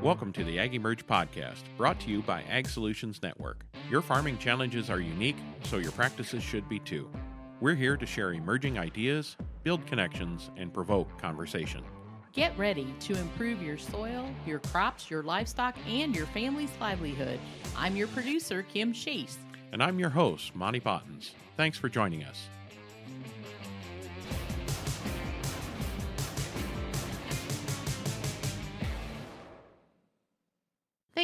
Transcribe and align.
Welcome 0.00 0.32
to 0.34 0.44
the 0.44 0.58
AgEmerge 0.58 1.02
podcast, 1.06 1.64
brought 1.76 1.98
to 2.00 2.08
you 2.08 2.22
by 2.22 2.44
Ag 2.44 2.68
Solutions 2.68 3.20
Network. 3.20 3.66
Your 3.90 4.00
farming 4.00 4.38
challenges 4.38 4.90
are 4.90 5.00
unique, 5.00 5.36
so 5.64 5.78
your 5.78 5.90
practices 5.90 6.40
should 6.40 6.68
be 6.68 6.78
too. 6.78 7.10
We're 7.60 7.74
here 7.74 7.96
to 7.96 8.06
share 8.06 8.32
emerging 8.32 8.78
ideas, 8.78 9.36
build 9.64 9.84
connections, 9.88 10.52
and 10.56 10.72
provoke 10.72 11.18
conversation. 11.20 11.82
Get 12.32 12.56
ready 12.56 12.94
to 13.00 13.18
improve 13.18 13.60
your 13.60 13.76
soil, 13.76 14.30
your 14.46 14.60
crops, 14.60 15.10
your 15.10 15.24
livestock, 15.24 15.74
and 15.88 16.14
your 16.14 16.26
family's 16.26 16.70
livelihood. 16.80 17.40
I'm 17.76 17.96
your 17.96 18.06
producer, 18.06 18.62
Kim 18.62 18.92
Chase. 18.92 19.36
And 19.72 19.82
I'm 19.82 19.98
your 19.98 20.10
host, 20.10 20.54
Monte 20.54 20.78
Bottens. 20.78 21.34
Thanks 21.56 21.76
for 21.76 21.88
joining 21.88 22.22
us. 22.22 22.48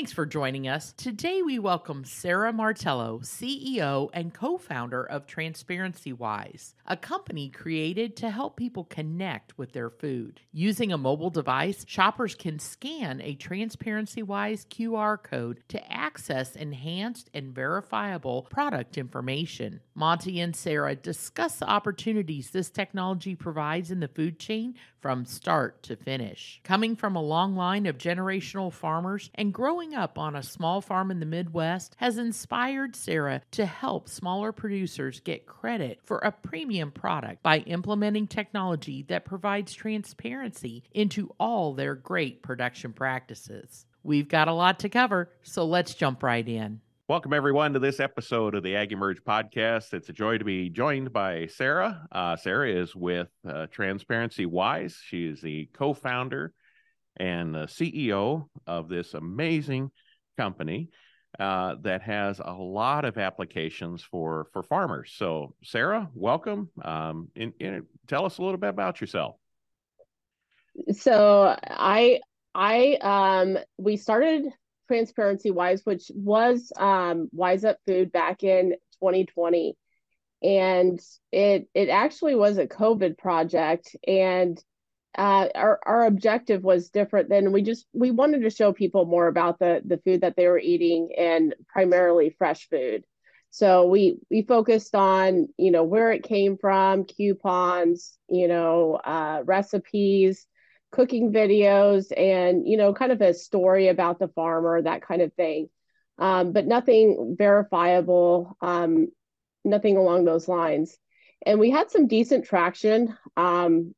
Thanks 0.05 0.13
for 0.13 0.27
joining 0.27 0.69
us. 0.69 0.93
Today 0.93 1.41
we 1.41 1.59
welcome 1.59 2.05
Sarah 2.05 2.53
Martello, 2.53 3.21
CEO 3.23 4.11
and 4.13 4.35
co 4.35 4.59
founder 4.59 5.03
of 5.03 5.27
Transparency 5.27 6.13
Wise, 6.13 6.75
a 6.87 6.95
company 6.95 7.49
created 7.49 8.15
to 8.17 8.29
help 8.29 8.55
people 8.55 8.85
connect 8.85 9.57
with 9.57 9.73
their 9.73 9.89
food. 9.89 10.43
Using 10.53 10.93
a 10.93 10.99
mobile 10.99 11.31
device, 11.31 11.87
shoppers 11.89 12.35
can 12.35 12.59
scan 12.59 13.23
a 13.23 13.35
Transparency 13.37 14.23
Wise 14.23 14.67
QR 14.67 15.23
code 15.23 15.61
to 15.69 15.91
access 15.91 16.55
enhanced 16.55 17.31
and 17.33 17.55
verifiable 17.55 18.43
product 18.51 18.99
information. 18.99 19.81
Monte 19.95 20.39
and 20.39 20.55
Sarah 20.55 20.97
discuss 20.97 21.57
the 21.57 21.67
opportunities 21.67 22.51
this 22.51 22.69
technology 22.69 23.35
provides 23.35 23.91
in 23.91 24.01
the 24.01 24.09
food 24.09 24.39
chain 24.39 24.75
from 25.01 25.25
start 25.25 25.83
to 25.83 25.97
finish. 25.97 26.61
Coming 26.65 26.97
from 26.97 27.17
a 27.17 27.23
long 27.23 27.57
line 27.57 27.87
of 27.87 27.97
generational 27.97 28.73
farmers 28.73 29.31
and 29.35 29.53
growing 29.53 29.94
up 29.95 30.19
on 30.19 30.35
a 30.35 30.43
small 30.43 30.81
farm 30.81 31.11
in 31.11 31.21
the 31.21 31.27
Midwest 31.27 31.95
has 31.99 32.19
inspired 32.19 32.97
Sarah 32.97 33.43
to 33.53 33.65
help 33.65 34.09
smaller 34.09 34.53
producers 34.53 35.21
get 35.21 35.47
credit 35.47 36.01
for 36.03 36.19
a 36.19 36.33
premium 36.33 36.91
product 36.91 37.43
by 37.43 37.59
implementing 37.61 38.27
technology 38.27 39.05
that 39.09 39.25
provides 39.25 39.73
transparency 39.73 40.83
into 40.93 41.31
all 41.39 41.75
their 41.75 41.95
great 41.95 42.43
production 42.43 42.93
practices. 42.93 43.87
We've 44.03 44.29
got 44.29 44.49
a 44.49 44.53
lot 44.53 44.81
to 44.81 44.89
cover, 44.89 45.31
so 45.43 45.65
let's 45.65 45.95
jump 45.95 46.23
right 46.23 46.47
in. 46.47 46.81
Welcome, 47.07 47.35
everyone, 47.35 47.75
to 47.75 47.79
this 47.79 48.01
episode 48.01 48.55
of 48.55 48.63
the 48.63 48.73
AgEmerge 48.73 49.21
podcast. 49.21 49.93
It's 49.93 50.09
a 50.09 50.13
joy 50.13 50.39
to 50.39 50.45
be 50.45 50.71
joined 50.71 51.13
by 51.13 51.47
Sarah. 51.47 52.09
Uh, 52.11 52.35
Sarah 52.37 52.71
is 52.71 52.97
with 52.97 53.29
uh, 53.47 53.67
Transparency 53.67 54.47
Wise. 54.47 54.99
She 55.07 55.27
is 55.27 55.43
the 55.43 55.69
co 55.75 55.93
founder 55.93 56.55
and 57.17 57.55
the 57.55 57.67
CEO 57.67 58.49
of 58.67 58.89
this 58.89 59.15
amazing 59.15 59.91
company 60.37 60.91
uh, 61.39 61.77
that 61.83 62.03
has 62.03 62.41
a 62.45 62.53
lot 62.53 63.05
of 63.05 63.19
applications 63.19 64.03
for, 64.03 64.47
for 64.53 64.63
farmers. 64.63 65.13
So, 65.17 65.55
Sarah, 65.65 66.09
welcome. 66.15 66.71
Um, 66.83 67.29
in, 67.35 67.87
tell 68.07 68.25
us 68.25 68.39
a 68.39 68.43
little 68.43 68.59
bit 68.59 68.71
about 68.71 69.01
yourself. 69.01 69.37
So, 70.93 71.57
I 71.63 72.21
I 72.55 72.99
um 73.01 73.59
we 73.79 73.97
started 73.97 74.45
transparency 74.87 75.51
wise, 75.51 75.83
which 75.85 76.11
was 76.15 76.73
um, 76.77 77.29
Wise 77.33 77.65
Up 77.65 77.79
Food 77.87 78.13
back 78.13 78.45
in 78.45 78.71
2020. 79.01 79.77
And 80.43 81.01
it 81.33 81.69
it 81.75 81.89
actually 81.89 82.35
was 82.35 82.59
a 82.59 82.67
COVID 82.67 83.17
project. 83.17 83.97
And 84.07 84.63
uh, 85.17 85.49
our, 85.55 85.81
our 85.85 86.07
objective 86.07 86.63
was 86.63 86.91
different 86.91 87.29
than 87.29 87.53
we 87.53 87.63
just 87.63 87.87
we 87.93 88.11
wanted 88.11 88.43
to 88.43 88.51
show 88.51 88.73
people 88.73 89.05
more 89.05 89.27
about 89.29 89.59
the 89.59 89.81
the 89.85 89.99
food 89.99 90.23
that 90.23 90.37
they 90.37 90.47
were 90.49 90.59
eating 90.59 91.11
and 91.17 91.55
primarily 91.69 92.31
fresh 92.31 92.69
food. 92.69 93.05
So 93.51 93.87
we 93.87 94.19
we 94.31 94.43
focused 94.43 94.95
on 94.95 95.49
you 95.57 95.71
know 95.71 95.85
where 95.85 96.13
it 96.13 96.25
came 96.25 96.59
from 96.59 97.05
coupons 97.05 98.19
you 98.29 98.49
know 98.49 98.95
uh, 98.97 99.43
recipes 99.45 100.47
cooking 100.91 101.33
videos 101.33 102.07
and 102.17 102.67
you 102.69 102.77
know 102.77 102.95
kind 102.95 103.13
of 103.13 103.21
a 103.21 103.35
story 103.35 103.89
about 103.89 104.19
the 104.19 104.29
farmer 104.29 104.83
that 104.83 105.03
kind 105.03 105.23
of 105.23 105.33
thing. 105.35 105.69
Um, 106.19 106.53
but 106.53 106.67
nothing 106.67 107.35
verifiable 107.39 108.57
um, 108.61 109.09
nothing 109.65 109.97
along 109.97 110.25
those 110.25 110.49
lines. 110.49 110.97
And 111.47 111.59
we 111.59 111.71
had 111.71 111.91
some 111.91 112.07
decent 112.07 112.47
traction 112.47 113.17
um, 113.37 113.95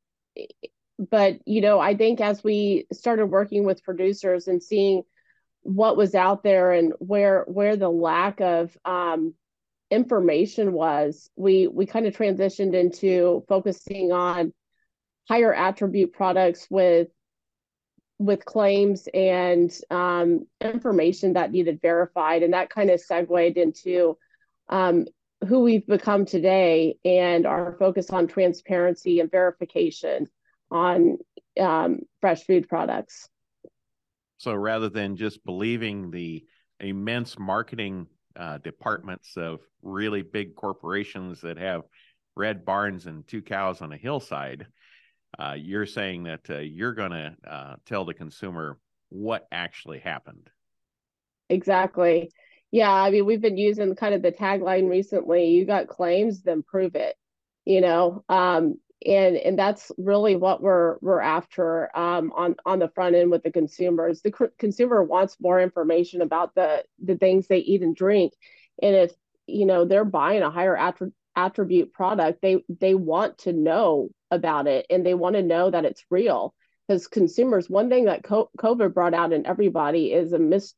but 0.97 1.39
you 1.45 1.61
know 1.61 1.79
i 1.79 1.95
think 1.95 2.19
as 2.19 2.43
we 2.43 2.85
started 2.91 3.27
working 3.27 3.63
with 3.63 3.83
producers 3.83 4.47
and 4.47 4.61
seeing 4.61 5.03
what 5.61 5.97
was 5.97 6.15
out 6.15 6.43
there 6.43 6.71
and 6.71 6.93
where 6.99 7.43
where 7.47 7.75
the 7.75 7.89
lack 7.89 8.39
of 8.39 8.75
um, 8.85 9.33
information 9.91 10.73
was 10.73 11.29
we 11.35 11.67
we 11.67 11.85
kind 11.85 12.05
of 12.05 12.15
transitioned 12.15 12.73
into 12.73 13.43
focusing 13.47 14.11
on 14.11 14.53
higher 15.27 15.53
attribute 15.53 16.13
products 16.13 16.67
with 16.69 17.09
with 18.19 18.45
claims 18.45 19.07
and 19.13 19.71
um, 19.91 20.47
information 20.61 21.33
that 21.33 21.51
needed 21.51 21.79
verified. 21.81 22.43
And 22.43 22.53
that 22.53 22.69
kind 22.69 22.89
of 22.89 22.99
segued 22.99 23.57
into 23.57 24.17
um, 24.69 25.05
who 25.47 25.59
we've 25.59 25.85
become 25.85 26.25
today 26.25 26.97
and 27.05 27.45
our 27.45 27.75
focus 27.77 28.09
on 28.09 28.27
transparency 28.27 29.19
and 29.19 29.29
verification 29.29 30.27
on 30.71 31.17
um, 31.59 31.99
fresh 32.21 32.43
food 32.43 32.67
products 32.67 33.29
so 34.37 34.53
rather 34.53 34.89
than 34.89 35.15
just 35.15 35.43
believing 35.45 36.11
the 36.11 36.45
immense 36.79 37.39
marketing 37.39 38.07
uh, 38.35 38.57
departments 38.59 39.35
of 39.35 39.59
really 39.81 40.21
big 40.21 40.55
corporations 40.55 41.41
that 41.41 41.57
have 41.57 41.81
red 42.35 42.63
barns 42.63 43.07
and 43.07 43.27
two 43.27 43.41
cows 43.41 43.81
on 43.81 43.91
a 43.91 43.97
hillside 43.97 44.67
uh, 45.37 45.55
you're 45.57 45.85
saying 45.85 46.23
that 46.23 46.49
uh, 46.49 46.57
you're 46.57 46.93
going 46.93 47.11
to 47.11 47.35
uh, 47.47 47.75
tell 47.85 48.05
the 48.05 48.13
consumer 48.13 48.77
what 49.09 49.47
actually 49.51 49.99
happened. 49.99 50.49
Exactly. 51.49 52.31
Yeah, 52.71 52.91
I 52.91 53.11
mean, 53.11 53.25
we've 53.25 53.41
been 53.41 53.57
using 53.57 53.95
kind 53.95 54.13
of 54.13 54.21
the 54.21 54.31
tagline 54.31 54.89
recently. 54.89 55.49
You 55.49 55.65
got 55.65 55.87
claims, 55.87 56.41
then 56.41 56.63
prove 56.63 56.95
it. 56.95 57.15
You 57.65 57.81
know, 57.81 58.23
um, 58.29 58.75
and 59.05 59.37
and 59.37 59.57
that's 59.57 59.91
really 59.97 60.35
what 60.35 60.61
we're 60.61 60.97
we're 61.01 61.21
after 61.21 61.95
um, 61.97 62.31
on 62.35 62.55
on 62.65 62.79
the 62.79 62.89
front 62.89 63.15
end 63.15 63.31
with 63.31 63.43
the 63.43 63.51
consumers. 63.51 64.21
The 64.21 64.51
consumer 64.57 65.03
wants 65.03 65.37
more 65.39 65.61
information 65.61 66.21
about 66.21 66.55
the 66.55 66.83
the 67.03 67.17
things 67.17 67.47
they 67.47 67.59
eat 67.59 67.81
and 67.81 67.95
drink, 67.95 68.33
and 68.81 68.95
if 68.95 69.11
you 69.45 69.65
know 69.65 69.85
they're 69.85 70.05
buying 70.05 70.41
a 70.41 70.49
higher 70.49 70.75
attri- 70.75 71.13
attribute 71.35 71.93
product, 71.93 72.41
they 72.41 72.63
they 72.79 72.95
want 72.95 73.37
to 73.39 73.53
know 73.53 74.09
about 74.31 74.67
it 74.67 74.85
and 74.89 75.05
they 75.05 75.13
want 75.13 75.35
to 75.35 75.43
know 75.43 75.69
that 75.69 75.85
it's 75.85 76.03
real. 76.09 76.53
Because 76.87 77.07
consumers 77.07 77.69
one 77.69 77.89
thing 77.89 78.05
that 78.05 78.23
covid 78.23 78.93
brought 78.93 79.13
out 79.13 79.33
in 79.33 79.45
everybody 79.45 80.13
is 80.13 80.31
a 80.31 80.39
mis 80.39 80.73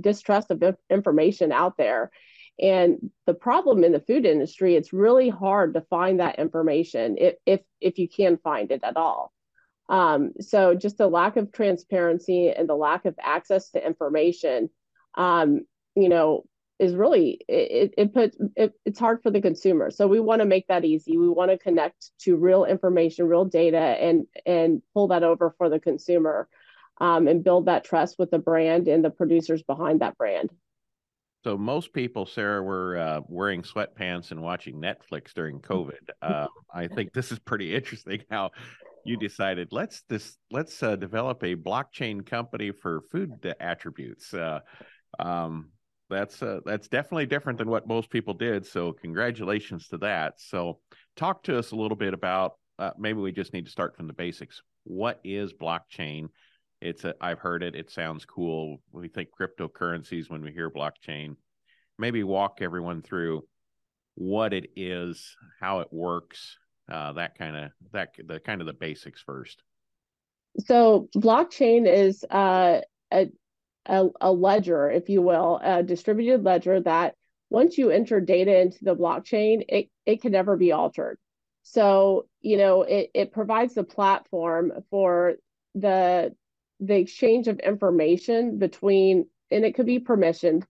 distrust 0.00 0.50
of 0.50 0.62
information 0.90 1.52
out 1.52 1.76
there 1.78 2.10
and 2.60 3.10
the 3.26 3.34
problem 3.34 3.84
in 3.84 3.92
the 3.92 4.00
food 4.00 4.26
industry 4.26 4.74
it's 4.74 4.92
really 4.92 5.28
hard 5.28 5.74
to 5.74 5.80
find 5.82 6.20
that 6.20 6.38
information 6.38 7.16
if 7.18 7.34
if, 7.46 7.60
if 7.80 7.98
you 7.98 8.08
can 8.08 8.36
find 8.38 8.70
it 8.70 8.82
at 8.82 8.96
all. 8.96 9.32
Um, 9.88 10.32
so 10.40 10.74
just 10.74 10.98
the 10.98 11.08
lack 11.08 11.36
of 11.36 11.50
transparency 11.50 12.50
and 12.50 12.68
the 12.68 12.74
lack 12.74 13.06
of 13.06 13.14
access 13.20 13.70
to 13.70 13.86
information 13.86 14.70
um, 15.16 15.62
you 15.94 16.08
know 16.08 16.44
is 16.78 16.94
really 16.94 17.40
it, 17.48 17.94
it 17.98 18.14
puts 18.14 18.36
it, 18.56 18.72
it's 18.84 18.98
hard 18.98 19.22
for 19.22 19.30
the 19.30 19.40
consumer. 19.40 19.90
So 19.90 20.06
we 20.06 20.20
want 20.20 20.42
to 20.42 20.46
make 20.46 20.66
that 20.68 20.84
easy. 20.84 21.16
We 21.16 21.28
want 21.28 21.50
to 21.50 21.58
connect 21.58 22.10
to 22.20 22.36
real 22.36 22.64
information 22.64 23.26
real 23.26 23.44
data 23.44 23.78
and 23.78 24.26
and 24.46 24.82
pull 24.94 25.08
that 25.08 25.24
over 25.24 25.54
for 25.58 25.68
the 25.68 25.80
consumer 25.80 26.48
um, 27.00 27.28
and 27.28 27.44
build 27.44 27.66
that 27.66 27.84
trust 27.84 28.16
with 28.18 28.30
the 28.30 28.38
brand 28.38 28.88
and 28.88 29.04
the 29.04 29.10
producers 29.10 29.62
behind 29.62 30.00
that 30.00 30.18
brand 30.18 30.50
so 31.48 31.56
most 31.56 31.94
people 31.94 32.26
sarah 32.26 32.62
were 32.62 32.98
uh, 32.98 33.20
wearing 33.26 33.62
sweatpants 33.62 34.32
and 34.32 34.42
watching 34.42 34.80
netflix 34.80 35.32
during 35.32 35.58
covid 35.60 36.10
uh, 36.20 36.46
i 36.74 36.86
think 36.86 37.12
this 37.14 37.32
is 37.32 37.38
pretty 37.38 37.74
interesting 37.74 38.20
how 38.30 38.50
you 39.06 39.16
decided 39.16 39.68
let's 39.70 40.02
this 40.10 40.36
let's 40.50 40.82
uh, 40.82 40.94
develop 40.94 41.42
a 41.42 41.54
blockchain 41.54 42.24
company 42.24 42.70
for 42.70 43.00
food 43.10 43.32
attributes 43.60 44.34
uh, 44.34 44.60
um, 45.18 45.70
that's 46.10 46.42
uh, 46.42 46.60
that's 46.64 46.88
definitely 46.88 47.26
different 47.26 47.58
than 47.58 47.68
what 47.68 47.86
most 47.86 48.10
people 48.10 48.34
did. 48.34 48.66
So 48.66 48.92
congratulations 48.92 49.88
to 49.88 49.98
that. 49.98 50.40
So 50.40 50.80
talk 51.16 51.42
to 51.44 51.58
us 51.58 51.72
a 51.72 51.76
little 51.76 51.96
bit 51.96 52.14
about 52.14 52.54
uh, 52.78 52.92
maybe 52.98 53.20
we 53.20 53.32
just 53.32 53.52
need 53.52 53.66
to 53.66 53.70
start 53.70 53.96
from 53.96 54.06
the 54.06 54.12
basics. 54.12 54.62
What 54.84 55.20
is 55.24 55.52
blockchain? 55.52 56.28
It's 56.80 57.04
a, 57.04 57.14
I've 57.20 57.40
heard 57.40 57.62
it. 57.62 57.74
It 57.74 57.90
sounds 57.90 58.24
cool. 58.24 58.78
We 58.92 59.08
think 59.08 59.30
cryptocurrencies 59.38 60.30
when 60.30 60.42
we 60.42 60.52
hear 60.52 60.70
blockchain. 60.70 61.36
Maybe 61.98 62.22
walk 62.22 62.58
everyone 62.60 63.02
through 63.02 63.42
what 64.14 64.52
it 64.52 64.70
is, 64.76 65.36
how 65.60 65.80
it 65.80 65.88
works, 65.92 66.56
uh, 66.90 67.12
that 67.14 67.36
kind 67.36 67.56
of 67.56 67.70
that 67.92 68.10
the 68.24 68.40
kind 68.40 68.60
of 68.60 68.66
the 68.66 68.72
basics 68.72 69.20
first. 69.20 69.62
So 70.60 71.08
blockchain 71.16 71.86
is 71.86 72.24
uh, 72.24 72.80
a, 73.12 73.28
a, 73.86 74.06
a 74.20 74.32
ledger, 74.32 74.90
if 74.90 75.08
you 75.08 75.22
will, 75.22 75.60
a 75.62 75.82
distributed 75.82 76.44
ledger 76.44 76.80
that 76.80 77.14
once 77.50 77.78
you 77.78 77.90
enter 77.90 78.20
data 78.20 78.60
into 78.60 78.84
the 78.84 78.96
blockchain, 78.96 79.64
it, 79.68 79.88
it 80.04 80.20
can 80.20 80.32
never 80.32 80.56
be 80.56 80.72
altered. 80.72 81.18
So, 81.62 82.26
you 82.40 82.56
know, 82.56 82.82
it, 82.82 83.10
it 83.14 83.32
provides 83.32 83.74
the 83.74 83.84
platform 83.84 84.72
for 84.90 85.34
the 85.74 86.34
the 86.80 86.96
exchange 86.96 87.48
of 87.48 87.58
information 87.60 88.58
between, 88.58 89.26
and 89.50 89.64
it 89.64 89.74
could 89.74 89.86
be 89.86 90.00
permissioned, 90.00 90.64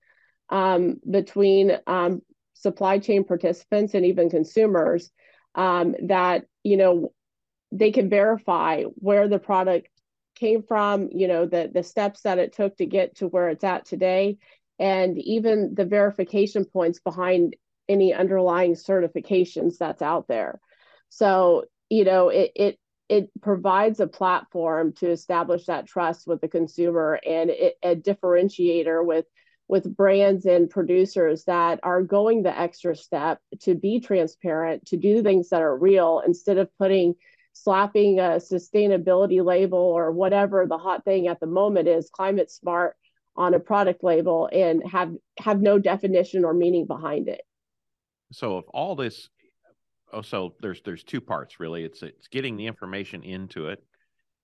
um, 0.49 1.01
between 1.09 1.79
um, 1.87 2.23
supply 2.55 2.99
chain 2.99 3.25
participants 3.25 3.95
and 3.95 4.07
even 4.07 4.31
consumers 4.31 5.11
um, 5.55 5.95
that, 6.05 6.45
you 6.63 6.77
know, 6.77 7.13
they 7.71 7.91
can 7.91 8.09
verify 8.09 8.83
where 8.83 9.29
the 9.29 9.39
product 9.39 9.89
came 10.35 10.63
from, 10.63 11.09
you 11.13 11.29
know, 11.29 11.47
the 11.47 11.71
the 11.73 11.83
steps 11.83 12.23
that 12.23 12.39
it 12.39 12.53
took 12.53 12.77
to 12.77 12.87
get 12.87 13.17
to 13.17 13.27
where 13.27 13.49
it's 13.49 13.65
at 13.65 13.85
today, 13.85 14.39
and 14.79 15.19
even 15.19 15.75
the 15.75 15.85
verification 15.85 16.65
points 16.65 17.01
behind 17.01 17.57
any 17.89 18.15
underlying 18.15 18.75
certifications 18.75 19.79
that's 19.79 20.03
out 20.03 20.29
there. 20.29 20.61
So, 21.09 21.65
you 21.91 22.05
know, 22.05 22.29
it 22.29 22.53
it 22.55 22.79
it 23.09 23.31
provides 23.41 24.01
a 24.01 24.07
platform 24.07 24.93
to 24.95 25.11
establish 25.11 25.67
that 25.67 25.87
trust 25.87 26.27
with 26.27 26.41
the 26.41 26.49
consumer 26.49 27.19
and 27.27 27.51
it, 27.51 27.79
a 27.83 27.97
differentiator 27.97 29.05
with 29.05 29.25
with 29.69 29.95
brands 29.95 30.47
and 30.47 30.71
producers 30.71 31.45
that 31.45 31.79
are 31.83 32.03
going 32.03 32.43
the 32.43 32.59
extra 32.59 32.97
step 32.97 33.39
to 33.61 33.75
be 33.75 34.01
transparent, 34.01 34.87
to 34.87 34.97
do 34.97 35.23
things 35.23 35.51
that 35.51 35.61
are 35.61 35.77
real 35.77 36.23
instead 36.27 36.57
of 36.57 36.75
putting 36.79 37.15
slapping 37.53 38.19
a 38.19 38.39
sustainability 38.39 39.45
label 39.45 39.79
or 39.79 40.11
whatever 40.11 40.67
the 40.67 40.79
hot 40.79 41.05
thing 41.05 41.29
at 41.29 41.39
the 41.41 41.47
moment 41.47 41.87
is 41.87 42.09
climate 42.09 42.51
smart 42.51 42.97
on 43.37 43.53
a 43.53 43.61
product 43.61 44.03
label 44.03 44.49
and 44.53 44.83
have 44.91 45.13
have 45.39 45.61
no 45.61 45.79
definition 45.79 46.45
or 46.45 46.55
meaning 46.55 46.87
behind 46.87 47.29
it. 47.29 47.43
So 48.33 48.59
if 48.59 48.65
all 48.73 48.97
this 48.97 49.29
oh 50.13 50.23
so 50.23 50.55
there's 50.61 50.81
there's 50.85 51.05
two 51.05 51.21
parts 51.21 51.61
really. 51.61 51.85
It's 51.85 52.03
it's 52.03 52.29
getting 52.29 52.57
the 52.57 52.67
information 52.67 53.23
into 53.23 53.69
it 53.69 53.83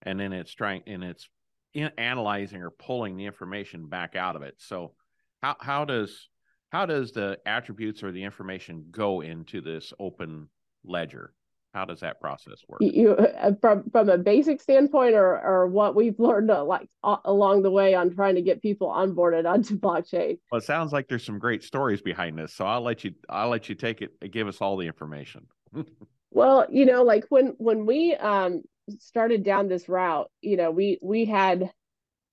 and 0.02 0.18
then 0.18 0.32
it's 0.32 0.54
trying 0.54 0.82
and 0.86 1.02
it's 1.02 1.28
in 1.72 1.90
analyzing 1.98 2.62
or 2.62 2.70
pulling 2.70 3.16
the 3.16 3.26
information 3.26 3.88
back 3.88 4.16
out 4.16 4.36
of 4.36 4.42
it. 4.42 4.54
So 4.58 4.94
how 5.42 5.56
how 5.60 5.84
does 5.84 6.28
how 6.70 6.86
does 6.86 7.12
the 7.12 7.38
attributes 7.46 8.02
or 8.02 8.12
the 8.12 8.24
information 8.24 8.86
go 8.90 9.20
into 9.20 9.60
this 9.60 9.92
open 9.98 10.48
ledger 10.84 11.32
how 11.74 11.84
does 11.84 12.00
that 12.00 12.20
process 12.20 12.62
work? 12.68 12.80
You 12.80 13.12
uh, 13.12 13.52
from 13.60 13.90
from 13.90 14.08
a 14.08 14.16
basic 14.16 14.60
standpoint, 14.60 15.14
or 15.14 15.40
or 15.40 15.66
what 15.66 15.94
we've 15.94 16.18
learned 16.18 16.50
uh, 16.50 16.64
like 16.64 16.88
uh, 17.02 17.16
along 17.24 17.62
the 17.62 17.70
way 17.70 17.94
on 17.94 18.14
trying 18.14 18.36
to 18.36 18.42
get 18.42 18.62
people 18.62 18.88
onboarded 18.88 19.50
onto 19.50 19.78
blockchain. 19.80 20.38
Well, 20.50 20.60
it 20.60 20.64
sounds 20.64 20.92
like 20.92 21.08
there's 21.08 21.24
some 21.24 21.38
great 21.38 21.64
stories 21.64 22.00
behind 22.00 22.38
this, 22.38 22.54
so 22.54 22.64
I'll 22.64 22.82
let 22.82 23.04
you 23.04 23.14
I'll 23.28 23.48
let 23.48 23.68
you 23.68 23.74
take 23.74 24.00
it. 24.00 24.12
And 24.22 24.32
give 24.32 24.48
us 24.48 24.60
all 24.60 24.76
the 24.76 24.86
information. 24.86 25.46
well, 26.30 26.66
you 26.70 26.86
know, 26.86 27.02
like 27.02 27.26
when 27.28 27.54
when 27.58 27.84
we 27.84 28.14
um 28.14 28.62
started 28.98 29.42
down 29.42 29.68
this 29.68 29.88
route, 29.88 30.30
you 30.40 30.56
know, 30.56 30.70
we 30.70 30.98
we 31.02 31.24
had 31.24 31.70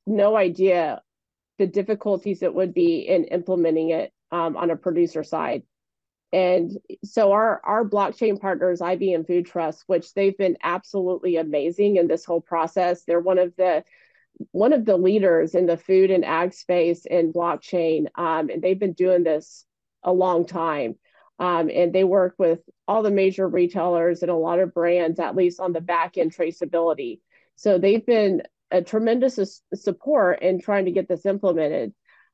no 0.06 0.38
idea 0.38 1.02
the 1.58 1.68
difficulties 1.68 2.42
it 2.42 2.54
would 2.54 2.74
be 2.74 3.00
in 3.00 3.26
implementing 3.26 3.92
it 3.92 4.12
um, 4.32 4.58
on 4.58 4.72
a 4.72 4.76
producer 4.76 5.24
side 5.24 5.64
and 6.34 6.78
so 7.04 7.32
our 7.32 7.62
our 7.64 7.84
blockchain 7.84 8.40
partners, 8.40 8.80
IBM 8.80 9.28
Food 9.28 9.46
Trust, 9.46 9.84
which 9.88 10.14
they've 10.14 10.38
been 10.38 10.58
absolutely 10.64 11.38
amazing 11.38 11.98
in 11.98 12.08
this 12.08 12.24
whole 12.24 12.42
process. 12.42 13.04
They're 13.04 13.20
one 13.20 13.38
of 13.38 13.56
the 13.58 13.84
one 14.52 14.74
of 14.74 14.86
the 14.86 14.98
leaders 14.98 15.56
in 15.56 15.66
the 15.66 15.78
food 15.78 16.10
and 16.10 16.24
ag 16.24 16.54
space 16.54 17.06
in 17.06 17.34
blockchain, 17.34 18.08
um, 18.16 18.50
and 18.50 18.62
they've 18.62 18.80
been 18.80 18.94
doing 18.94 19.24
this 19.24 19.66
a 20.04 20.12
long 20.12 20.46
time. 20.46 20.96
Um, 21.38 21.72
and 21.72 21.92
they 21.92 22.04
work 22.04 22.36
with 22.38 22.60
all 22.88 23.02
the 23.02 23.10
major 23.10 23.48
retailers 23.48 24.22
and 24.22 24.30
a 24.30 24.36
lot 24.36 24.60
of 24.60 24.76
brands, 24.76 25.20
at 25.20 25.36
least 25.36 25.60
on 25.60 25.74
the 25.74 25.82
back 25.82 26.18
end 26.18 26.36
traceability. 26.36 27.20
So 27.56 27.80
they've 27.80 28.06
been 28.06 28.44
a 28.70 28.82
tremendous 28.84 29.62
support 29.74 30.42
in 30.44 30.62
trying 30.62 30.86
to 30.86 30.92
get 30.92 31.08
this 31.08 31.26
implemented 31.26 31.94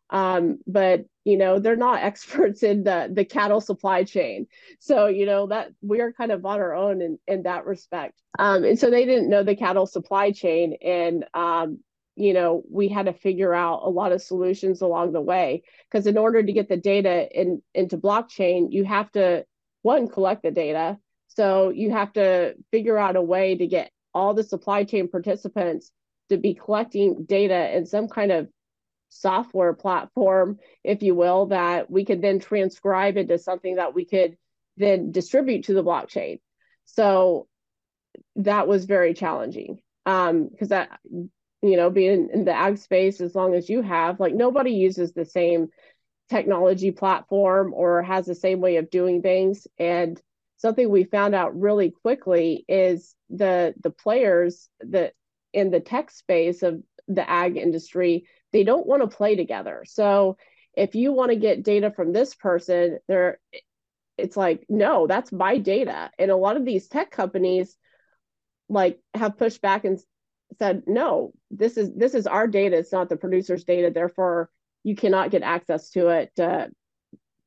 um, 0.10 0.60
but 0.66 1.06
you 1.24 1.38
know 1.38 1.60
they're 1.60 1.76
not 1.76 2.02
experts 2.04 2.64
in 2.64 2.84
the 2.84 3.10
the 3.12 3.26
cattle 3.26 3.62
supply 3.62 4.04
chain. 4.04 4.48
So 4.80 5.08
you 5.08 5.26
know 5.26 5.48
that 5.48 5.70
we're 5.82 6.14
kind 6.14 6.32
of 6.32 6.46
on 6.46 6.60
our 6.60 6.74
own 6.74 7.02
in 7.02 7.20
in 7.28 7.44
that 7.44 7.66
respect. 7.66 8.22
Um, 8.40 8.64
and 8.64 8.80
so 8.80 8.90
they 8.90 9.06
didn't 9.06 9.30
know 9.30 9.44
the 9.44 9.56
cattle 9.56 9.86
supply 9.86 10.32
chain 10.32 10.78
and 10.82 11.26
um, 11.34 11.80
you 12.16 12.34
know 12.34 12.64
we 12.70 12.88
had 12.88 13.08
to 13.08 13.14
figure 13.14 13.54
out 13.54 13.82
a 13.84 13.90
lot 13.90 14.12
of 14.12 14.22
solutions 14.22 14.82
along 14.82 15.14
the 15.14 15.22
way. 15.22 15.64
Because 15.90 16.08
in 16.08 16.18
order 16.18 16.42
to 16.42 16.54
get 16.54 16.70
the 16.70 16.78
data 16.78 17.28
in 17.40 17.62
into 17.74 17.98
blockchain 17.98 18.72
you 18.72 18.86
have 18.86 19.12
to 19.14 19.46
one 19.82 20.08
collect 20.08 20.44
the 20.44 20.52
data. 20.52 20.98
So 21.28 21.70
you 21.70 21.92
have 21.92 22.14
to 22.14 22.56
figure 22.72 22.98
out 22.98 23.16
a 23.16 23.22
way 23.22 23.56
to 23.56 23.68
get 23.68 23.92
all 24.14 24.34
the 24.34 24.44
supply 24.44 24.84
chain 24.84 25.08
participants 25.08 25.92
to 26.30 26.38
be 26.38 26.54
collecting 26.54 27.26
data 27.26 27.76
in 27.76 27.86
some 27.86 28.08
kind 28.08 28.32
of 28.32 28.50
software 29.10 29.74
platform, 29.74 30.60
if 30.84 31.04
you 31.04 31.16
will, 31.16 31.48
that 31.48 31.90
we 31.90 32.06
could 32.06 32.22
then 32.22 32.40
transcribe 32.40 33.18
into 33.18 33.38
something 33.38 33.76
that 33.76 33.94
we 33.94 34.06
could 34.06 34.38
then 34.78 35.12
distribute 35.12 35.66
to 35.66 35.74
the 35.74 35.84
blockchain. 35.84 36.40
So 36.86 37.48
that 38.36 38.68
was 38.68 38.86
very 38.86 39.14
challenging 39.14 39.80
um, 40.06 40.48
because 40.50 40.70
that, 40.70 41.00
you 41.04 41.78
know, 41.78 41.90
being 41.90 42.30
in 42.34 42.46
the 42.46 42.54
ag 42.54 42.78
space, 42.78 43.20
as 43.22 43.36
long 43.36 43.56
as 43.56 43.70
you 43.70 43.82
have, 43.82 44.20
like 44.20 44.34
nobody 44.34 44.72
uses 44.72 45.14
the 45.14 45.26
same 45.26 45.70
technology 46.30 46.92
platform 46.92 47.74
or 47.74 48.04
has 48.04 48.26
the 48.26 48.36
same 48.36 48.60
way 48.60 48.78
of 48.78 48.90
doing 48.90 49.22
things. 49.22 49.68
And 49.80 50.22
something 50.58 50.90
we 50.90 51.04
found 51.04 51.36
out 51.36 51.60
really 51.60 51.92
quickly 51.92 52.66
is 52.68 53.16
the 53.30 53.74
the 53.82 53.92
players 53.92 54.70
that 54.82 55.14
in 55.54 55.72
the 55.72 55.80
tech 55.80 56.12
space 56.12 56.64
of 56.64 56.82
the 57.08 57.28
ag 57.30 57.58
industry 57.58 58.28
they 58.54 58.64
don't 58.64 58.88
want 58.88 59.02
to 59.02 59.16
play 59.16 59.36
together. 59.36 59.84
So 59.86 60.38
if 60.74 60.96
you 60.96 61.12
want 61.12 61.32
to 61.32 61.38
get 61.38 61.64
data 61.64 61.92
from 61.92 62.14
this 62.14 62.36
person, 62.36 63.00
they're 63.08 63.40
it's 64.18 64.36
like, 64.36 64.66
no, 64.68 65.06
that's 65.06 65.32
my 65.32 65.60
data. 65.60 66.10
And 66.18 66.32
a 66.32 66.36
lot 66.36 66.58
of 66.58 66.66
these 66.66 66.88
tech 66.88 67.12
companies 67.12 67.78
like 68.68 69.00
have 69.14 69.38
pushed 69.38 69.62
back 69.62 69.86
and 69.86 70.00
said, 70.58 70.84
no, 70.88 71.34
this 71.52 71.78
is 71.78 71.94
this 71.94 72.14
is 72.14 72.28
our 72.28 72.48
data. 72.48 72.78
It's 72.78 72.92
not 72.92 73.10
the 73.10 73.18
producer's 73.18 73.64
data. 73.64 73.92
Therefore, 73.92 74.50
you 74.84 74.96
cannot 74.96 75.32
get 75.32 75.44
access 75.44 75.92
to 75.92 76.08
it 76.10 76.32
to 76.38 76.72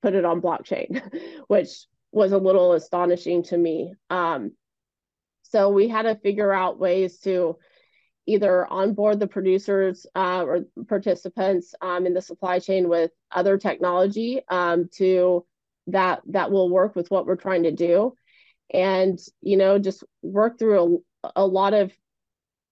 put 0.02 0.14
it 0.14 0.24
on 0.24 0.40
blockchain, 0.40 1.02
which 1.48 1.86
was 2.12 2.32
a 2.32 2.38
little 2.38 2.72
astonishing 2.72 3.42
to 3.44 3.56
me. 3.56 3.94
Um, 4.08 4.52
so 5.42 5.70
we 5.70 5.88
had 5.88 6.02
to 6.02 6.14
figure 6.16 6.52
out 6.52 6.78
ways 6.78 7.18
to 7.20 7.58
either 8.30 8.66
onboard 8.72 9.18
the 9.18 9.26
producers 9.26 10.06
uh, 10.14 10.44
or 10.44 10.60
participants 10.88 11.74
um, 11.80 12.06
in 12.06 12.14
the 12.14 12.22
supply 12.22 12.58
chain 12.58 12.88
with 12.88 13.10
other 13.32 13.58
technology 13.58 14.40
um, 14.48 14.88
to 14.92 15.44
that 15.88 16.22
that 16.26 16.50
will 16.50 16.70
work 16.70 16.94
with 16.94 17.10
what 17.10 17.26
we're 17.26 17.36
trying 17.36 17.64
to 17.64 17.72
do. 17.72 18.14
And 18.72 19.18
you 19.40 19.56
know 19.56 19.78
just 19.78 20.04
work 20.22 20.58
through 20.58 21.02
a, 21.24 21.32
a 21.36 21.46
lot 21.46 21.74
of 21.74 21.92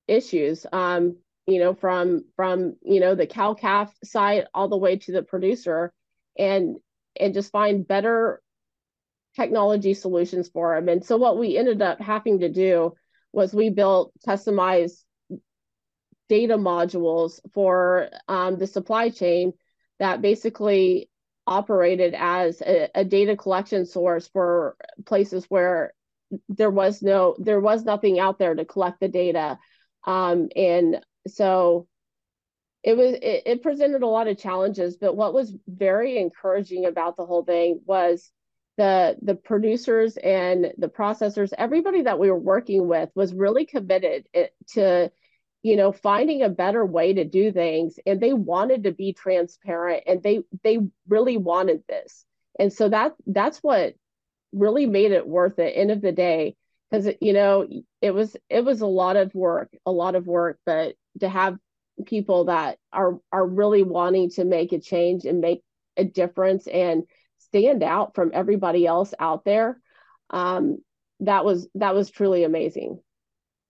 issues 0.06 0.64
um, 0.72 1.16
you 1.46 1.58
know 1.58 1.74
from 1.74 2.24
from 2.36 2.76
you 2.82 3.00
know 3.00 3.14
the 3.14 3.26
cow 3.26 3.54
calf 3.54 3.92
side 4.04 4.46
all 4.54 4.68
the 4.68 4.76
way 4.76 4.96
to 4.98 5.12
the 5.12 5.22
producer 5.22 5.92
and 6.38 6.76
and 7.18 7.34
just 7.34 7.50
find 7.50 7.88
better 7.88 8.40
technology 9.34 9.94
solutions 9.94 10.48
for 10.48 10.74
them 10.74 10.88
and 10.88 11.04
so 11.04 11.16
what 11.16 11.38
we 11.38 11.56
ended 11.56 11.82
up 11.82 12.00
having 12.00 12.40
to 12.40 12.48
do 12.48 12.94
was 13.32 13.54
we 13.54 13.70
built 13.70 14.12
customized 14.26 15.02
data 16.28 16.56
modules 16.56 17.40
for 17.52 18.08
um, 18.28 18.58
the 18.58 18.66
supply 18.66 19.10
chain 19.10 19.52
that 19.98 20.22
basically 20.22 21.08
operated 21.46 22.14
as 22.16 22.60
a, 22.60 22.88
a, 22.94 23.04
data 23.04 23.34
collection 23.34 23.86
source 23.86 24.28
for 24.28 24.76
places 25.06 25.46
where 25.48 25.94
there 26.50 26.70
was 26.70 27.00
no 27.00 27.34
there 27.38 27.60
was 27.60 27.84
nothing 27.84 28.18
out 28.18 28.38
there 28.38 28.54
to 28.54 28.64
collect 28.66 29.00
the 29.00 29.08
data. 29.08 29.58
Um, 30.06 30.50
and 30.54 31.00
so 31.26 31.88
it 32.82 32.96
was 32.96 33.14
it, 33.14 33.42
it 33.46 33.62
presented 33.62 34.02
a 34.02 34.06
lot 34.06 34.28
of 34.28 34.38
challenges 34.38 34.96
but 34.96 35.16
what 35.16 35.34
was 35.34 35.54
very 35.66 36.18
encouraging 36.18 36.86
about 36.86 37.16
the 37.16 37.26
whole 37.26 37.44
thing 37.44 37.80
was 37.86 38.30
the 38.76 39.16
the 39.22 39.34
producers 39.34 40.16
and 40.16 40.72
the 40.78 40.88
processors 40.88 41.52
everybody 41.58 42.02
that 42.02 42.18
we 42.18 42.30
were 42.30 42.38
working 42.38 42.86
with 42.86 43.10
was 43.14 43.34
really 43.34 43.66
committed 43.66 44.26
to 44.68 45.10
you 45.62 45.76
know 45.76 45.92
finding 45.92 46.42
a 46.42 46.48
better 46.48 46.84
way 46.84 47.12
to 47.12 47.24
do 47.24 47.52
things 47.52 47.98
and 48.06 48.20
they 48.20 48.32
wanted 48.32 48.84
to 48.84 48.92
be 48.92 49.12
transparent 49.12 50.04
and 50.06 50.22
they 50.22 50.40
they 50.62 50.78
really 51.08 51.36
wanted 51.36 51.82
this. 51.88 52.24
And 52.58 52.72
so 52.72 52.88
that 52.88 53.14
that's 53.26 53.58
what 53.58 53.94
really 54.52 54.86
made 54.86 55.12
it 55.12 55.26
worth 55.26 55.58
it 55.58 55.74
end 55.76 55.90
of 55.90 56.00
the 56.00 56.12
day 56.12 56.56
because 56.90 57.08
you 57.20 57.32
know 57.32 57.66
it 58.00 58.12
was 58.12 58.36
it 58.48 58.64
was 58.64 58.80
a 58.80 58.86
lot 58.86 59.16
of 59.16 59.34
work 59.34 59.70
a 59.84 59.92
lot 59.92 60.14
of 60.14 60.26
work 60.26 60.58
but 60.64 60.94
to 61.20 61.28
have 61.28 61.58
people 62.06 62.44
that 62.44 62.78
are 62.92 63.18
are 63.32 63.46
really 63.46 63.82
wanting 63.82 64.30
to 64.30 64.44
make 64.44 64.72
a 64.72 64.80
change 64.80 65.24
and 65.24 65.40
make 65.40 65.62
a 65.96 66.04
difference 66.04 66.66
and 66.66 67.02
stand 67.38 67.82
out 67.82 68.14
from 68.14 68.30
everybody 68.32 68.86
else 68.86 69.12
out 69.18 69.44
there 69.44 69.80
um, 70.30 70.78
that 71.20 71.44
was 71.44 71.68
that 71.74 71.94
was 71.94 72.10
truly 72.10 72.44
amazing 72.44 73.00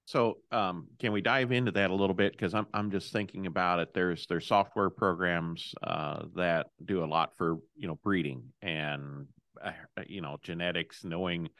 so 0.08 0.38
um, 0.52 0.86
can 0.98 1.12
we 1.12 1.20
dive 1.20 1.52
into 1.52 1.70
that 1.72 1.90
a 1.90 1.94
little 1.94 2.14
bit 2.14 2.32
because 2.32 2.54
I'm 2.54 2.66
I'm 2.72 2.90
just 2.90 3.12
thinking 3.12 3.44
about 3.44 3.78
it. 3.78 3.92
There's 3.92 4.26
there's 4.26 4.46
software 4.46 4.88
programs 4.88 5.74
uh, 5.82 6.22
that 6.34 6.68
do 6.82 7.04
a 7.04 7.06
lot 7.06 7.36
for 7.36 7.58
you 7.76 7.88
know 7.88 7.98
breeding 8.02 8.44
and 8.62 9.26
uh, 9.62 9.72
you 10.06 10.22
know 10.22 10.38
genetics, 10.42 11.04
knowing 11.04 11.50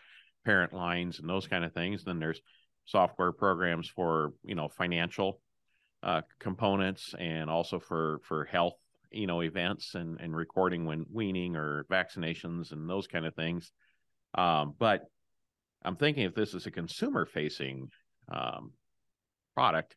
parent 0.46 0.72
lines 0.72 1.18
and 1.18 1.28
those 1.28 1.46
kind 1.46 1.62
of 1.62 1.74
things. 1.74 2.04
Then 2.04 2.20
there's 2.20 2.40
software 2.86 3.32
programs 3.32 3.86
for 3.86 4.32
you 4.42 4.54
know 4.54 4.70
financial 4.70 5.42
uh, 6.02 6.22
components 6.38 7.14
and 7.18 7.50
also 7.50 7.78
for 7.78 8.22
for 8.24 8.46
health 8.46 8.78
you 9.10 9.26
know 9.26 9.42
events 9.42 9.94
and 9.94 10.18
and 10.22 10.34
recording 10.34 10.86
when 10.86 11.04
weaning 11.12 11.54
or 11.54 11.84
vaccinations 11.90 12.72
and 12.72 12.88
those 12.88 13.08
kind 13.08 13.26
of 13.26 13.34
things. 13.34 13.72
Um, 14.32 14.74
but 14.78 15.02
I'm 15.84 15.96
thinking 15.96 16.24
if 16.24 16.34
this 16.34 16.54
is 16.54 16.66
a 16.66 16.70
consumer 16.70 17.26
facing 17.26 17.90
um, 18.28 18.72
product, 19.54 19.96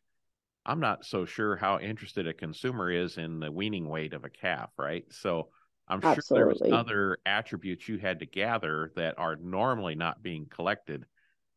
I'm 0.64 0.80
not 0.80 1.04
so 1.04 1.24
sure 1.24 1.56
how 1.56 1.78
interested 1.78 2.26
a 2.26 2.32
consumer 2.32 2.90
is 2.90 3.18
in 3.18 3.40
the 3.40 3.50
weaning 3.50 3.88
weight 3.88 4.12
of 4.12 4.24
a 4.24 4.30
calf, 4.30 4.70
right? 4.78 5.04
So 5.10 5.48
I'm 5.88 6.00
Absolutely. 6.02 6.22
sure 6.22 6.38
there 6.38 6.46
was 6.46 6.80
other 6.80 7.18
attributes 7.26 7.88
you 7.88 7.98
had 7.98 8.20
to 8.20 8.26
gather 8.26 8.92
that 8.96 9.18
are 9.18 9.36
normally 9.36 9.94
not 9.94 10.22
being 10.22 10.46
collected. 10.46 11.04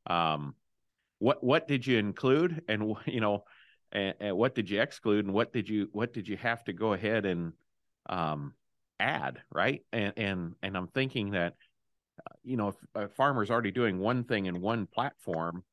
Um, 0.08 0.56
what 1.20 1.44
what 1.44 1.68
did 1.68 1.86
you 1.86 1.98
include, 1.98 2.64
and 2.68 2.96
you 3.06 3.22
know, 3.22 3.44
and, 3.92 4.16
and, 4.20 4.38
what 4.38 4.56
did 4.56 4.70
you 4.70 4.82
exclude, 4.82 5.26
and 5.26 5.34
what 5.34 5.54
did 5.54 5.70
you 5.70 5.88
what 5.92 6.14
did 6.14 6.28
you 6.28 6.38
have 6.38 6.64
to 6.66 6.74
go 6.74 6.94
ahead 6.94 7.26
and 7.26 7.54
um, 8.10 8.54
add, 9.00 9.42
right? 9.52 9.84
And 9.94 10.14
and 10.18 10.56
and 10.64 10.76
I'm 10.76 10.88
thinking 10.88 11.32
that 11.32 11.54
uh, 12.20 12.36
you 12.44 12.58
know 12.58 12.70
if 12.70 12.76
a 12.96 13.08
farmer's 13.08 13.52
already 13.52 13.72
doing 13.72 14.00
one 14.00 14.24
thing 14.24 14.48
in 14.48 14.62
one 14.62 14.88
platform 14.88 15.64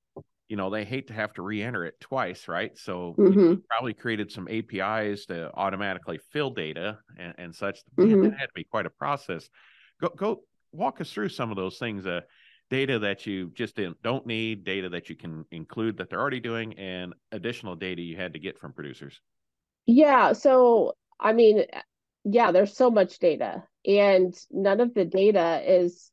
you 0.52 0.56
know 0.56 0.68
they 0.68 0.84
hate 0.84 1.06
to 1.06 1.14
have 1.14 1.32
to 1.32 1.40
re-enter 1.40 1.82
it 1.86 1.98
twice 1.98 2.46
right 2.46 2.76
so 2.76 3.14
mm-hmm. 3.18 3.54
probably 3.70 3.94
created 3.94 4.30
some 4.30 4.46
apis 4.48 5.24
to 5.24 5.50
automatically 5.54 6.18
fill 6.30 6.50
data 6.50 6.98
and, 7.18 7.34
and 7.38 7.54
such 7.54 7.78
mm-hmm. 7.98 8.20
Man, 8.20 8.30
that 8.30 8.38
had 8.38 8.46
to 8.48 8.52
be 8.54 8.64
quite 8.64 8.84
a 8.84 8.90
process 8.90 9.48
go 9.98 10.10
go 10.14 10.42
walk 10.70 11.00
us 11.00 11.10
through 11.10 11.30
some 11.30 11.50
of 11.50 11.56
those 11.56 11.78
things 11.78 12.04
uh, 12.04 12.20
data 12.68 12.98
that 12.98 13.24
you 13.24 13.50
just 13.54 13.80
don't 14.02 14.26
need 14.26 14.62
data 14.62 14.90
that 14.90 15.08
you 15.08 15.16
can 15.16 15.46
include 15.52 15.96
that 15.96 16.10
they're 16.10 16.20
already 16.20 16.40
doing 16.40 16.74
and 16.74 17.14
additional 17.32 17.74
data 17.74 18.02
you 18.02 18.18
had 18.18 18.34
to 18.34 18.38
get 18.38 18.58
from 18.58 18.74
producers 18.74 19.22
yeah 19.86 20.34
so 20.34 20.92
i 21.18 21.32
mean 21.32 21.64
yeah 22.24 22.52
there's 22.52 22.76
so 22.76 22.90
much 22.90 23.18
data 23.18 23.62
and 23.86 24.38
none 24.50 24.80
of 24.80 24.92
the 24.92 25.06
data 25.06 25.62
is 25.66 26.10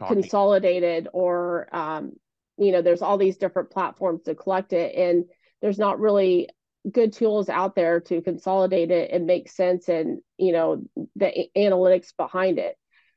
Talking. 0.00 0.22
consolidated 0.22 1.06
or 1.12 1.68
um, 1.72 2.14
you 2.58 2.72
know 2.72 2.82
there's 2.82 3.02
all 3.02 3.18
these 3.18 3.38
different 3.38 3.70
platforms 3.70 4.22
to 4.22 4.34
collect 4.34 4.72
it 4.72 4.94
and 4.94 5.24
there's 5.60 5.78
not 5.78 6.00
really 6.00 6.48
good 6.90 7.12
tools 7.12 7.48
out 7.48 7.74
there 7.74 8.00
to 8.00 8.22
consolidate 8.22 8.90
it 8.90 9.10
and 9.12 9.26
make 9.26 9.48
sense 9.48 9.88
and 9.88 10.20
you 10.36 10.52
know 10.52 10.82
the 11.16 11.48
analytics 11.56 12.16
behind 12.16 12.58
it. 12.58 12.76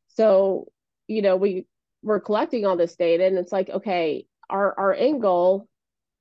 So 0.10 0.68
you 1.08 1.22
know 1.22 1.36
we 1.36 1.65
we're 2.04 2.20
collecting 2.20 2.65
all 2.65 2.77
this 2.77 2.96
data 2.96 3.25
and 3.25 3.38
it's 3.38 3.51
like 3.51 3.70
okay 3.70 4.25
our 4.50 4.77
our 4.77 4.94
end 4.94 5.22
goal 5.22 5.68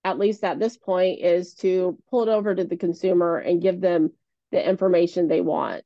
at 0.03 0.19
least 0.19 0.45
at 0.45 0.59
this 0.59 0.77
point 0.77 1.21
is 1.21 1.55
to 1.55 1.99
pull 2.11 2.23
it 2.23 2.29
over 2.29 2.55
to 2.55 2.65
the 2.65 2.77
consumer 2.77 3.39
and 3.39 3.63
give 3.63 3.81
them 3.81 4.11
the 4.53 4.67
information 4.67 5.29
they 5.29 5.41
want. 5.41 5.83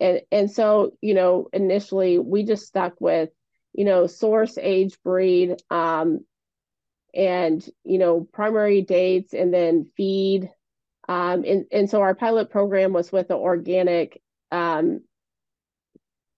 And 0.00 0.20
and 0.32 0.50
so 0.50 0.92
you 1.00 1.14
know 1.14 1.48
initially 1.52 2.18
we 2.18 2.44
just 2.44 2.66
stuck 2.66 2.94
with 3.00 3.30
you 3.72 3.84
know 3.84 4.06
source 4.06 4.56
age 4.58 4.96
breed 5.04 5.56
um 5.70 6.20
and 7.14 7.64
you 7.84 7.98
know 7.98 8.26
primary 8.32 8.82
dates 8.82 9.34
and 9.34 9.52
then 9.52 9.90
feed 9.96 10.50
um, 11.08 11.44
and, 11.44 11.66
and 11.70 11.90
so 11.90 12.00
our 12.00 12.14
pilot 12.14 12.50
program 12.50 12.92
was 12.92 13.12
with 13.12 13.28
the 13.28 13.36
organic 13.36 14.22
um, 14.50 15.02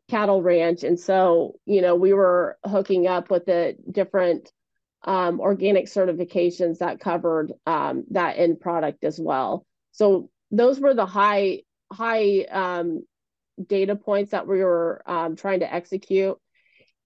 cattle 0.09 0.43
ranch. 0.43 0.83
And 0.83 0.99
so 0.99 1.59
you 1.67 1.83
know 1.83 1.95
we 1.95 2.13
were 2.13 2.59
hooking 2.65 3.07
up 3.07 3.31
with 3.31 3.47
the 3.47 3.77
different 3.91 4.51
um, 5.05 5.41
organic 5.41 5.87
certifications 5.87 6.79
that 6.79 7.01
covered 7.01 7.53
um, 7.67 8.05
that 8.11 8.39
end 8.39 8.61
product 8.61 9.05
as 9.05 9.21
well. 9.21 9.65
So 9.93 10.31
those 10.51 10.81
were 10.81 10.95
the 10.95 11.07
high 11.07 11.63
high 11.93 12.43
um, 12.51 13.05
data 13.65 13.95
points 13.95 14.33
that 14.33 14.47
we 14.47 14.63
were 14.63 15.03
um, 15.07 15.37
trying 15.37 15.61
to 15.61 15.73
execute. 15.73 16.39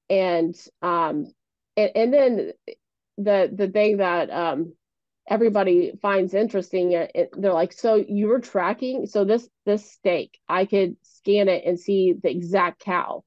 And 0.09 0.57
and, 0.83 1.33
and 1.77 2.13
then 2.13 2.53
the 3.25 3.51
the 3.53 3.69
thing 3.69 3.99
that 3.99 4.31
um, 4.31 4.73
everybody 5.29 5.93
finds 6.03 6.35
interesting 6.35 6.93
it, 6.93 7.11
it, 7.15 7.31
they're 7.37 7.53
like 7.53 7.73
so 7.73 7.95
you 7.95 8.29
were 8.29 8.41
tracking 8.41 9.07
so 9.07 9.25
this 9.25 9.49
this 9.65 9.91
steak 9.91 10.39
i 10.49 10.65
could 10.65 10.97
scan 11.21 11.49
it 11.49 11.65
and 11.67 11.79
see 11.79 12.15
the 12.15 12.31
exact 12.31 12.81
cow. 12.81 13.25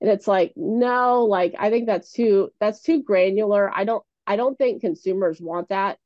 And 0.00 0.10
it's 0.10 0.26
like 0.28 0.52
no 0.56 1.24
like 1.24 1.54
i 1.58 1.70
think 1.70 1.86
that's 1.86 2.12
too 2.12 2.50
that's 2.60 2.82
too 2.82 3.02
granular. 3.02 3.70
I 3.74 3.84
don't 3.84 4.04
i 4.26 4.36
don't 4.36 4.56
think 4.58 4.80
consumers 4.80 5.40
want 5.40 5.68
that. 5.70 5.98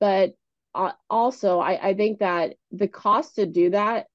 But 0.00 0.34
uh, 0.74 0.92
also 1.08 1.60
I, 1.60 1.90
I 1.90 1.94
think 1.94 2.18
that 2.18 2.54
the 2.72 2.88
cost 2.88 3.36
to 3.36 3.46
do 3.46 3.70
that 3.70 4.06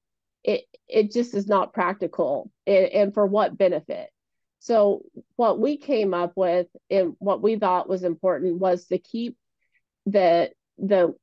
it 0.44 0.64
it 0.88 1.12
just 1.12 1.34
is 1.34 1.46
not 1.48 1.72
practical 1.72 2.50
and, 2.66 2.86
and 2.86 3.14
for 3.14 3.26
what 3.26 3.58
benefit 3.58 4.10
so 4.60 5.02
what 5.36 5.58
we 5.58 5.78
came 5.78 6.12
up 6.12 6.34
with 6.36 6.66
and 6.90 7.14
what 7.18 7.42
we 7.42 7.56
thought 7.56 7.88
was 7.88 8.04
important 8.04 8.58
was 8.58 8.86
to 8.86 8.98
keep 8.98 9.36
the 10.04 10.50
the 10.78 11.14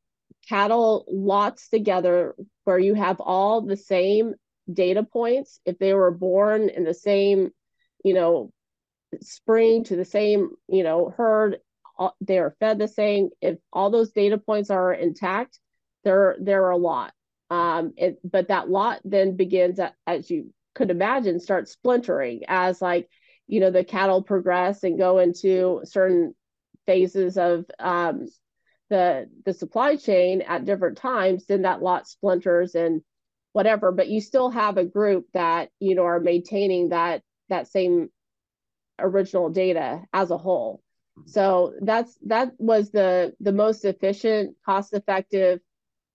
cattle 0.50 1.06
lots 1.08 1.70
together 1.70 2.36
where 2.64 2.80
you 2.80 2.96
have 2.96 3.20
all 3.20 3.62
the 3.62 3.78
same 3.78 4.34
data 4.72 5.04
points. 5.04 5.60
If 5.66 5.78
they 5.78 5.94
were 5.94 6.12
born 6.12 6.70
in 6.70 6.84
the 6.84 6.96
same 6.96 7.52
you 8.04 8.16
know 8.16 8.52
spring 9.22 9.84
to 9.86 9.96
the 9.96 10.06
same 10.06 10.50
you 10.68 10.84
know 10.84 11.14
herd 11.16 11.60
they 12.20 12.40
are 12.40 12.56
fed 12.60 12.80
the 12.80 12.88
same. 12.88 13.30
If 13.40 13.60
all 13.72 13.92
those 13.92 14.12
data 14.12 14.40
points 14.40 14.72
are 14.72 14.92
intact 14.92 15.60
they're 16.04 16.38
they're 16.42 16.72
a 16.72 16.78
lot. 16.78 17.14
Um 17.52 17.94
it, 17.98 18.18
but 18.24 18.48
that 18.48 18.68
lot 18.68 19.00
then 19.06 19.38
begins 19.38 19.80
as 20.08 20.32
you 20.32 20.52
could 20.74 20.90
imagine 20.90 21.40
start 21.40 21.68
splintering 21.68 22.42
as 22.48 22.82
like 22.82 23.10
you 23.48 23.60
know 23.60 23.72
the 23.72 23.84
cattle 23.84 24.22
progress 24.22 24.84
and 24.84 24.98
go 24.98 25.20
into 25.20 25.82
certain 25.84 26.36
phases 26.86 27.38
of 27.38 27.66
um, 27.80 28.28
the 28.90 29.30
the 29.46 29.54
supply 29.54 29.96
chain 29.96 30.42
at 30.42 30.66
different 30.66 30.98
times 30.98 31.46
then 31.46 31.64
that 31.64 31.82
lot 31.82 32.08
splinters 32.08 32.76
and 32.76 33.02
whatever. 33.54 33.92
But 33.92 34.08
you 34.08 34.22
still 34.22 34.50
have 34.52 34.78
a 34.78 34.86
group 34.86 35.26
that 35.34 35.70
you 35.80 35.96
know 35.96 36.06
are 36.06 36.20
maintaining 36.20 36.90
that 36.90 37.24
that 37.50 37.68
same 37.68 38.10
original 39.00 39.50
data 39.50 40.04
as 40.14 40.32
a 40.32 40.38
whole. 40.38 40.82
So 41.26 41.74
that's 41.82 42.16
that 42.28 42.52
was 42.60 42.92
the 42.92 43.34
the 43.40 43.52
most 43.52 43.84
efficient 43.86 44.56
cost 44.66 44.94
effective 44.94 45.60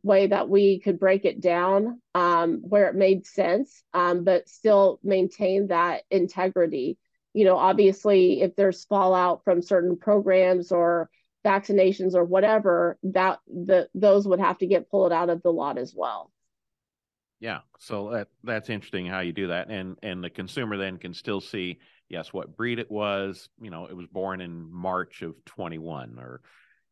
way 0.05 0.29
that 0.29 0.49
we 0.49 0.81
could 0.81 0.99
break 0.99 1.25
it 1.25 1.41
down 1.41 2.01
um, 2.15 2.61
where 2.63 2.89
it 2.89 2.95
made 2.95 3.27
sense 3.27 3.83
um, 3.95 4.25
but 4.25 4.49
still 4.49 4.99
maintain 5.03 5.69
that 5.69 6.03
integrity 6.11 6.99
you 7.35 7.45
know, 7.45 7.57
obviously, 7.57 8.43
if 8.43 8.55
there's 8.57 8.85
fallout 8.85 9.43
from 9.45 9.63
certain 9.63 9.97
programs 9.97 10.73
or 10.73 11.09
vaccinations 11.45 12.15
or 12.15 12.25
whatever, 12.25 12.99
that 13.03 13.41
the 13.47 13.89
those 13.95 14.27
would 14.27 14.41
have 14.41 14.59
to 14.59 14.67
get 14.67 14.91
pulled 14.91 15.13
out 15.13 15.31
of 15.31 15.43
the 15.43 15.53
lot 15.53 15.79
as 15.79 15.95
well. 15.97 16.31
Yeah, 17.41 17.61
so 17.79 18.11
that 18.11 18.29
that's 18.45 18.71
interesting 18.71 19.07
how 19.07 19.21
you 19.21 19.33
do 19.33 19.49
that, 19.49 19.69
and 19.69 19.99
and 20.03 20.23
the 20.23 20.31
consumer 20.31 20.77
then 20.77 20.99
can 20.99 21.15
still 21.15 21.41
see 21.41 21.79
yes 22.09 22.33
what 22.33 22.57
breed 22.57 22.79
it 22.79 22.91
was. 22.91 23.49
You 23.61 23.71
know, 23.71 23.87
it 23.87 23.97
was 23.97 24.07
born 24.07 24.41
in 24.41 24.71
March 24.71 25.23
of 25.23 25.35
21, 25.47 26.19
or 26.19 26.41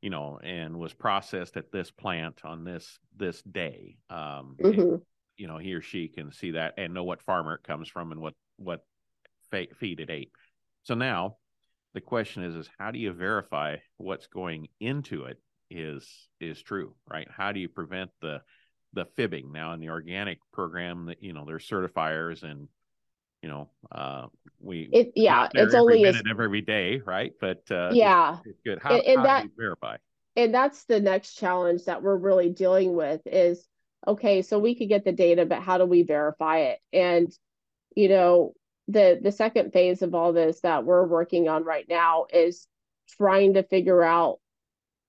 you 0.00 0.11
know, 0.11 0.40
and 0.42 0.78
was 0.78 0.94
processed 0.94 1.56
at 1.56 1.70
this 1.70 1.90
plant 1.90 2.40
on 2.44 2.64
this 2.64 2.99
this 3.16 3.42
day. 3.42 3.99
Um, 4.09 4.56
mm-hmm. 4.61 4.80
and, 4.80 5.02
you 5.37 5.47
know, 5.47 5.59
he 5.59 5.75
or 5.75 5.82
she 5.82 6.09
can 6.09 6.32
see 6.32 6.52
that 6.52 6.75
and 6.78 6.94
know 6.94 7.04
what 7.04 7.23
farmer 7.23 7.54
it 7.54 7.62
comes 7.62 7.88
from 7.88 8.11
and 8.11 8.20
what 8.20 8.35
what 8.56 8.85
feed 9.50 10.00
at 10.00 10.11
eight. 10.11 10.30
So 10.83 10.95
now 10.95 11.37
the 11.95 12.00
question 12.00 12.45
is, 12.45 12.54
is 12.54 12.71
how 12.78 12.90
do 12.90 12.99
you 12.99 13.12
verify 13.12 13.76
what's 13.97 14.26
going 14.26 14.69
into 14.80 15.25
it 15.25 15.38
is 15.71 16.09
is 16.40 16.62
true, 16.62 16.95
right? 17.09 17.28
How 17.30 17.52
do 17.52 17.61
you 17.61 17.69
prevent 17.69 18.11
the 18.21 18.42
the 18.92 19.07
fibbing? 19.16 19.52
Now 19.52 19.73
in 19.73 19.80
the 19.80 19.90
organic 19.90 20.38
program, 20.52 21.07
that 21.07 21.23
you 21.23 21.33
know, 21.33 21.45
there's 21.47 21.69
certifiers 21.69 22.42
and 22.42 22.69
you 23.42 23.49
know, 23.49 23.71
uh, 23.90 24.26
we 24.61 24.88
it, 24.92 25.12
yeah, 25.16 25.49
it's 25.54 25.75
only 25.75 26.02
minute 26.02 26.26
every 26.30 26.61
day, 26.61 27.00
right? 27.04 27.33
But 27.40 27.62
uh, 27.71 27.90
yeah, 27.92 28.38
it's, 28.38 28.49
it's 28.49 28.61
good. 28.64 28.78
How, 28.83 28.97
and, 28.97 29.04
and 29.04 29.19
how 29.19 29.26
that, 29.26 29.42
do 29.42 29.49
you 29.49 29.54
verify? 29.57 29.97
And 30.37 30.54
that's 30.54 30.85
the 30.85 31.00
next 31.00 31.35
challenge 31.35 31.85
that 31.87 32.02
we're 32.02 32.16
really 32.16 32.50
dealing 32.50 32.95
with 32.95 33.23
is 33.26 33.66
okay, 34.07 34.42
so 34.42 34.59
we 34.59 34.75
could 34.75 34.88
get 34.88 35.04
the 35.04 35.12
data, 35.12 35.47
but 35.47 35.62
how 35.62 35.78
do 35.78 35.87
we 35.87 36.02
verify 36.02 36.59
it? 36.59 36.78
And, 36.92 37.33
you 37.95 38.09
know, 38.09 38.52
the 38.89 39.19
the 39.23 39.33
second 39.33 39.73
phase 39.73 40.03
of 40.03 40.15
all 40.15 40.33
this 40.33 40.61
that 40.61 40.85
we're 40.85 41.07
working 41.07 41.49
on 41.49 41.65
right 41.65 41.87
now 41.89 42.27
is 42.33 42.67
trying 43.17 43.55
to 43.55 43.63
figure 43.63 44.03
out 44.03 44.39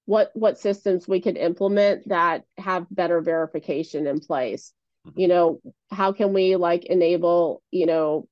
what 0.06 0.32
what 0.34 0.60
systems 0.60 1.08
we 1.08 1.22
could 1.22 1.38
implement 1.38 2.08
that 2.10 2.44
have 2.58 2.86
better 2.90 3.22
verification 3.22 4.08
in 4.08 4.20
place. 4.20 4.74
Mm-hmm. 5.08 5.20
You 5.20 5.28
know, 5.28 5.62
how 5.90 6.12
can 6.12 6.34
we 6.34 6.56
like 6.56 6.86
enable, 6.86 7.64
you 7.72 7.86
know, 7.86 8.28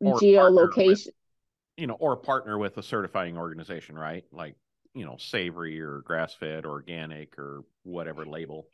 or 0.00 0.18
geolocation 0.18 1.06
with, 1.06 1.08
you 1.76 1.86
know, 1.86 1.94
or 1.94 2.16
partner 2.16 2.58
with 2.58 2.78
a 2.78 2.82
certifying 2.82 3.36
organization, 3.36 3.98
right? 3.98 4.24
Like 4.32 4.54
you 4.94 5.04
know 5.04 5.16
savory 5.18 5.80
or 5.80 6.00
grass 6.00 6.34
fed 6.34 6.66
organic 6.66 7.38
or 7.38 7.64
whatever 7.84 8.26
label 8.26 8.66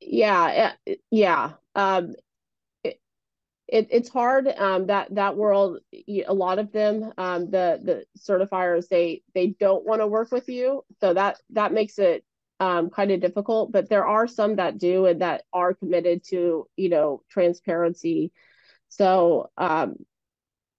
yeah 0.00 0.72
eh, 0.86 0.94
yeah 1.10 1.52
um 1.74 2.14
it 3.68 3.88
it's 3.90 4.08
hard 4.08 4.46
um 4.48 4.86
that 4.86 5.14
that 5.14 5.36
world 5.36 5.78
a 6.26 6.34
lot 6.34 6.58
of 6.58 6.72
them 6.72 7.12
um 7.18 7.50
the 7.50 7.80
the 7.82 8.04
certifiers 8.18 8.88
they 8.88 9.22
they 9.34 9.48
don't 9.58 9.86
want 9.86 10.00
to 10.00 10.06
work 10.06 10.30
with 10.32 10.48
you. 10.48 10.84
So 11.00 11.14
that 11.14 11.40
that 11.50 11.72
makes 11.72 11.98
it 11.98 12.24
um 12.60 12.90
kind 12.90 13.10
of 13.10 13.20
difficult 13.20 13.72
but 13.72 13.88
there 13.88 14.06
are 14.06 14.28
some 14.28 14.56
that 14.56 14.78
do 14.78 15.06
and 15.06 15.20
that 15.22 15.42
are 15.52 15.74
committed 15.74 16.24
to 16.24 16.66
you 16.76 16.88
know 16.88 17.22
transparency. 17.30 18.32
So 18.88 19.50
um 19.56 19.96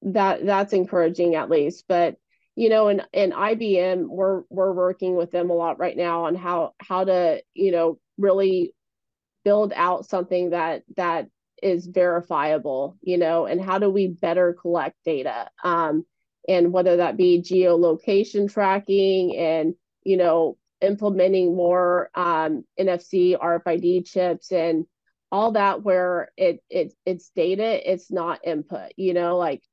that 0.03 0.45
that's 0.45 0.73
encouraging 0.73 1.35
at 1.35 1.49
least 1.49 1.85
but 1.87 2.17
you 2.55 2.69
know, 2.69 2.87
and 2.87 3.05
and 3.13 3.33
IBM, 3.33 4.07
we're 4.07 4.43
we're 4.49 4.71
working 4.71 5.15
with 5.15 5.31
them 5.31 5.49
a 5.49 5.53
lot 5.53 5.77
right 5.77 5.95
now 5.95 6.25
on 6.25 6.35
how 6.35 6.73
how 6.79 7.03
to 7.03 7.41
you 7.53 7.71
know 7.71 7.99
really 8.17 8.73
build 9.43 9.73
out 9.75 10.05
something 10.05 10.51
that 10.51 10.83
that 10.95 11.27
is 11.61 11.87
verifiable, 11.87 12.97
you 13.01 13.17
know, 13.17 13.45
and 13.45 13.61
how 13.61 13.79
do 13.79 13.89
we 13.89 14.07
better 14.07 14.53
collect 14.53 14.95
data, 15.05 15.49
um, 15.63 16.05
and 16.47 16.71
whether 16.71 16.97
that 16.97 17.17
be 17.17 17.41
geolocation 17.41 18.51
tracking 18.51 19.35
and 19.35 19.75
you 20.03 20.17
know 20.17 20.57
implementing 20.81 21.55
more 21.55 22.09
um, 22.15 22.63
NFC 22.79 23.37
RFID 23.37 24.05
chips 24.05 24.51
and 24.51 24.85
all 25.31 25.53
that 25.53 25.83
where 25.83 26.31
it 26.37 26.63
it 26.69 26.93
it's 27.05 27.29
data, 27.35 27.91
it's 27.91 28.11
not 28.11 28.45
input, 28.45 28.91
you 28.97 29.13
know, 29.13 29.37
like 29.37 29.63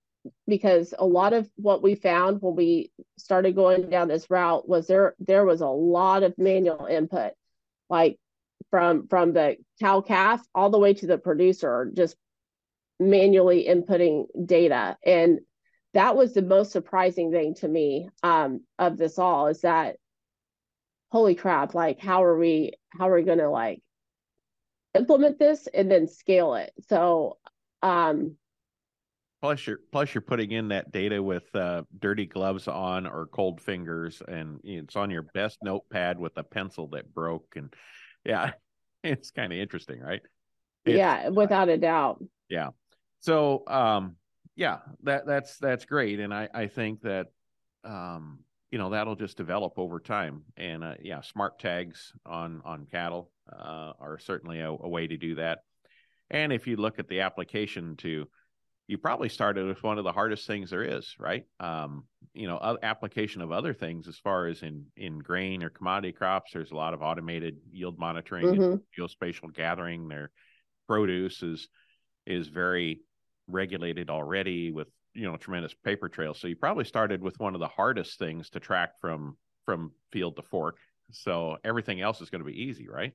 because 0.46 0.94
a 0.98 1.06
lot 1.06 1.32
of 1.32 1.48
what 1.56 1.82
we 1.82 1.94
found 1.94 2.40
when 2.40 2.54
we 2.56 2.92
started 3.18 3.54
going 3.54 3.90
down 3.90 4.08
this 4.08 4.30
route 4.30 4.68
was 4.68 4.86
there 4.86 5.14
there 5.18 5.44
was 5.44 5.60
a 5.60 5.66
lot 5.68 6.22
of 6.22 6.36
manual 6.38 6.86
input. 6.86 7.32
Like 7.90 8.18
from 8.72 9.06
from 9.06 9.34
the 9.34 9.56
cow 9.80 10.00
calf 10.00 10.42
all 10.54 10.70
the 10.70 10.78
way 10.78 10.94
to 10.94 11.06
the 11.06 11.18
producer 11.18 11.92
just 11.94 12.16
manually 12.98 13.66
inputting 13.68 14.24
data. 14.46 14.96
And 15.04 15.40
that 15.92 16.16
was 16.16 16.32
the 16.32 16.40
most 16.40 16.72
surprising 16.72 17.30
thing 17.30 17.54
to 17.56 17.68
me 17.68 18.08
um, 18.22 18.62
of 18.78 18.96
this 18.96 19.18
all 19.18 19.48
is 19.48 19.60
that 19.60 19.96
holy 21.10 21.34
crap 21.34 21.74
like 21.74 22.00
how 22.00 22.24
are 22.24 22.38
we 22.38 22.72
how 22.88 23.10
are 23.10 23.16
we 23.16 23.22
going 23.22 23.36
to 23.36 23.50
like 23.50 23.82
implement 24.94 25.38
this 25.38 25.68
and 25.72 25.90
then 25.90 26.08
scale 26.08 26.54
it? 26.54 26.72
So 26.88 27.36
um 27.82 28.36
Plus, 29.42 29.66
you're 29.66 29.80
plus 29.90 30.14
you're 30.14 30.22
putting 30.22 30.52
in 30.52 30.68
that 30.68 30.92
data 30.92 31.20
with 31.20 31.52
uh, 31.56 31.82
dirty 31.98 32.26
gloves 32.26 32.68
on 32.68 33.08
or 33.08 33.26
cold 33.26 33.60
fingers, 33.60 34.22
and 34.28 34.60
it's 34.62 34.94
on 34.94 35.10
your 35.10 35.22
best 35.34 35.58
notepad 35.64 36.16
with 36.16 36.36
a 36.36 36.44
pencil 36.44 36.86
that 36.90 37.12
broke, 37.12 37.54
and 37.56 37.74
yeah, 38.24 38.52
it's 39.02 39.30
kind 39.30 39.52
of 39.52 39.58
interesting, 39.58 40.00
right? 40.00 40.22
It's, 40.84 40.96
yeah, 40.96 41.28
without 41.28 41.68
a 41.68 41.76
doubt. 41.76 42.22
Yeah. 42.48 42.70
So, 43.20 43.62
um, 43.68 44.16
yeah, 44.56 44.78
that 45.04 45.26
that's 45.26 45.58
that's 45.58 45.84
great, 45.84 46.20
and 46.20 46.34
I 46.34 46.48
I 46.52 46.66
think 46.66 47.02
that 47.02 47.28
um, 47.84 48.40
you 48.70 48.78
know 48.78 48.90
that'll 48.90 49.16
just 49.16 49.36
develop 49.36 49.74
over 49.76 50.00
time, 50.00 50.42
and 50.56 50.82
uh, 50.82 50.94
yeah, 51.00 51.20
smart 51.20 51.58
tags 51.58 52.12
on 52.26 52.62
on 52.64 52.86
cattle 52.90 53.30
uh, 53.50 53.92
are 53.98 54.18
certainly 54.18 54.60
a, 54.60 54.68
a 54.68 54.88
way 54.88 55.06
to 55.06 55.16
do 55.16 55.36
that. 55.36 55.60
And 56.30 56.52
if 56.52 56.66
you 56.66 56.76
look 56.76 56.98
at 56.98 57.08
the 57.08 57.20
application 57.20 57.96
to 57.98 58.26
you 58.92 58.98
probably 58.98 59.30
started 59.30 59.66
with 59.66 59.82
one 59.82 59.96
of 59.96 60.04
the 60.04 60.12
hardest 60.12 60.46
things 60.46 60.68
there 60.68 60.82
is, 60.82 61.16
right? 61.18 61.46
Um, 61.58 62.04
you 62.34 62.46
know, 62.46 62.76
application 62.82 63.40
of 63.40 63.50
other 63.50 63.72
things 63.72 64.06
as 64.06 64.18
far 64.18 64.48
as 64.48 64.62
in 64.62 64.84
in 64.98 65.18
grain 65.18 65.62
or 65.62 65.70
commodity 65.70 66.12
crops. 66.12 66.50
There's 66.52 66.72
a 66.72 66.76
lot 66.76 66.92
of 66.92 67.00
automated 67.00 67.56
yield 67.70 67.98
monitoring 67.98 68.48
mm-hmm. 68.48 68.62
and 68.62 68.80
geospatial 68.94 69.54
gathering. 69.54 70.08
Their 70.08 70.30
produce 70.86 71.42
is 71.42 71.68
is 72.26 72.48
very 72.48 73.00
regulated 73.48 74.10
already 74.10 74.70
with 74.70 74.88
you 75.14 75.22
know 75.22 75.38
tremendous 75.38 75.72
paper 75.72 76.10
trails. 76.10 76.38
So 76.38 76.48
you 76.48 76.56
probably 76.56 76.84
started 76.84 77.22
with 77.22 77.40
one 77.40 77.54
of 77.54 77.60
the 77.60 77.68
hardest 77.68 78.18
things 78.18 78.50
to 78.50 78.60
track 78.60 79.00
from 79.00 79.38
from 79.64 79.92
field 80.12 80.36
to 80.36 80.42
fork. 80.42 80.76
So 81.12 81.56
everything 81.64 82.02
else 82.02 82.20
is 82.20 82.28
going 82.28 82.44
to 82.44 82.50
be 82.50 82.62
easy, 82.62 82.88
right? 82.90 83.14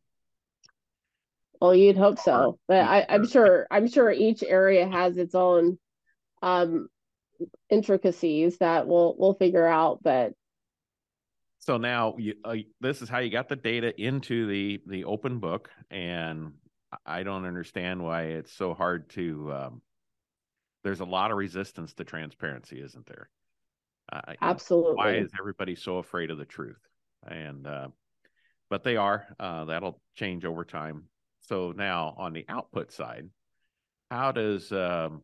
Well, 1.60 1.74
you'd 1.74 1.98
hope 1.98 2.20
so, 2.20 2.60
but 2.68 2.82
I, 2.82 3.06
I'm 3.10 3.28
sure 3.28 3.68
I'm 3.72 3.88
sure 3.88 4.12
each 4.12 4.44
area 4.44 4.88
has 4.88 5.18
its 5.18 5.34
own 5.34 5.80
um, 6.42 6.88
intricacies 7.70 8.58
that 8.60 8.88
we'll 8.88 9.16
we'll 9.18 9.34
figure 9.34 9.66
out. 9.66 10.00
But 10.04 10.34
so 11.60 11.78
now 11.78 12.16
you, 12.18 12.36
uh, 12.44 12.58
this 12.80 13.02
is 13.02 13.10
how 13.10 13.20
you 13.20 13.32
got 13.32 13.50
the 13.50 13.56
data 13.56 14.00
into 14.00 14.48
the 14.48 14.82
the 14.86 15.06
open 15.06 15.40
book, 15.40 15.70
and 15.90 16.54
I 17.06 17.24
don't 17.24 17.46
understand 17.46 18.04
why 18.04 18.24
it's 18.24 18.54
so 18.54 18.74
hard 18.74 19.10
to. 19.12 19.54
Um, 19.54 19.82
there's 20.84 21.00
a 21.00 21.06
lot 21.06 21.32
of 21.32 21.38
resistance 21.38 21.94
to 21.96 22.04
transparency, 22.04 22.80
isn't 22.82 23.06
there? 23.08 23.30
Uh, 24.12 24.22
Absolutely. 24.42 24.96
Why 24.96 25.16
is 25.16 25.32
everybody 25.38 25.76
so 25.76 25.98
afraid 25.98 26.32
of 26.32 26.38
the 26.38 26.46
truth? 26.46 26.80
And 27.28 27.68
uh, 27.68 27.88
but 28.70 28.84
they 28.84 28.96
are. 28.96 29.28
Uh, 29.40 29.66
that'll 29.66 30.00
change 30.16 30.46
over 30.46 30.64
time. 30.64 31.06
So 31.48 31.74
now 31.76 32.14
on 32.18 32.34
the 32.34 32.46
output 32.50 32.92
side, 32.92 33.30
how 34.12 34.32
does 34.32 34.72
um, 34.72 35.24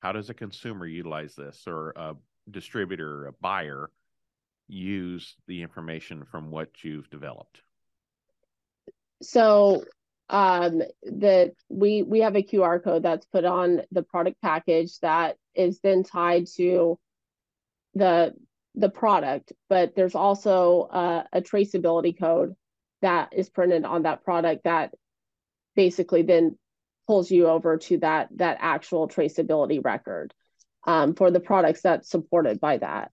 how 0.00 0.12
does 0.12 0.28
a 0.28 0.34
consumer 0.34 0.86
utilize 0.86 1.34
this, 1.34 1.64
or 1.66 1.92
a 1.94 2.14
distributor, 2.50 3.24
or 3.24 3.26
a 3.28 3.32
buyer, 3.40 3.90
use 4.68 5.36
the 5.46 5.62
information 5.62 6.24
from 6.24 6.50
what 6.50 6.82
you've 6.82 7.08
developed? 7.10 7.62
So 9.22 9.84
um, 10.28 10.82
we 11.68 12.02
we 12.02 12.20
have 12.20 12.34
a 12.34 12.42
QR 12.42 12.82
code 12.82 13.04
that's 13.04 13.26
put 13.26 13.44
on 13.44 13.82
the 13.92 14.02
product 14.02 14.42
package 14.42 14.98
that 15.00 15.36
is 15.54 15.78
then 15.80 16.02
tied 16.02 16.48
to 16.56 16.98
the 17.94 18.34
the 18.74 18.88
product, 18.88 19.52
but 19.68 19.94
there's 19.94 20.16
also 20.16 20.88
uh, 20.90 21.24
a 21.32 21.40
traceability 21.40 22.18
code 22.18 22.56
that 23.02 23.32
is 23.32 23.50
printed 23.50 23.84
on 23.84 24.02
that 24.04 24.24
product 24.24 24.64
that 24.64 24.94
basically 25.74 26.22
then 26.22 26.58
pulls 27.06 27.30
you 27.30 27.48
over 27.48 27.76
to 27.76 27.98
that 27.98 28.28
that 28.36 28.58
actual 28.60 29.08
traceability 29.08 29.84
record 29.84 30.32
um, 30.86 31.14
for 31.14 31.30
the 31.30 31.40
products 31.40 31.82
that's 31.82 32.10
supported 32.10 32.60
by 32.60 32.78
that. 32.78 33.10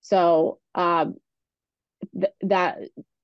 So 0.00 0.58
um, 0.74 1.16
th- 2.12 2.32
that 2.42 2.78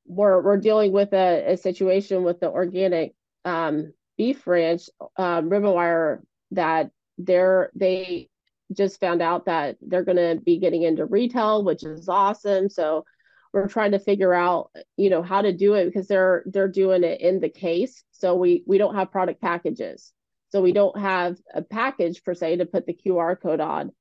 we're 0.06 0.42
we're 0.42 0.56
dealing 0.56 0.92
with 0.92 1.12
a, 1.12 1.52
a 1.52 1.56
situation 1.56 2.22
with 2.22 2.40
the 2.40 2.50
organic 2.50 3.14
um, 3.44 3.92
beef 4.16 4.46
ranch 4.46 4.88
um, 5.16 5.50
RibbonWire 5.50 6.20
that 6.52 6.90
they're 7.18 7.70
they 7.74 8.28
just 8.72 9.00
found 9.00 9.20
out 9.20 9.46
that 9.46 9.76
they're 9.80 10.04
going 10.04 10.16
to 10.16 10.40
be 10.42 10.58
getting 10.58 10.82
into 10.82 11.04
retail, 11.04 11.64
which 11.64 11.82
is 11.82 12.08
awesome. 12.08 12.68
So 12.68 13.04
we're 13.52 13.68
trying 13.68 13.92
to 13.92 13.98
figure 13.98 14.32
out 14.32 14.70
you 14.96 15.10
know 15.10 15.22
how 15.22 15.42
to 15.42 15.52
do 15.52 15.74
it 15.74 15.86
because 15.86 16.06
they're 16.06 16.42
they're 16.46 16.68
doing 16.68 17.04
it 17.04 17.20
in 17.20 17.40
the 17.40 17.48
case. 17.48 18.02
So 18.12 18.34
we 18.36 18.62
we 18.66 18.78
don't 18.78 18.94
have 18.94 19.10
product 19.10 19.40
packages. 19.40 20.12
So 20.50 20.60
we 20.60 20.72
don't 20.72 20.98
have 20.98 21.36
a 21.54 21.62
package 21.62 22.24
per 22.24 22.34
se 22.34 22.56
to 22.56 22.66
put 22.66 22.86
the 22.86 22.94
qr 22.94 23.40
code 23.40 23.60
on. 23.60 23.92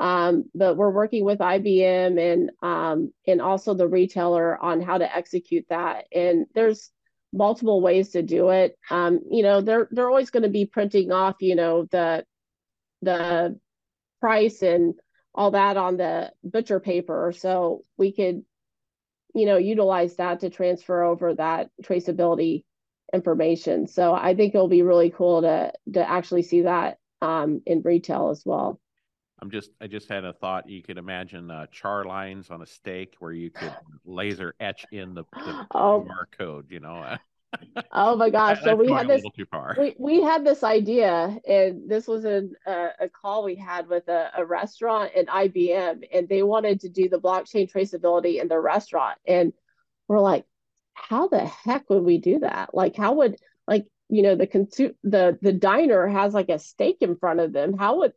Um, 0.00 0.44
but 0.54 0.76
we're 0.76 0.90
working 0.90 1.24
with 1.24 1.38
ibm 1.38 2.18
and 2.18 2.50
um, 2.62 3.12
and 3.26 3.40
also 3.40 3.74
the 3.74 3.88
retailer 3.88 4.62
on 4.62 4.80
how 4.80 4.98
to 4.98 5.16
execute 5.16 5.66
that. 5.68 6.06
And 6.12 6.46
there's 6.54 6.90
multiple 7.32 7.80
ways 7.80 8.10
to 8.10 8.22
do 8.22 8.50
it. 8.50 8.76
Um, 8.90 9.20
you 9.30 9.42
know 9.42 9.60
they're 9.60 9.88
they're 9.90 10.08
always 10.08 10.30
going 10.30 10.44
to 10.44 10.48
be 10.48 10.66
printing 10.66 11.12
off 11.12 11.36
you 11.40 11.56
know 11.56 11.86
the 11.90 12.24
the 13.02 13.58
price 14.20 14.62
and 14.62 14.94
all 15.34 15.50
that 15.50 15.76
on 15.76 15.96
the 15.96 16.32
butcher 16.42 16.80
paper. 16.80 17.32
So 17.36 17.82
we 17.98 18.12
could 18.12 18.44
you 19.34 19.46
know, 19.46 19.56
utilize 19.56 20.16
that 20.16 20.40
to 20.40 20.50
transfer 20.50 21.02
over 21.02 21.34
that 21.34 21.70
traceability 21.82 22.64
information. 23.12 23.86
So 23.86 24.14
I 24.14 24.34
think 24.34 24.54
it'll 24.54 24.68
be 24.68 24.82
really 24.82 25.10
cool 25.10 25.42
to 25.42 25.72
to 25.94 26.08
actually 26.08 26.42
see 26.42 26.62
that 26.62 26.98
um, 27.20 27.62
in 27.66 27.82
retail 27.82 28.30
as 28.30 28.42
well. 28.44 28.80
I'm 29.42 29.50
just 29.50 29.70
I 29.80 29.88
just 29.88 30.08
had 30.08 30.24
a 30.24 30.32
thought. 30.32 30.68
You 30.68 30.82
could 30.82 30.98
imagine 30.98 31.50
uh, 31.50 31.66
char 31.70 32.04
lines 32.04 32.50
on 32.50 32.62
a 32.62 32.66
steak 32.66 33.14
where 33.18 33.32
you 33.32 33.50
could 33.50 33.74
laser 34.04 34.54
etch 34.60 34.86
in 34.92 35.14
the, 35.14 35.24
the 35.32 35.66
oh. 35.74 36.06
QR 36.08 36.38
code. 36.38 36.66
You 36.70 36.80
know. 36.80 37.16
oh 37.92 38.16
my 38.16 38.30
gosh! 38.30 38.62
so 38.62 38.74
we 38.74 38.90
had 38.90 39.08
this. 39.08 39.24
We, 39.78 39.94
we 39.98 40.22
had 40.22 40.44
this 40.44 40.62
idea, 40.62 41.38
and 41.46 41.88
this 41.88 42.06
was 42.06 42.24
a 42.24 42.48
a 42.66 43.08
call 43.08 43.44
we 43.44 43.56
had 43.56 43.88
with 43.88 44.08
a, 44.08 44.30
a 44.36 44.44
restaurant 44.44 45.12
and 45.16 45.28
IBM, 45.28 46.04
and 46.12 46.28
they 46.28 46.42
wanted 46.42 46.80
to 46.80 46.88
do 46.88 47.08
the 47.08 47.20
blockchain 47.20 47.70
traceability 47.70 48.40
in 48.40 48.48
their 48.48 48.60
restaurant, 48.60 49.18
and 49.26 49.52
we're 50.08 50.20
like, 50.20 50.44
how 50.94 51.28
the 51.28 51.44
heck 51.44 51.88
would 51.90 52.04
we 52.04 52.18
do 52.18 52.40
that? 52.40 52.74
Like, 52.74 52.96
how 52.96 53.14
would 53.14 53.36
like 53.66 53.86
you 54.08 54.22
know 54.22 54.36
the 54.36 54.46
consu- 54.46 54.96
the 55.02 55.38
the 55.40 55.52
diner 55.52 56.06
has 56.06 56.34
like 56.34 56.48
a 56.48 56.58
steak 56.58 56.98
in 57.00 57.16
front 57.16 57.40
of 57.40 57.52
them? 57.52 57.76
How 57.76 57.98
would 57.98 58.12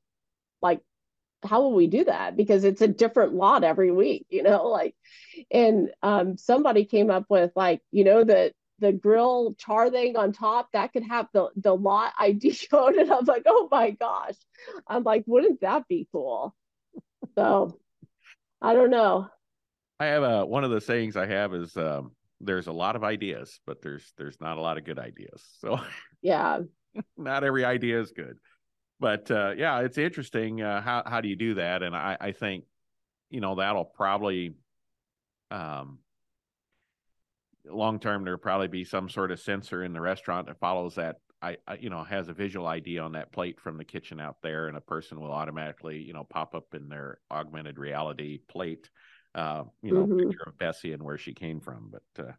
like 0.62 0.82
how 1.43 1.62
will 1.62 1.73
we 1.73 1.88
do 1.88 2.04
that 2.04 2.36
because 2.36 2.63
it's 2.63 2.82
a 2.82 2.88
different 2.88 3.34
lot 3.34 3.63
every 3.63 3.91
week 3.91 4.26
you 4.30 4.41
know 4.41 4.67
like 4.67 4.95
and 5.52 5.91
um, 6.02 6.38
somebody 6.38 6.86
came 6.86 7.12
up 7.12 7.26
with 7.30 7.52
like 7.56 7.82
you 7.91 8.04
know 8.04 8.23
the 8.23 8.52
the 8.79 8.91
grill 8.91 9.55
char 9.57 9.89
thing 9.89 10.15
on 10.15 10.31
top 10.31 10.69
that 10.73 10.93
could 10.93 11.03
have 11.03 11.27
the 11.33 11.49
the 11.55 11.75
lot 11.75 12.13
id 12.19 12.57
code 12.69 12.95
and 12.95 13.11
i 13.11 13.15
was 13.15 13.27
like 13.27 13.43
oh 13.45 13.67
my 13.71 13.91
gosh. 13.91 14.35
I'm 14.87 15.03
like 15.03 15.23
wouldn't 15.25 15.61
that 15.61 15.87
be 15.87 16.07
cool? 16.11 16.55
So 17.35 17.79
i 18.61 18.73
don't 18.73 18.91
know. 18.91 19.27
I 19.99 20.05
have 20.07 20.23
a 20.23 20.45
one 20.45 20.63
of 20.63 20.71
the 20.71 20.81
sayings 20.81 21.15
i 21.15 21.25
have 21.25 21.53
is 21.53 21.75
um, 21.77 22.11
there's 22.39 22.67
a 22.67 22.71
lot 22.71 22.95
of 22.95 23.03
ideas 23.03 23.59
but 23.65 23.81
there's 23.81 24.13
there's 24.17 24.39
not 24.39 24.57
a 24.57 24.61
lot 24.61 24.77
of 24.77 24.85
good 24.85 24.99
ideas. 24.99 25.43
So 25.59 25.79
yeah. 26.21 26.59
not 27.17 27.43
every 27.43 27.65
idea 27.65 27.99
is 28.01 28.11
good. 28.11 28.37
But 28.99 29.29
uh, 29.29 29.53
yeah, 29.55 29.81
it's 29.81 29.97
interesting. 29.97 30.61
Uh, 30.61 30.81
how 30.81 31.03
how 31.05 31.21
do 31.21 31.29
you 31.29 31.35
do 31.35 31.55
that? 31.55 31.83
And 31.83 31.95
I 31.95 32.17
I 32.19 32.31
think 32.31 32.65
you 33.29 33.41
know 33.41 33.55
that'll 33.55 33.85
probably 33.85 34.55
um 35.51 35.99
long 37.69 37.99
term 37.99 38.23
there'll 38.23 38.39
probably 38.39 38.67
be 38.67 38.84
some 38.84 39.10
sort 39.10 39.32
of 39.32 39.39
sensor 39.39 39.84
in 39.84 39.93
the 39.93 40.01
restaurant 40.01 40.47
that 40.47 40.60
follows 40.60 40.95
that 40.95 41.17
I, 41.41 41.58
I, 41.67 41.75
you 41.75 41.89
know 41.89 42.03
has 42.03 42.30
a 42.30 42.34
visual 42.34 42.67
ID 42.67 42.99
on 42.99 43.13
that 43.13 43.32
plate 43.32 43.60
from 43.60 43.77
the 43.77 43.86
kitchen 43.86 44.19
out 44.19 44.38
there, 44.41 44.67
and 44.67 44.77
a 44.77 44.82
person 44.82 45.19
will 45.19 45.32
automatically 45.32 45.97
you 45.99 46.13
know 46.13 46.23
pop 46.23 46.56
up 46.56 46.73
in 46.73 46.89
their 46.89 47.19
augmented 47.30 47.77
reality 47.77 48.39
plate, 48.47 48.89
uh, 49.36 49.63
you 49.84 49.93
know, 49.93 50.06
mm-hmm. 50.06 50.30
picture 50.30 50.43
of 50.47 50.58
Bessie 50.58 50.93
and 50.93 51.03
where 51.03 51.17
she 51.17 51.34
came 51.34 51.60
from. 51.60 51.91
But 51.91 52.27
uh, 52.27 52.32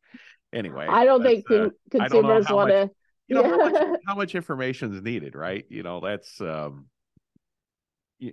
anyway, 0.52 0.86
I 0.88 1.04
don't 1.04 1.22
think 1.22 1.50
uh, 1.50 1.68
consumers 1.90 2.50
want 2.50 2.70
to 2.70 2.90
you 3.28 3.34
know 3.34 3.42
yeah. 3.42 3.50
how, 3.50 3.56
much, 3.56 4.00
how 4.06 4.14
much 4.14 4.34
information 4.34 4.94
is 4.94 5.02
needed 5.02 5.34
right 5.34 5.64
you 5.68 5.82
know 5.82 6.00
that's 6.00 6.40
um 6.40 6.86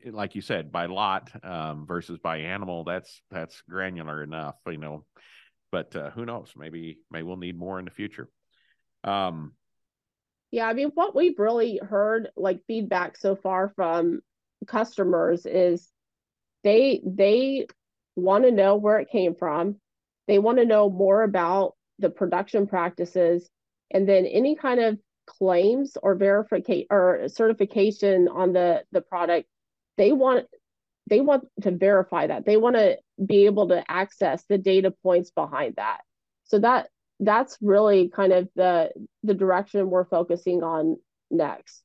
like 0.09 0.33
you 0.33 0.41
said 0.41 0.71
by 0.71 0.87
lot 0.87 1.29
um 1.45 1.85
versus 1.85 2.17
by 2.17 2.37
animal 2.37 2.83
that's 2.83 3.21
that's 3.29 3.61
granular 3.69 4.23
enough 4.23 4.55
you 4.65 4.77
know 4.77 5.05
but 5.75 5.93
uh, 5.93 6.09
who 6.11 6.25
knows? 6.25 6.53
Maybe 6.55 6.99
maybe 7.11 7.23
we'll 7.23 7.35
need 7.35 7.59
more 7.59 7.79
in 7.79 7.85
the 7.85 7.91
future. 7.91 8.29
Um 9.03 9.51
yeah 10.51 10.67
i 10.67 10.73
mean 10.73 10.91
what 10.93 11.15
we've 11.15 11.37
really 11.39 11.81
heard 11.83 12.29
like 12.37 12.61
feedback 12.67 13.17
so 13.17 13.35
far 13.35 13.73
from 13.75 14.21
customers 14.67 15.45
is 15.45 15.89
they 16.63 17.01
they 17.03 17.65
want 18.15 18.45
to 18.45 18.51
know 18.51 18.77
where 18.77 18.99
it 18.99 19.09
came 19.09 19.35
from. 19.35 19.75
They 20.27 20.39
want 20.39 20.59
to 20.59 20.65
know 20.65 20.89
more 20.89 21.23
about 21.23 21.73
the 21.99 22.09
production 22.09 22.67
practices. 22.67 23.49
And 23.91 24.07
then 24.07 24.25
any 24.25 24.55
kind 24.55 24.79
of 24.79 24.97
claims 25.27 25.97
or 26.01 26.15
verification 26.15 26.87
or 26.89 27.27
certification 27.27 28.29
on 28.29 28.53
the 28.53 28.83
the 28.93 29.01
product 29.01 29.47
they 29.97 30.13
want 30.13 30.45
they 31.07 31.21
want 31.21 31.45
to 31.61 31.71
verify 31.71 32.27
that. 32.27 32.45
They 32.45 32.57
want 32.57 32.75
to 32.75 32.97
be 33.23 33.45
able 33.45 33.69
to 33.69 33.83
access 33.89 34.43
the 34.49 34.57
data 34.57 34.91
points 35.03 35.31
behind 35.31 35.75
that. 35.77 36.01
So 36.45 36.59
that 36.59 36.89
that's 37.19 37.57
really 37.61 38.09
kind 38.09 38.33
of 38.33 38.49
the 38.55 38.91
the 39.23 39.33
direction 39.33 39.89
we're 39.89 40.05
focusing 40.05 40.63
on 40.63 40.97
next 41.31 41.83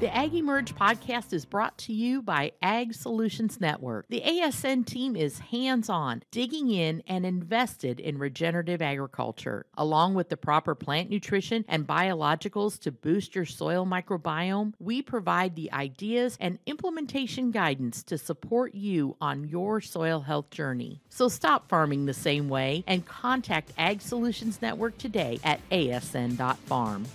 the 0.00 0.06
AgEmerge 0.08 0.74
podcast 0.74 1.32
is 1.32 1.44
brought 1.44 1.78
to 1.78 1.92
you 1.92 2.20
by 2.20 2.52
Ag 2.60 2.92
Solutions 2.94 3.60
Network. 3.60 4.06
The 4.08 4.22
ASN 4.22 4.84
team 4.84 5.14
is 5.14 5.38
hands 5.38 5.88
on, 5.88 6.22
digging 6.32 6.68
in, 6.68 7.02
and 7.06 7.24
invested 7.24 8.00
in 8.00 8.18
regenerative 8.18 8.82
agriculture. 8.82 9.66
Along 9.76 10.14
with 10.14 10.30
the 10.30 10.36
proper 10.36 10.74
plant 10.74 11.10
nutrition 11.10 11.64
and 11.68 11.86
biologicals 11.86 12.78
to 12.80 12.90
boost 12.90 13.36
your 13.36 13.44
soil 13.44 13.86
microbiome, 13.86 14.72
we 14.80 15.00
provide 15.00 15.54
the 15.54 15.72
ideas 15.72 16.36
and 16.40 16.58
implementation 16.66 17.52
guidance 17.52 18.02
to 18.02 18.18
support 18.18 18.74
you 18.74 19.16
on 19.20 19.48
your 19.48 19.80
soil 19.80 20.20
health 20.20 20.50
journey. 20.50 21.02
So 21.08 21.28
stop 21.28 21.68
farming 21.68 22.06
the 22.06 22.14
same 22.14 22.48
way 22.48 22.82
and 22.88 23.06
contact 23.06 23.72
Ag 23.78 24.02
Solutions 24.02 24.60
Network 24.60 24.98
today 24.98 25.38
at 25.44 25.60
asn.farm. 25.70 27.06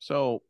So, 0.00 0.42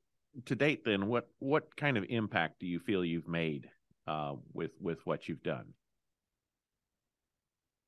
to 0.47 0.55
date, 0.55 0.85
then, 0.85 1.09
what 1.09 1.29
what 1.41 1.77
kind 1.77 1.99
of 1.99 2.05
impact 2.09 2.61
do 2.61 2.67
you 2.67 2.79
feel 2.79 3.05
you've 3.05 3.29
made 3.29 3.69
uh, 4.07 4.35
with 4.55 4.71
with 4.81 5.05
what 5.05 5.29
you've 5.29 5.43
done? 5.43 5.75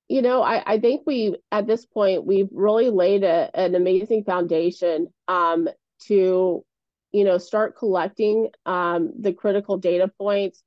You 0.09 0.21
know, 0.23 0.43
I, 0.43 0.63
I 0.75 0.79
think 0.79 1.03
we 1.07 1.37
at 1.51 1.67
this 1.67 1.87
point 1.87 2.27
we've 2.27 2.51
really 2.53 2.91
laid 2.91 3.25
a, 3.25 3.49
an 3.55 3.75
amazing 3.75 4.25
foundation 4.25 5.07
um, 5.29 5.69
to, 6.07 6.65
you 7.13 7.25
know, 7.25 7.39
start 7.39 7.79
collecting 7.79 8.51
um, 8.67 9.13
the 9.19 9.33
critical 9.33 9.79
data 9.79 10.11
points, 10.19 10.63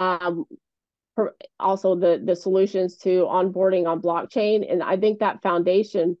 um, 0.00 0.44
also 1.58 1.94
the 1.94 2.20
the 2.22 2.34
solutions 2.34 2.96
to 2.98 3.24
onboarding 3.24 3.86
on 3.86 4.02
blockchain, 4.02 4.70
and 4.70 4.82
I 4.82 4.96
think 4.96 5.20
that 5.20 5.42
foundation 5.42 6.18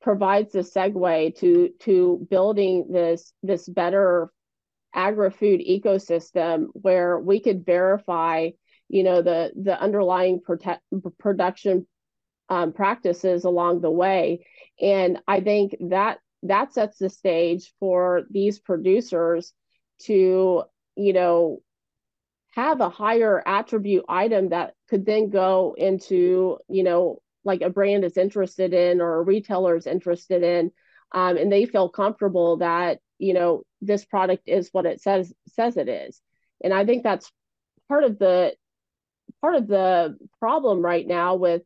provides 0.00 0.54
a 0.54 0.60
segue 0.60 1.36
to 1.36 1.70
to 1.80 2.26
building 2.30 2.86
this 2.90 3.32
this 3.42 3.68
better 3.68 4.32
agri-food 4.94 5.60
ecosystem 5.60 6.66
where 6.72 7.18
we 7.18 7.40
could 7.40 7.64
verify 7.64 8.50
you 8.88 9.02
know 9.02 9.22
the 9.22 9.52
the 9.60 9.80
underlying 9.80 10.40
prote- 10.40 10.80
production 11.18 11.86
um, 12.48 12.72
practices 12.72 13.44
along 13.44 13.80
the 13.80 13.90
way. 13.90 14.44
And 14.80 15.20
i 15.28 15.40
think 15.40 15.76
that 15.90 16.18
that 16.42 16.72
sets 16.72 16.98
the 16.98 17.10
stage 17.10 17.72
for 17.78 18.24
these 18.30 18.58
producers 18.58 19.52
to 20.00 20.62
you 20.96 21.12
know 21.12 21.60
have 22.54 22.80
a 22.80 22.88
higher 22.88 23.42
attribute 23.46 24.04
item 24.08 24.48
that 24.48 24.74
could 24.88 25.06
then 25.06 25.30
go 25.30 25.74
into 25.78 26.58
you 26.68 26.82
know 26.82 27.20
like 27.44 27.62
a 27.62 27.70
brand 27.70 28.04
is 28.04 28.16
interested 28.16 28.72
in 28.74 29.00
or 29.00 29.18
a 29.18 29.22
retailer 29.22 29.76
is 29.76 29.86
interested 29.86 30.42
in 30.42 30.70
um, 31.12 31.36
and 31.36 31.50
they 31.50 31.66
feel 31.66 31.88
comfortable 31.88 32.58
that 32.58 33.00
you 33.18 33.34
know 33.34 33.62
this 33.80 34.04
product 34.04 34.44
is 34.46 34.68
what 34.72 34.86
it 34.86 35.00
says 35.00 35.32
says 35.48 35.76
it 35.76 35.88
is. 35.88 36.20
And 36.62 36.74
i 36.74 36.84
think 36.84 37.02
that's 37.02 37.30
part 37.88 38.04
of 38.04 38.18
the 38.18 38.54
part 39.40 39.56
of 39.56 39.66
the 39.66 40.18
problem 40.38 40.80
right 40.80 41.06
now 41.06 41.36
with 41.36 41.62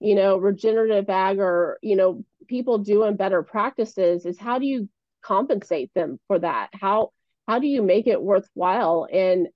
you 0.00 0.14
know 0.14 0.36
regenerative 0.36 1.08
ag 1.08 1.38
or 1.38 1.78
you 1.82 1.96
know 1.96 2.24
people 2.46 2.78
doing 2.78 3.16
better 3.16 3.42
practices 3.42 4.26
is 4.26 4.38
how 4.38 4.58
do 4.58 4.66
you 4.66 4.88
compensate 5.24 5.92
them 5.94 6.20
for 6.28 6.38
that? 6.38 6.70
How 6.72 7.10
how 7.48 7.58
do 7.58 7.66
you 7.66 7.82
make 7.82 8.06
it 8.06 8.22
worthwhile? 8.22 9.08
And 9.12 9.48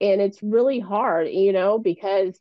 and 0.00 0.20
it's 0.20 0.42
really 0.42 0.78
hard 0.78 1.28
you 1.28 1.52
know 1.52 1.78
because 1.78 2.38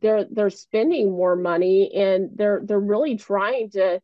they're 0.00 0.26
they're 0.30 0.50
spending 0.50 1.10
more 1.10 1.36
money 1.36 1.92
and 1.94 2.30
they're 2.34 2.62
they're 2.64 2.80
really 2.80 3.16
trying 3.16 3.70
to 3.70 4.00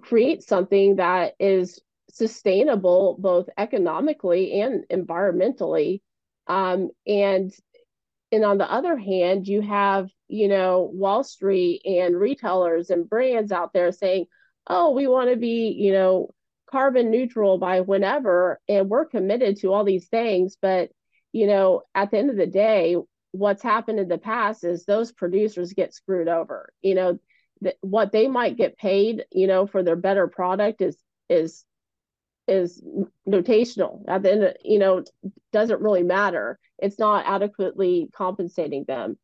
create 0.00 0.42
something 0.42 0.96
that 0.96 1.34
is 1.38 1.80
sustainable 2.10 3.16
both 3.20 3.48
economically 3.56 4.60
and 4.60 4.84
environmentally. 4.90 6.00
Um, 6.48 6.90
and 7.06 7.52
and 8.32 8.44
on 8.44 8.58
the 8.58 8.70
other 8.70 8.96
hand 8.96 9.46
you 9.46 9.60
have 9.60 10.08
you 10.28 10.48
know 10.48 10.90
wall 10.92 11.22
street 11.22 11.82
and 11.84 12.18
retailers 12.18 12.90
and 12.90 13.08
brands 13.08 13.52
out 13.52 13.72
there 13.72 13.92
saying 13.92 14.26
oh 14.68 14.90
we 14.92 15.06
want 15.06 15.30
to 15.30 15.36
be 15.36 15.74
you 15.78 15.92
know 15.92 16.30
carbon 16.70 17.10
neutral 17.10 17.58
by 17.58 17.80
whenever 17.80 18.60
and 18.68 18.88
we're 18.88 19.04
committed 19.04 19.56
to 19.58 19.72
all 19.72 19.84
these 19.84 20.08
things. 20.08 20.56
But 20.60 20.90
you 21.32 21.46
know 21.46 21.82
at 21.94 22.10
the 22.10 22.18
end 22.18 22.30
of 22.30 22.36
the 22.36 22.46
day 22.46 22.96
what's 23.32 23.62
happened 23.62 23.98
in 23.98 24.08
the 24.08 24.18
past 24.18 24.64
is 24.64 24.84
those 24.84 25.12
producers 25.12 25.72
get 25.72 25.94
screwed 25.94 26.28
over. 26.28 26.72
You 26.82 26.94
know, 26.94 27.18
th- 27.62 27.76
what 27.80 28.12
they 28.12 28.28
might 28.28 28.56
get 28.56 28.78
paid, 28.78 29.24
you 29.32 29.46
know, 29.46 29.66
for 29.66 29.82
their 29.82 29.96
better 29.96 30.26
product 30.26 30.80
is 30.82 30.96
is 31.28 31.64
is 32.48 32.82
notational. 33.28 34.02
At 34.08 34.22
the 34.22 34.32
end, 34.32 34.54
you 34.64 34.78
know, 34.78 35.04
doesn't 35.52 35.80
really 35.80 36.02
matter. 36.02 36.58
It's 36.78 36.98
not 36.98 37.26
adequately 37.26 38.08
compensating 38.12 38.84
them. 38.86 39.18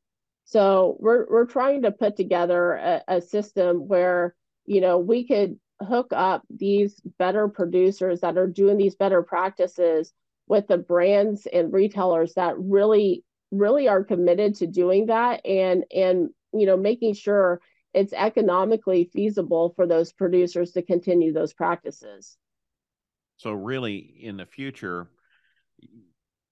So 0.45 0.97
we're 1.01 1.27
we're 1.29 1.47
trying 1.47 1.83
to 1.83 1.91
put 1.91 2.17
together 2.17 2.75
a, 2.75 3.03
a 3.09 3.21
system 3.21 3.89
where 3.89 4.35
you 4.65 4.81
know 4.81 4.99
we 4.99 5.27
could 5.27 5.59
hook 5.83 6.13
up 6.13 6.43
these 6.49 7.01
better 7.19 7.49
producers 7.49 8.21
that 8.21 8.39
are 8.39 8.47
doing 8.47 8.79
these 8.79 8.95
better 8.95 9.23
practices 9.23 10.13
with 10.49 10.69
the 10.69 10.79
brands 10.79 11.47
and 11.53 11.73
retailers 11.73 12.35
that 12.35 12.55
really 12.59 13.25
really 13.51 13.89
are 13.89 14.05
committed 14.05 14.57
to 14.57 14.67
doing 14.67 15.07
that 15.07 15.45
and 15.47 15.85
and 15.95 16.31
you 16.53 16.67
know 16.67 16.77
making 16.77 17.15
sure 17.15 17.61
it's 17.97 18.13
economically 18.13 19.09
feasible 19.11 19.73
for 19.75 19.87
those 19.87 20.13
producers 20.13 20.73
to 20.73 20.83
continue 20.83 21.33
those 21.33 21.55
practices. 21.55 22.37
So 23.39 23.53
really 23.53 23.97
in 23.97 24.37
the 24.37 24.45
future, 24.45 25.09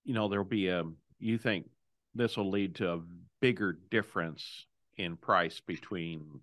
you 0.05 0.15
know, 0.15 0.29
there'll 0.29 0.45
be 0.45 0.69
a 0.69 0.85
you 1.19 1.37
think 1.37 1.67
this 2.15 2.39
will 2.39 2.51
lead 2.51 2.77
to 2.77 2.93
a 2.93 3.01
bigger 3.41 3.79
difference 3.91 4.65
in 4.97 5.19
price 5.19 5.61
between 5.61 6.41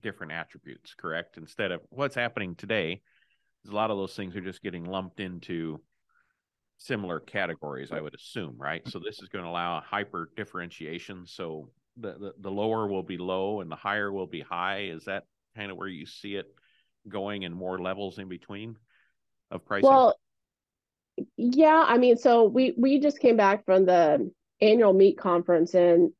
different 0.00 0.32
attributes, 0.32 0.94
correct? 0.94 1.36
Instead 1.36 1.70
of 1.70 1.80
what's 1.90 2.16
happening 2.16 2.56
today, 2.56 3.00
a 3.68 3.72
lot 3.72 3.92
of 3.92 3.96
those 3.96 4.16
things 4.16 4.34
are 4.34 4.40
just 4.40 4.62
getting 4.62 4.84
lumped 4.84 5.20
into 5.20 5.80
similar 6.78 7.20
categories, 7.20 7.92
I 7.92 8.00
would 8.00 8.14
assume, 8.14 8.56
right? 8.58 8.86
So 8.88 8.98
this 8.98 9.20
is 9.20 9.28
going 9.28 9.44
to 9.44 9.50
allow 9.50 9.80
hyper 9.80 10.30
differentiation. 10.36 11.26
So 11.26 11.70
the, 11.96 12.12
the, 12.12 12.34
the 12.40 12.50
lower 12.50 12.86
will 12.86 13.02
be 13.02 13.16
low 13.16 13.60
and 13.60 13.70
the 13.70 13.76
higher 13.76 14.12
will 14.12 14.26
be 14.26 14.40
high. 14.40 14.84
Is 14.84 15.04
that 15.04 15.24
kind 15.56 15.70
of 15.70 15.76
where 15.76 15.88
you 15.88 16.06
see 16.06 16.36
it 16.36 16.46
going 17.08 17.44
and 17.44 17.54
more 17.54 17.78
levels 17.78 18.18
in 18.18 18.28
between 18.28 18.76
of 19.50 19.64
pricing? 19.64 19.88
Well, 19.88 20.16
yeah, 21.36 21.84
I 21.86 21.98
mean, 21.98 22.16
so 22.16 22.44
we 22.44 22.74
we 22.76 22.98
just 22.98 23.20
came 23.20 23.36
back 23.36 23.64
from 23.64 23.86
the 23.86 24.30
annual 24.60 24.92
meat 24.92 25.16
conference 25.16 25.74
in 25.74 26.12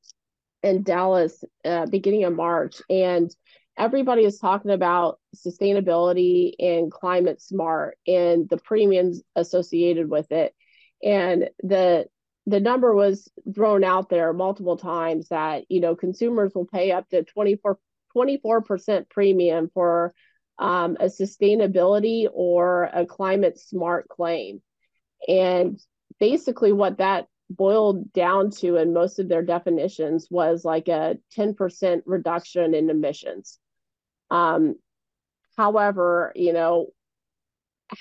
in 0.62 0.82
Dallas, 0.82 1.42
uh, 1.64 1.86
beginning 1.86 2.24
of 2.24 2.34
March, 2.34 2.80
and 2.88 3.34
everybody 3.76 4.24
is 4.24 4.38
talking 4.38 4.70
about 4.70 5.18
sustainability 5.34 6.52
and 6.58 6.90
climate 6.90 7.40
smart 7.40 7.98
and 8.06 8.48
the 8.48 8.58
premiums 8.58 9.22
associated 9.37 10.08
with 10.08 10.30
it, 10.32 10.54
and 11.02 11.50
the 11.62 12.06
the 12.46 12.60
number 12.60 12.94
was 12.94 13.28
thrown 13.54 13.84
out 13.84 14.10
there 14.10 14.32
multiple 14.32 14.76
times 14.76 15.28
that 15.28 15.64
you 15.68 15.80
know 15.80 15.96
consumers 15.96 16.52
will 16.54 16.66
pay 16.66 16.92
up 16.92 17.08
to 17.08 17.24
24 18.12 18.62
percent 18.62 19.08
premium 19.08 19.70
for 19.72 20.12
um, 20.58 20.96
a 21.00 21.06
sustainability 21.06 22.28
or 22.32 22.84
a 22.92 23.04
climate 23.06 23.58
smart 23.58 24.08
claim 24.08 24.62
and 25.28 25.80
basically, 26.20 26.72
what 26.72 26.98
that 26.98 27.26
boiled 27.50 28.12
down 28.12 28.50
to 28.50 28.76
in 28.76 28.94
most 28.94 29.18
of 29.18 29.28
their 29.28 29.42
definitions 29.42 30.28
was 30.30 30.64
like 30.64 30.88
a 30.88 31.16
10% 31.37 32.02
reduction 32.06 32.74
in 32.74 32.90
emissions. 32.90 33.58
Um, 34.30 34.76
however, 35.56 36.32
you 36.34 36.52
know, 36.52 36.88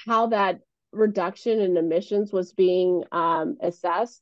how 0.06 0.28
that 0.28 0.60
reduction 0.92 1.60
in 1.60 1.78
emissions 1.78 2.32
was 2.32 2.54
being 2.54 3.04
um, 3.12 3.58
assessed 3.62 4.22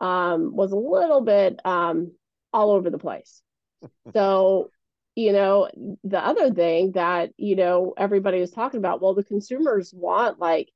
um, 0.00 0.54
was 0.54 0.72
a 0.72 0.76
little 0.76 1.20
bit 1.20 1.60
um, 1.64 2.12
all 2.52 2.70
over 2.70 2.90
the 2.90 2.98
place. 2.98 3.42
so, 4.12 4.70
you 5.14 5.32
know, 5.32 5.68
the 6.04 6.24
other 6.24 6.52
thing 6.52 6.92
that, 6.92 7.30
you 7.36 7.56
know, 7.56 7.94
everybody 7.96 8.40
was 8.40 8.50
talking 8.50 8.78
about, 8.78 9.02
well, 9.02 9.14
the 9.14 9.24
consumers 9.24 9.92
want 9.94 10.38
like 10.38 10.70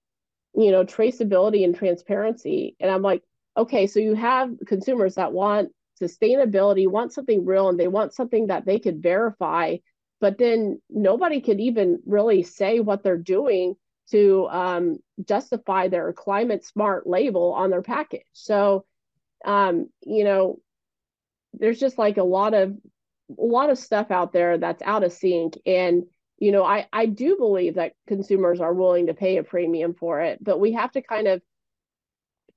you 0.55 0.71
know, 0.71 0.85
traceability 0.85 1.65
and 1.65 1.75
transparency. 1.75 2.77
And 2.81 2.91
I'm 2.91 3.03
like, 3.03 3.23
okay, 3.57 3.87
so 3.87 4.01
you 4.01 4.15
have 4.15 4.51
consumers 4.67 5.17
that 5.17 5.33
want 5.33 5.71
sustainability, 6.01 6.89
want 6.89 7.13
something 7.13 7.45
real, 7.45 7.69
and 7.69 7.79
they 7.79 7.89
want 7.89 8.15
something 8.15 8.49
that 8.49 8.65
they 8.65 8.79
could 8.79 9.03
verify, 9.03 9.77
but 10.25 10.39
then 10.39 10.81
nobody 10.89 11.43
could 11.43 11.61
even 11.61 12.01
really 12.07 12.43
say 12.43 12.81
what 12.81 13.03
they're 13.03 13.19
doing 13.19 13.77
to 14.11 14.49
um, 14.51 14.99
justify 15.23 15.87
their 15.87 16.15
climate 16.15 16.65
smart 16.65 17.07
label 17.07 17.53
on 17.53 17.69
their 17.69 17.83
package. 17.83 18.25
So, 18.33 18.87
um, 19.45 19.91
you 20.01 20.25
know, 20.25 20.61
there's 21.53 21.79
just 21.79 21.99
like 21.99 22.17
a 22.17 22.23
lot 22.23 22.55
of 22.55 22.71
a 23.39 23.45
lot 23.45 23.69
of 23.69 23.77
stuff 23.77 24.11
out 24.11 24.33
there 24.33 24.57
that's 24.57 24.81
out 24.81 25.05
of 25.05 25.13
sync 25.13 25.59
and 25.67 26.05
you 26.39 26.53
know, 26.53 26.65
I, 26.65 26.87
I 26.91 27.05
do 27.05 27.37
believe 27.37 27.75
that 27.75 27.93
consumers 28.07 28.63
are 28.63 28.73
willing 28.73 29.09
to 29.09 29.15
pay 29.15 29.37
a 29.37 29.45
premium 29.45 29.93
for 29.93 30.23
it, 30.23 30.43
but 30.43 30.59
we 30.59 30.73
have 30.73 30.93
to 30.93 31.03
kind 31.03 31.29
of 31.29 31.43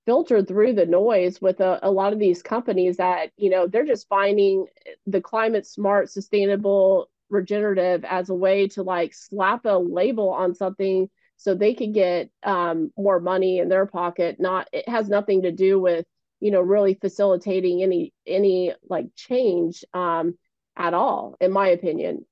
filter 0.06 0.42
through 0.42 0.72
the 0.72 0.86
noise 0.86 1.42
with 1.42 1.60
a, 1.60 1.82
a 1.84 1.92
lot 1.92 2.14
of 2.14 2.20
these 2.20 2.42
companies 2.42 2.96
that, 2.96 3.32
you 3.36 3.50
know, 3.50 3.68
they're 3.68 3.86
just 3.86 4.08
finding 4.08 4.68
the 5.06 5.20
climate 5.20 5.68
smart, 5.68 6.10
sustainable, 6.10 7.10
regenerative 7.30 8.06
as 8.06 8.30
a 8.30 8.36
way 8.36 8.68
to 8.70 8.84
like 8.84 9.14
slap 9.14 9.66
a 9.66 9.78
label 9.78 10.30
on 10.30 10.56
something 10.56 11.10
so 11.38 11.54
they 11.54 11.74
could 11.74 11.94
get 11.94 12.30
um, 12.44 12.92
more 12.98 13.20
money 13.20 13.60
in 13.60 13.70
their 13.70 13.86
pocket. 13.86 14.38
Not, 14.40 14.68
it 14.74 14.90
has 14.90 15.08
nothing 15.08 15.44
to 15.44 15.52
do 15.52 15.80
with, 15.80 16.06
you 16.40 16.52
know, 16.52 16.62
really 16.62 16.96
facilitating 16.96 17.84
any, 17.84 18.14
any 18.26 18.74
like 18.90 19.08
change 19.16 19.86
um, 19.94 20.38
at 20.76 20.94
all, 20.94 21.36
in 21.40 21.52
my 21.52 21.70
opinion. 21.70 22.26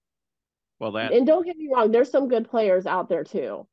Well, 0.80 0.94
that 0.94 1.14
and 1.14 1.26
don't 1.26 1.46
get 1.46 1.58
me 1.58 1.70
wrong, 1.74 1.92
there's 1.92 2.12
some 2.12 2.28
good 2.28 2.50
players 2.50 2.86
out 2.86 3.08
there 3.08 3.24
too. 3.24 3.68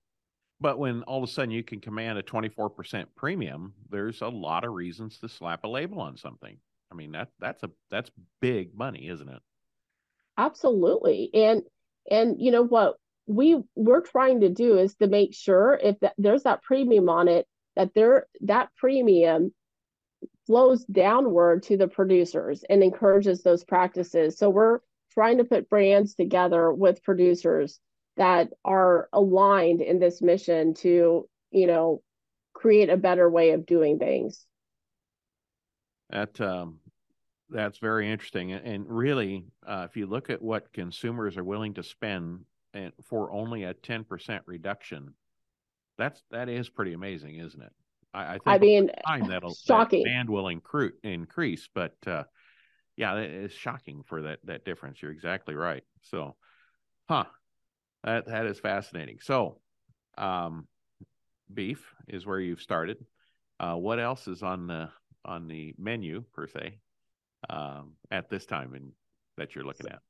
But 0.61 0.78
when 0.78 1.02
all 1.02 1.22
of 1.22 1.28
a 1.28 1.32
sudden 1.32 1.50
you 1.50 1.64
can 1.64 1.80
command 1.80 2.18
a 2.18 2.22
24% 2.22 3.06
premium, 3.16 3.74
there's 3.90 4.20
a 4.20 4.28
lot 4.28 4.64
of 4.64 4.72
reasons 4.72 5.18
to 5.18 5.28
slap 5.28 5.64
a 5.64 5.68
label 5.68 6.00
on 6.00 6.16
something. 6.16 6.56
I 6.90 6.94
mean, 6.94 7.12
that 7.12 7.28
that's 7.40 7.62
a 7.64 7.70
that's 7.90 8.11
big 8.40 8.76
money, 8.76 9.08
isn't 9.08 9.28
it? 9.28 9.42
Absolutely. 10.42 11.31
And 11.35 11.62
and 12.11 12.40
you 12.40 12.50
know 12.50 12.64
what 12.64 12.96
we 13.26 13.62
we're 13.76 14.00
trying 14.00 14.40
to 14.40 14.48
do 14.48 14.76
is 14.78 14.96
to 14.96 15.07
make 15.07 15.35
sure 15.35 15.78
if 15.81 16.00
that, 16.00 16.14
there's 16.18 16.42
that 16.42 16.62
premium 16.62 17.09
on 17.09 17.28
it 17.28 17.46
that 17.76 17.94
there 17.94 18.26
that 18.40 18.70
premium 18.76 19.55
flows 20.46 20.85
downward 20.87 21.62
to 21.62 21.76
the 21.76 21.87
producers 21.87 22.64
and 22.68 22.83
encourages 22.83 23.42
those 23.42 23.62
practices. 23.64 24.37
So 24.37 24.50
we're 24.50 24.81
trying 25.12 25.38
to 25.38 25.44
put 25.44 25.70
brands 25.70 26.14
together 26.14 26.72
with 26.72 27.05
producers 27.05 27.78
that 28.16 28.48
are 28.64 29.09
aligned 29.12 29.81
in 29.81 30.00
this 30.00 30.20
mission 30.20 30.74
to, 30.74 31.28
you 31.52 31.66
know, 31.66 32.02
create 32.52 32.90
a 32.90 32.96
better 32.96 33.31
way 33.31 33.50
of 33.50 33.64
doing 33.64 34.00
things. 34.00 34.44
That 36.11 36.40
um, 36.40 36.81
that's 37.52 37.78
very 37.78 38.10
interesting, 38.10 38.52
and 38.52 38.86
really, 38.88 39.44
uh, 39.66 39.86
if 39.88 39.96
you 39.96 40.06
look 40.06 40.30
at 40.30 40.42
what 40.42 40.72
consumers 40.72 41.36
are 41.36 41.44
willing 41.44 41.74
to 41.74 41.82
spend 41.82 42.40
and 42.74 42.92
for 43.04 43.30
only 43.30 43.64
a 43.64 43.74
ten 43.74 44.04
percent 44.04 44.42
reduction, 44.46 45.14
that's 45.98 46.22
that 46.30 46.48
is 46.48 46.68
pretty 46.68 46.94
amazing, 46.94 47.36
isn't 47.36 47.62
it? 47.62 47.72
I, 48.14 48.22
I 48.22 48.32
think 48.32 48.42
I 48.46 48.58
mean, 48.58 48.90
time 49.06 49.22
that'll 49.28 49.54
shocking. 49.54 50.02
that 50.02 50.08
demand 50.08 50.30
will 50.30 50.44
incre- 50.44 50.92
increase, 51.02 51.68
but 51.72 51.94
uh, 52.06 52.24
yeah, 52.96 53.16
it's 53.16 53.54
shocking 53.54 54.02
for 54.06 54.22
that 54.22 54.38
that 54.44 54.64
difference. 54.64 55.02
You're 55.02 55.12
exactly 55.12 55.54
right. 55.54 55.84
So, 56.02 56.36
huh, 57.08 57.24
that 58.04 58.26
that 58.26 58.46
is 58.46 58.58
fascinating. 58.58 59.18
So, 59.20 59.60
um, 60.16 60.66
beef 61.52 61.94
is 62.08 62.26
where 62.26 62.40
you've 62.40 62.62
started. 62.62 62.98
Uh, 63.60 63.74
what 63.74 64.00
else 64.00 64.26
is 64.26 64.42
on 64.42 64.66
the 64.66 64.88
on 65.24 65.46
the 65.46 65.74
menu 65.78 66.24
per 66.32 66.48
se 66.48 66.78
um, 67.50 67.92
at 68.11 68.28
this 68.28 68.46
time 68.46 68.74
and 68.74 68.92
that 69.37 69.55
you're 69.55 69.64
looking 69.64 69.88
at? 69.88 70.00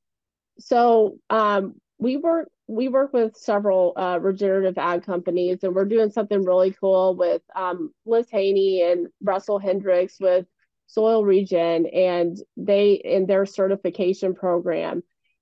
So 0.59 1.17
um, 1.29 1.75
we 1.97 2.17
work 2.17 2.49
we 2.67 2.87
work 2.87 3.11
with 3.13 3.35
several 3.35 3.93
uh, 3.97 4.19
regenerative 4.21 4.77
ag 4.77 5.03
companies, 5.03 5.63
and 5.63 5.75
we're 5.75 5.85
doing 5.85 6.11
something 6.11 6.43
really 6.45 6.71
cool 6.79 7.15
with 7.15 7.41
um, 7.55 7.91
Liz 8.05 8.27
Haney 8.31 8.81
and 8.81 9.07
Russell 9.21 9.59
Hendricks 9.59 10.17
with 10.19 10.45
soil 10.87 11.25
regen 11.25 11.87
and 11.87 12.37
they 12.57 12.93
in 12.93 13.25
their 13.25 13.45
certification 13.45 14.35
program 14.35 15.01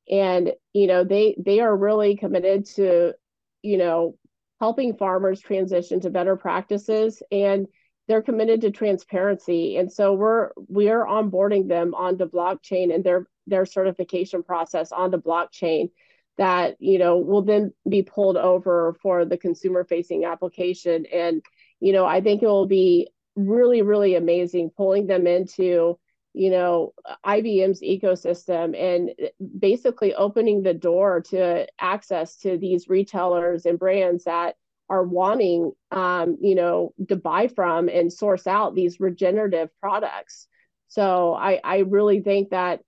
and 0.09 0.53
you 0.73 0.87
know 0.87 1.03
they 1.03 1.35
they 1.37 1.59
are 1.59 1.75
really 1.75 2.15
committed 2.15 2.65
to 2.65 3.13
you 3.61 3.77
know 3.77 4.15
helping 4.59 4.95
farmers 4.95 5.41
transition 5.41 5.99
to 5.99 6.09
better 6.09 6.37
practices 6.37 7.21
and 7.31 7.67
they're 8.07 8.21
committed 8.21 8.61
to 8.61 8.71
transparency. 8.71 9.77
And 9.77 9.91
so 9.91 10.13
we're 10.13 10.51
we're 10.55 11.05
onboarding 11.05 11.67
them 11.67 11.93
onto 11.93 12.25
blockchain 12.25 12.93
and 12.93 13.03
their 13.03 13.27
their 13.47 13.65
certification 13.65 14.43
process 14.43 14.91
onto 14.91 15.17
blockchain 15.17 15.91
that 16.37 16.77
you 16.79 16.99
know 16.99 17.17
will 17.17 17.43
then 17.43 17.73
be 17.87 18.01
pulled 18.01 18.37
over 18.37 18.95
for 19.01 19.25
the 19.25 19.37
consumer 19.37 19.83
facing 19.83 20.25
application. 20.25 21.05
And 21.05 21.41
you 21.81 21.91
know 21.91 22.05
i 22.05 22.21
think 22.21 22.41
it 22.41 22.47
will 22.47 22.67
be 22.67 23.09
really 23.35 23.81
really 23.81 24.15
amazing 24.15 24.71
pulling 24.77 25.07
them 25.07 25.27
into 25.27 25.97
you 26.33 26.49
know 26.49 26.93
IBM's 27.25 27.81
ecosystem 27.81 28.77
and 28.77 29.11
basically 29.59 30.13
opening 30.15 30.63
the 30.63 30.73
door 30.73 31.21
to 31.29 31.67
access 31.79 32.37
to 32.37 32.57
these 32.57 32.87
retailers 32.87 33.65
and 33.65 33.77
brands 33.77 34.23
that 34.23 34.55
are 34.91 35.03
wanting 35.03 35.71
um, 35.91 36.37
you 36.41 36.53
know 36.53 36.93
to 37.07 37.15
buy 37.15 37.47
from 37.47 37.87
and 37.87 38.11
source 38.11 38.45
out 38.45 38.75
these 38.75 38.99
regenerative 38.99 39.69
products 39.79 40.47
so 40.89 41.33
I, 41.33 41.61
I 41.63 41.77
really 41.79 42.19
think 42.19 42.49
that 42.49 42.81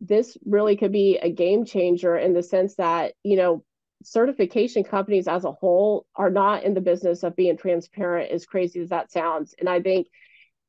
this 0.00 0.38
really 0.46 0.76
could 0.76 0.90
be 0.90 1.18
a 1.18 1.30
game 1.30 1.66
changer 1.66 2.16
in 2.16 2.32
the 2.32 2.42
sense 2.42 2.76
that 2.76 3.12
you 3.22 3.36
know 3.36 3.64
certification 4.02 4.82
companies 4.82 5.28
as 5.28 5.44
a 5.44 5.52
whole 5.52 6.06
are 6.16 6.30
not 6.30 6.64
in 6.64 6.74
the 6.74 6.80
business 6.80 7.22
of 7.22 7.36
being 7.36 7.58
transparent 7.58 8.32
as 8.32 8.46
crazy 8.46 8.80
as 8.80 8.88
that 8.88 9.12
sounds 9.12 9.54
and 9.60 9.68
i 9.68 9.80
think 9.80 10.08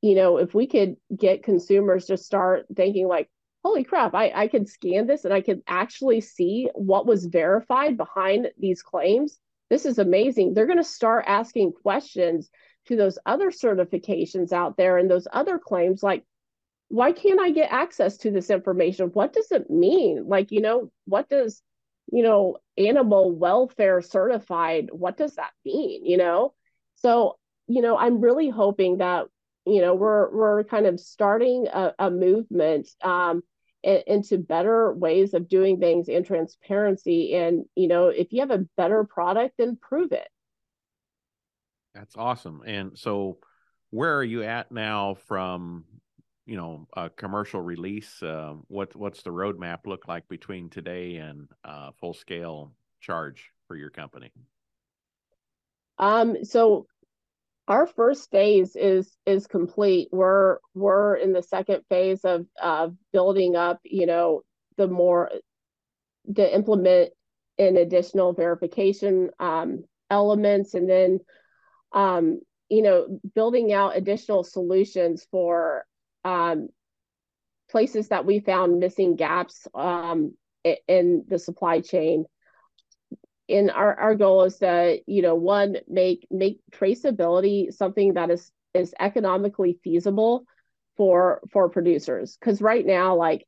you 0.02 0.16
know 0.16 0.38
if 0.38 0.54
we 0.54 0.68
could 0.68 0.98
get 1.18 1.44
consumers 1.44 2.06
to 2.08 2.18
start 2.18 2.66
thinking 2.76 3.08
like 3.08 3.30
holy 3.64 3.84
crap, 3.84 4.14
I, 4.14 4.32
I 4.36 4.48
can 4.48 4.66
scan 4.66 5.08
this 5.08 5.24
and 5.26 5.34
I 5.34 5.42
can 5.42 5.64
actually 5.68 6.22
see 6.22 6.70
what 6.76 7.08
was 7.08 7.26
verified 7.26 7.98
behind 7.98 8.50
these 8.60 8.84
claims. 8.84 9.40
This 9.74 9.88
is 9.88 9.98
amazing. 9.98 10.54
They're 10.54 10.68
going 10.68 10.78
to 10.78 10.84
start 10.84 11.26
asking 11.28 11.72
questions 11.72 12.52
to 12.86 12.96
those 12.96 13.18
other 13.26 13.50
certifications 13.50 14.54
out 14.54 14.78
there 14.78 15.00
and 15.00 15.10
those 15.10 15.28
other 15.34 15.58
claims 15.58 16.04
like, 16.04 16.24
why 16.90 17.12
can't 17.12 17.40
I 17.40 17.50
get 17.50 17.72
access 17.72 18.18
to 18.18 18.30
this 18.30 18.52
information? 18.52 19.08
What 19.08 19.34
does 19.34 19.52
it 19.52 19.72
mean? 19.72 20.26
Like, 20.28 20.52
you 20.52 20.62
know, 20.62 20.92
what 21.06 21.28
does, 21.28 21.64
you 22.12 22.22
know, 22.22 22.58
animal 22.78 23.32
welfare 23.32 24.00
certified, 24.04 24.90
what 24.92 25.18
does 25.18 25.34
that 25.38 25.54
mean? 25.66 26.06
You 26.06 26.18
know? 26.18 26.54
So, 26.98 27.40
you 27.66 27.82
know, 27.82 27.98
I'm 27.98 28.22
really 28.22 28.50
hoping 28.50 29.00
that, 29.00 29.26
you 29.66 29.82
know, 29.82 29.96
we're 29.96 30.30
we're 30.32 30.64
kind 30.66 30.86
of 30.86 31.00
starting 31.00 31.66
a, 31.66 31.96
a 31.98 32.12
movement 32.12 32.90
um, 33.02 33.42
into 33.84 34.38
better 34.38 34.94
ways 34.94 35.34
of 35.34 35.48
doing 35.48 35.80
things 35.80 36.08
and 36.10 36.26
transparency. 36.26 37.36
And, 37.36 37.66
you 37.76 37.88
know, 37.88 38.08
if 38.08 38.32
you 38.32 38.42
have 38.42 38.52
a 38.52 38.66
better 38.78 39.04
product, 39.04 39.56
then 39.58 39.78
prove 39.82 40.12
it. 40.12 40.28
That's 41.94 42.16
awesome. 42.18 42.64
And 42.66 42.98
so, 42.98 43.38
where 43.92 44.18
are 44.18 44.24
you 44.24 44.42
at 44.44 44.72
now 44.72 45.16
from 45.28 45.86
you 46.46 46.58
know 46.58 46.88
a 46.96 47.10
commercial 47.10 47.62
release 47.62 48.22
uh, 48.22 48.54
what 48.68 48.96
what's 48.96 49.24
the 49.24 49.30
roadmap 49.30 49.86
look 49.86 50.08
like 50.08 50.28
between 50.28 50.70
today 50.70 51.18
and 51.18 51.48
uh, 51.64 51.92
full 52.00 52.14
scale 52.14 52.74
charge 53.00 53.52
for 53.68 53.76
your 53.76 53.90
company 53.90 54.32
um 56.00 56.44
so 56.44 56.88
our 57.68 57.88
first 57.88 58.30
phase 58.32 58.76
is 58.76 59.16
is 59.26 59.48
complete 59.48 60.10
we're 60.12 60.58
we're 60.74 61.16
in 61.16 61.32
the 61.32 61.42
second 61.42 61.82
phase 61.90 62.24
of 62.26 62.46
uh, 62.62 62.90
building 63.12 63.56
up 63.56 63.80
you 63.84 64.06
know 64.06 64.42
the 64.78 64.88
more 64.88 65.32
to 66.36 66.56
implement 66.56 67.12
an 67.58 67.78
additional 67.78 68.34
verification 68.34 69.30
um, 69.40 69.84
elements 70.10 70.74
and 70.74 70.90
then 70.90 71.20
um, 71.94 72.40
you 72.70 72.82
know 72.82 73.20
building 73.36 73.72
out 73.72 73.96
additional 73.96 74.44
solutions 74.44 75.26
for 75.32 75.86
um, 76.26 76.70
places 77.70 78.10
that 78.10 78.26
we 78.26 78.40
found 78.40 78.80
missing 78.80 79.16
gaps 79.16 79.68
um, 79.74 80.34
in 80.88 81.26
the 81.28 81.40
supply 81.40 81.82
chain. 81.82 82.26
And 83.54 83.70
our, 83.72 84.00
our 84.00 84.16
goal 84.16 84.44
is 84.44 84.58
to, 84.60 85.00
you 85.06 85.22
know, 85.22 85.36
one, 85.36 85.78
make 85.88 86.28
make 86.32 86.60
traceability 86.72 87.72
something 87.72 88.16
that 88.16 88.30
is 88.32 88.52
is 88.74 88.94
economically 89.00 89.80
feasible 89.84 90.46
for 90.98 91.42
for 91.52 91.70
producers. 91.70 92.36
Because 92.40 92.62
right 92.62 92.86
now, 92.86 93.16
like 93.16 93.46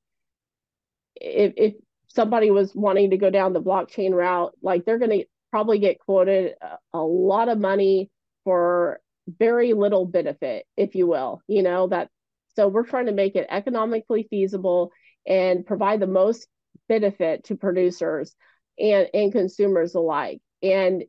if 1.15 1.53
if 1.57 1.73
somebody 2.07 2.51
was 2.51 2.73
wanting 2.75 3.09
to 3.09 3.17
go 3.17 3.29
down 3.29 3.53
the 3.53 3.61
blockchain 3.61 4.11
route, 4.11 4.53
like 4.61 4.85
they're 4.85 4.99
going 4.99 5.19
to 5.19 5.25
probably 5.51 5.79
get 5.79 5.99
quoted 5.99 6.53
a, 6.61 6.97
a 6.97 7.03
lot 7.03 7.49
of 7.49 7.57
money 7.57 8.09
for 8.43 8.99
very 9.27 9.73
little 9.73 10.05
benefit, 10.05 10.65
if 10.77 10.95
you 10.95 11.07
will. 11.07 11.41
You 11.47 11.63
know 11.63 11.87
that 11.87 12.09
so 12.55 12.67
we're 12.67 12.85
trying 12.85 13.07
to 13.07 13.11
make 13.11 13.35
it 13.35 13.47
economically 13.49 14.27
feasible 14.29 14.91
and 15.27 15.65
provide 15.65 15.99
the 15.99 16.07
most 16.07 16.47
benefit 16.87 17.45
to 17.45 17.55
producers 17.55 18.35
and, 18.79 19.09
and 19.13 19.31
consumers 19.31 19.95
alike. 19.95 20.41
And 20.61 21.03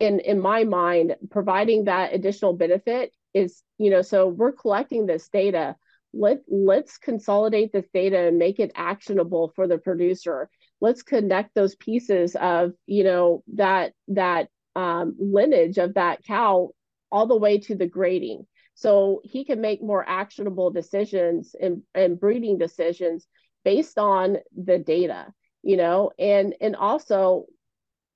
in 0.00 0.20
in 0.20 0.40
my 0.40 0.64
mind, 0.64 1.16
providing 1.30 1.84
that 1.84 2.14
additional 2.14 2.54
benefit 2.54 3.12
is, 3.32 3.62
you 3.78 3.90
know, 3.90 4.02
so 4.02 4.28
we're 4.28 4.52
collecting 4.52 5.06
this 5.06 5.28
data. 5.28 5.76
Let 6.12 6.38
let's 6.48 6.98
consolidate 6.98 7.72
this 7.72 7.88
data 7.92 8.28
and 8.28 8.38
make 8.38 8.60
it 8.60 8.72
actionable 8.74 9.52
for 9.54 9.66
the 9.66 9.78
producer. 9.78 10.48
Let's 10.80 11.02
connect 11.02 11.54
those 11.54 11.74
pieces 11.76 12.36
of, 12.36 12.72
you 12.86 13.04
know, 13.04 13.42
that 13.54 13.92
that 14.08 14.48
um, 14.76 15.16
lineage 15.18 15.78
of 15.78 15.94
that 15.94 16.24
cow 16.24 16.70
all 17.10 17.26
the 17.26 17.36
way 17.36 17.58
to 17.58 17.76
the 17.76 17.86
grading 17.86 18.44
so 18.74 19.20
he 19.24 19.44
can 19.44 19.60
make 19.60 19.82
more 19.82 20.04
actionable 20.06 20.70
decisions 20.70 21.54
and, 21.60 21.82
and 21.94 22.18
breeding 22.18 22.58
decisions 22.58 23.26
based 23.64 23.98
on 23.98 24.38
the 24.56 24.78
data, 24.78 25.32
you 25.64 25.76
know, 25.78 26.12
and 26.18 26.54
and 26.60 26.76
also 26.76 27.46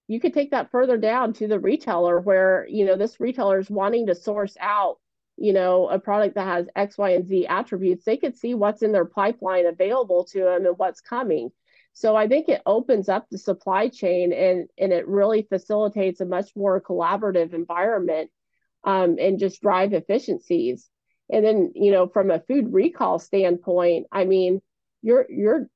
you 0.06 0.20
could 0.20 0.34
take 0.34 0.50
that 0.50 0.70
further 0.70 0.96
down 0.96 1.32
to 1.34 1.48
the 1.48 1.58
retailer 1.58 2.20
where, 2.20 2.66
you 2.68 2.84
know, 2.84 2.96
this 2.96 3.20
retailer 3.20 3.58
is 3.58 3.70
wanting 3.70 4.06
to 4.06 4.14
source 4.14 4.56
out, 4.60 4.96
you 5.36 5.52
know, 5.52 5.88
a 5.88 5.98
product 5.98 6.34
that 6.34 6.46
has 6.46 6.66
X, 6.76 6.96
Y, 6.96 7.10
and 7.10 7.26
Z 7.26 7.46
attributes. 7.46 8.04
They 8.04 8.16
could 8.16 8.36
see 8.36 8.54
what's 8.54 8.82
in 8.82 8.92
their 8.92 9.04
pipeline 9.04 9.66
available 9.66 10.24
to 10.32 10.40
them 10.40 10.66
and 10.66 10.78
what's 10.78 11.00
coming. 11.00 11.50
So 11.92 12.14
I 12.16 12.28
think 12.28 12.48
it 12.48 12.62
opens 12.64 13.08
up 13.08 13.26
the 13.30 13.38
supply 13.38 13.88
chain 13.88 14.32
and 14.32 14.68
and 14.78 14.92
it 14.92 15.08
really 15.08 15.42
facilitates 15.42 16.20
a 16.20 16.26
much 16.26 16.54
more 16.54 16.80
collaborative 16.80 17.54
environment 17.54 18.30
um, 18.84 19.16
and 19.18 19.38
just 19.38 19.62
drive 19.62 19.94
efficiencies. 19.94 20.88
And 21.30 21.44
then, 21.44 21.72
you 21.74 21.92
know, 21.92 22.08
from 22.08 22.30
a 22.30 22.40
food 22.40 22.72
recall 22.72 23.18
standpoint, 23.18 24.06
I 24.12 24.24
mean, 24.24 24.60
you're 25.02 25.26
you're 25.30 25.68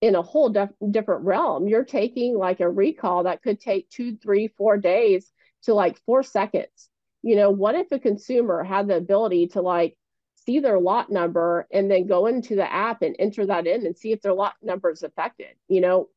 in 0.00 0.14
a 0.14 0.22
whole 0.22 0.48
different 0.90 1.24
realm. 1.24 1.68
You're 1.68 1.84
taking 1.84 2.36
like 2.36 2.60
a 2.60 2.70
recall 2.70 3.24
that 3.24 3.42
could 3.42 3.60
take 3.60 3.90
two, 3.90 4.16
three, 4.16 4.48
four 4.48 4.78
days 4.78 5.30
to 5.64 5.74
like 5.74 6.00
four 6.06 6.22
seconds. 6.22 6.88
You 7.22 7.36
know, 7.36 7.50
what 7.50 7.74
if 7.74 7.92
a 7.92 7.98
consumer 7.98 8.64
had 8.64 8.88
the 8.88 8.96
ability 8.96 9.48
to 9.48 9.60
like 9.60 9.96
see 10.36 10.60
their 10.60 10.80
lot 10.80 11.10
number 11.10 11.66
and 11.70 11.90
then 11.90 12.06
go 12.06 12.26
into 12.26 12.56
the 12.56 12.72
app 12.72 13.02
and 13.02 13.14
enter 13.18 13.44
that 13.44 13.66
in 13.66 13.84
and 13.84 13.96
see 13.96 14.12
if 14.12 14.22
their 14.22 14.32
lot 14.32 14.54
number 14.62 14.90
is 14.90 15.02
affected? 15.02 15.54
You 15.68 15.82
know, 15.82 16.08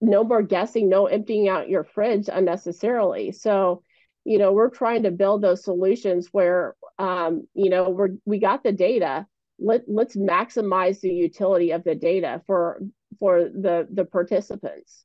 no 0.00 0.24
more 0.24 0.42
guessing, 0.42 0.88
no 0.88 1.06
emptying 1.06 1.48
out 1.48 1.68
your 1.68 1.84
fridge 1.84 2.28
unnecessarily. 2.32 3.30
So 3.30 3.82
you 4.24 4.38
know 4.38 4.52
we're 4.52 4.70
trying 4.70 5.02
to 5.04 5.10
build 5.10 5.42
those 5.42 5.64
solutions 5.64 6.28
where 6.32 6.76
um, 6.98 7.46
you 7.54 7.70
know 7.70 7.90
we're 7.90 8.10
we 8.24 8.38
got 8.38 8.62
the 8.62 8.72
data 8.72 9.26
let 9.58 9.82
let's 9.86 10.16
maximize 10.16 11.00
the 11.00 11.12
utility 11.12 11.70
of 11.70 11.84
the 11.84 11.94
data 11.94 12.42
for 12.46 12.80
for 13.18 13.40
the 13.40 13.88
the 13.92 14.04
participants. 14.04 15.04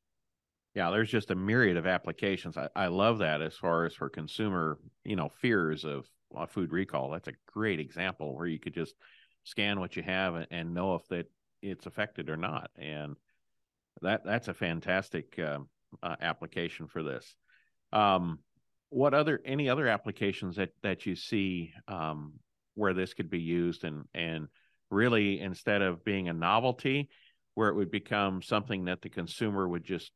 Yeah 0.75 0.91
there's 0.91 1.09
just 1.09 1.31
a 1.31 1.35
myriad 1.35 1.77
of 1.77 1.87
applications. 1.87 2.57
I, 2.57 2.69
I 2.75 2.87
love 2.87 3.19
that 3.19 3.41
as 3.41 3.55
far 3.55 3.85
as 3.85 3.95
for 3.95 4.09
consumer 4.09 4.77
you 5.03 5.15
know 5.15 5.29
fears 5.29 5.85
of 5.85 6.05
uh, 6.35 6.45
food 6.45 6.71
recall. 6.71 7.11
That's 7.11 7.27
a 7.27 7.33
great 7.51 7.79
example 7.79 8.35
where 8.35 8.47
you 8.47 8.59
could 8.59 8.73
just 8.73 8.95
scan 9.43 9.79
what 9.79 9.95
you 9.95 10.03
have 10.03 10.35
and, 10.35 10.47
and 10.51 10.73
know 10.73 10.95
if 10.95 11.07
that 11.07 11.31
it's 11.61 11.85
affected 11.85 12.29
or 12.29 12.37
not. 12.37 12.69
And 12.77 13.15
that 14.01 14.23
that's 14.25 14.47
a 14.47 14.53
fantastic 14.53 15.39
uh, 15.39 15.59
uh, 16.03 16.15
application 16.21 16.87
for 16.87 17.03
this. 17.03 17.35
Um, 17.91 18.39
what 18.89 19.13
other 19.13 19.41
any 19.45 19.69
other 19.69 19.87
applications 19.87 20.55
that 20.57 20.69
that 20.83 21.05
you 21.05 21.15
see 21.15 21.73
um, 21.87 22.33
where 22.75 22.93
this 22.93 23.13
could 23.13 23.29
be 23.29 23.39
used 23.39 23.83
and 23.83 24.05
and 24.13 24.47
really 24.89 25.39
instead 25.39 25.81
of 25.81 26.05
being 26.05 26.29
a 26.29 26.33
novelty 26.33 27.09
where 27.57 27.69
it 27.69 27.75
would 27.75 27.89
become 27.89 28.39
something 28.43 28.85
that 28.85 29.01
the 29.01 29.09
consumer 29.09 29.67
would 29.67 29.83
just 29.83 30.11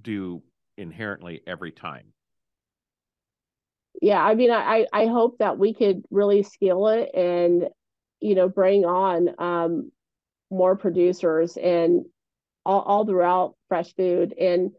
do 0.00 0.42
inherently 0.78 1.42
every 1.46 1.70
time. 1.70 2.14
Yeah 4.00 4.24
i 4.24 4.34
mean 4.34 4.50
i 4.50 4.86
i 4.92 5.04
hope 5.06 5.36
that 5.38 5.58
we 5.58 5.74
could 5.74 6.02
really 6.10 6.42
scale 6.42 6.86
it 6.86 7.10
and 7.14 7.68
you 8.20 8.34
know 8.34 8.48
bring 8.48 8.86
on 8.86 9.34
um, 9.38 9.92
more 10.50 10.76
producers 10.76 11.58
and 11.58 12.06
all, 12.64 12.80
all 12.80 13.04
throughout 13.04 13.56
fresh 13.68 13.94
food. 13.94 14.32
And 14.40 14.70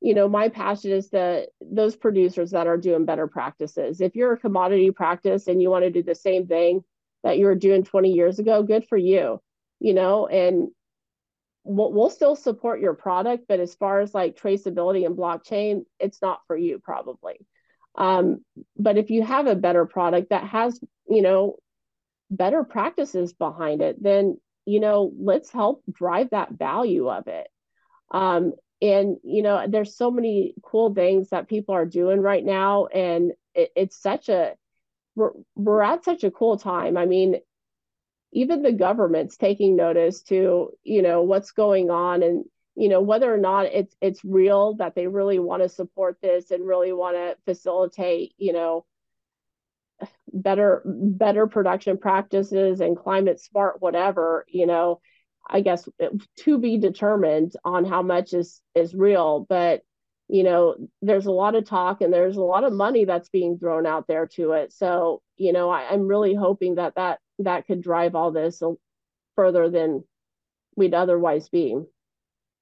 you 0.00 0.14
know 0.14 0.26
my 0.26 0.48
passion 0.48 0.92
is 0.92 1.10
that 1.10 1.50
those 1.60 1.96
producers 1.96 2.52
that 2.52 2.66
are 2.66 2.78
doing 2.78 3.04
better 3.04 3.26
practices. 3.26 4.00
If 4.00 4.16
you're 4.16 4.32
a 4.32 4.38
commodity 4.38 4.90
practice 4.90 5.48
and 5.48 5.60
you 5.60 5.68
want 5.68 5.84
to 5.84 5.90
do 5.90 6.02
the 6.02 6.14
same 6.14 6.46
thing 6.46 6.82
that 7.24 7.36
you 7.36 7.44
were 7.44 7.56
doing 7.56 7.84
20 7.84 8.10
years 8.10 8.38
ago 8.38 8.62
good 8.62 8.86
for 8.88 8.96
you 8.96 9.38
you 9.80 9.92
know 9.92 10.26
and 10.28 10.68
we'll, 11.68 11.92
we'll 11.92 12.10
still 12.10 12.34
support 12.34 12.80
your 12.80 12.94
product 12.94 13.44
but 13.48 13.60
as 13.60 13.74
far 13.74 14.00
as 14.00 14.14
like 14.14 14.36
traceability 14.36 15.04
and 15.06 15.16
blockchain 15.16 15.84
it's 16.00 16.20
not 16.22 16.40
for 16.46 16.56
you 16.56 16.78
probably. 16.78 17.46
Um, 17.94 18.44
but 18.76 18.96
if 18.96 19.10
you 19.10 19.22
have 19.22 19.46
a 19.46 19.56
better 19.56 19.84
product 19.84 20.30
that 20.30 20.44
has 20.44 20.80
you 21.08 21.22
know 21.22 21.56
better 22.30 22.64
practices 22.64 23.32
behind 23.32 23.82
it 23.82 24.02
then 24.02 24.38
you 24.66 24.80
know 24.80 25.12
let's 25.18 25.50
help 25.50 25.82
drive 25.90 26.30
that 26.30 26.52
value 26.52 27.08
of 27.08 27.26
it. 27.28 27.48
Um, 28.10 28.52
and 28.80 29.16
you 29.22 29.42
know 29.42 29.66
there's 29.68 29.96
so 29.96 30.10
many 30.10 30.54
cool 30.62 30.94
things 30.94 31.30
that 31.30 31.48
people 31.48 31.74
are 31.74 31.86
doing 31.86 32.20
right 32.20 32.44
now 32.44 32.86
and 32.86 33.32
it, 33.54 33.70
it's 33.76 34.00
such 34.00 34.28
a 34.28 34.54
we're, 35.16 35.32
we're 35.56 35.82
at 35.82 36.04
such 36.04 36.24
a 36.24 36.30
cool 36.30 36.56
time. 36.56 36.96
I 36.96 37.04
mean 37.06 37.36
even 38.32 38.62
the 38.62 38.72
government's 38.72 39.36
taking 39.36 39.76
notice 39.76 40.22
to 40.22 40.70
you 40.84 41.02
know 41.02 41.22
what's 41.22 41.52
going 41.52 41.90
on 41.90 42.22
and 42.22 42.44
you 42.74 42.88
know 42.88 43.00
whether 43.00 43.32
or 43.32 43.38
not 43.38 43.66
it's 43.66 43.94
it's 44.00 44.24
real 44.24 44.74
that 44.74 44.94
they 44.94 45.06
really 45.06 45.38
want 45.38 45.62
to 45.62 45.68
support 45.68 46.18
this 46.22 46.50
and 46.50 46.66
really 46.66 46.92
want 46.92 47.16
to 47.16 47.36
facilitate 47.44 48.32
you 48.38 48.52
know 48.52 48.84
better 50.32 50.82
better 50.84 51.46
production 51.46 51.98
practices 51.98 52.80
and 52.80 52.96
climate 52.96 53.40
smart 53.40 53.80
whatever 53.80 54.44
you 54.48 54.66
know 54.66 55.00
I 55.48 55.60
guess 55.62 55.88
to 56.40 56.58
be 56.58 56.78
determined 56.78 57.52
on 57.64 57.84
how 57.84 58.02
much 58.02 58.34
is 58.34 58.60
is 58.74 58.94
real, 58.94 59.46
but 59.48 59.82
you 60.28 60.42
know, 60.42 60.76
there's 61.00 61.24
a 61.24 61.32
lot 61.32 61.54
of 61.54 61.64
talk 61.64 62.02
and 62.02 62.12
there's 62.12 62.36
a 62.36 62.42
lot 62.42 62.64
of 62.64 62.72
money 62.72 63.06
that's 63.06 63.30
being 63.30 63.58
thrown 63.58 63.86
out 63.86 64.06
there 64.06 64.26
to 64.26 64.52
it. 64.52 64.74
So, 64.74 65.22
you 65.38 65.54
know, 65.54 65.70
I, 65.70 65.94
am 65.94 66.06
really 66.06 66.34
hoping 66.34 66.74
that 66.74 66.96
that 66.96 67.18
that 67.38 67.66
could 67.66 67.82
drive 67.82 68.14
all 68.14 68.30
this 68.30 68.62
further 69.36 69.70
than 69.70 70.04
we'd 70.76 70.94
otherwise 70.94 71.48
be. 71.48 71.76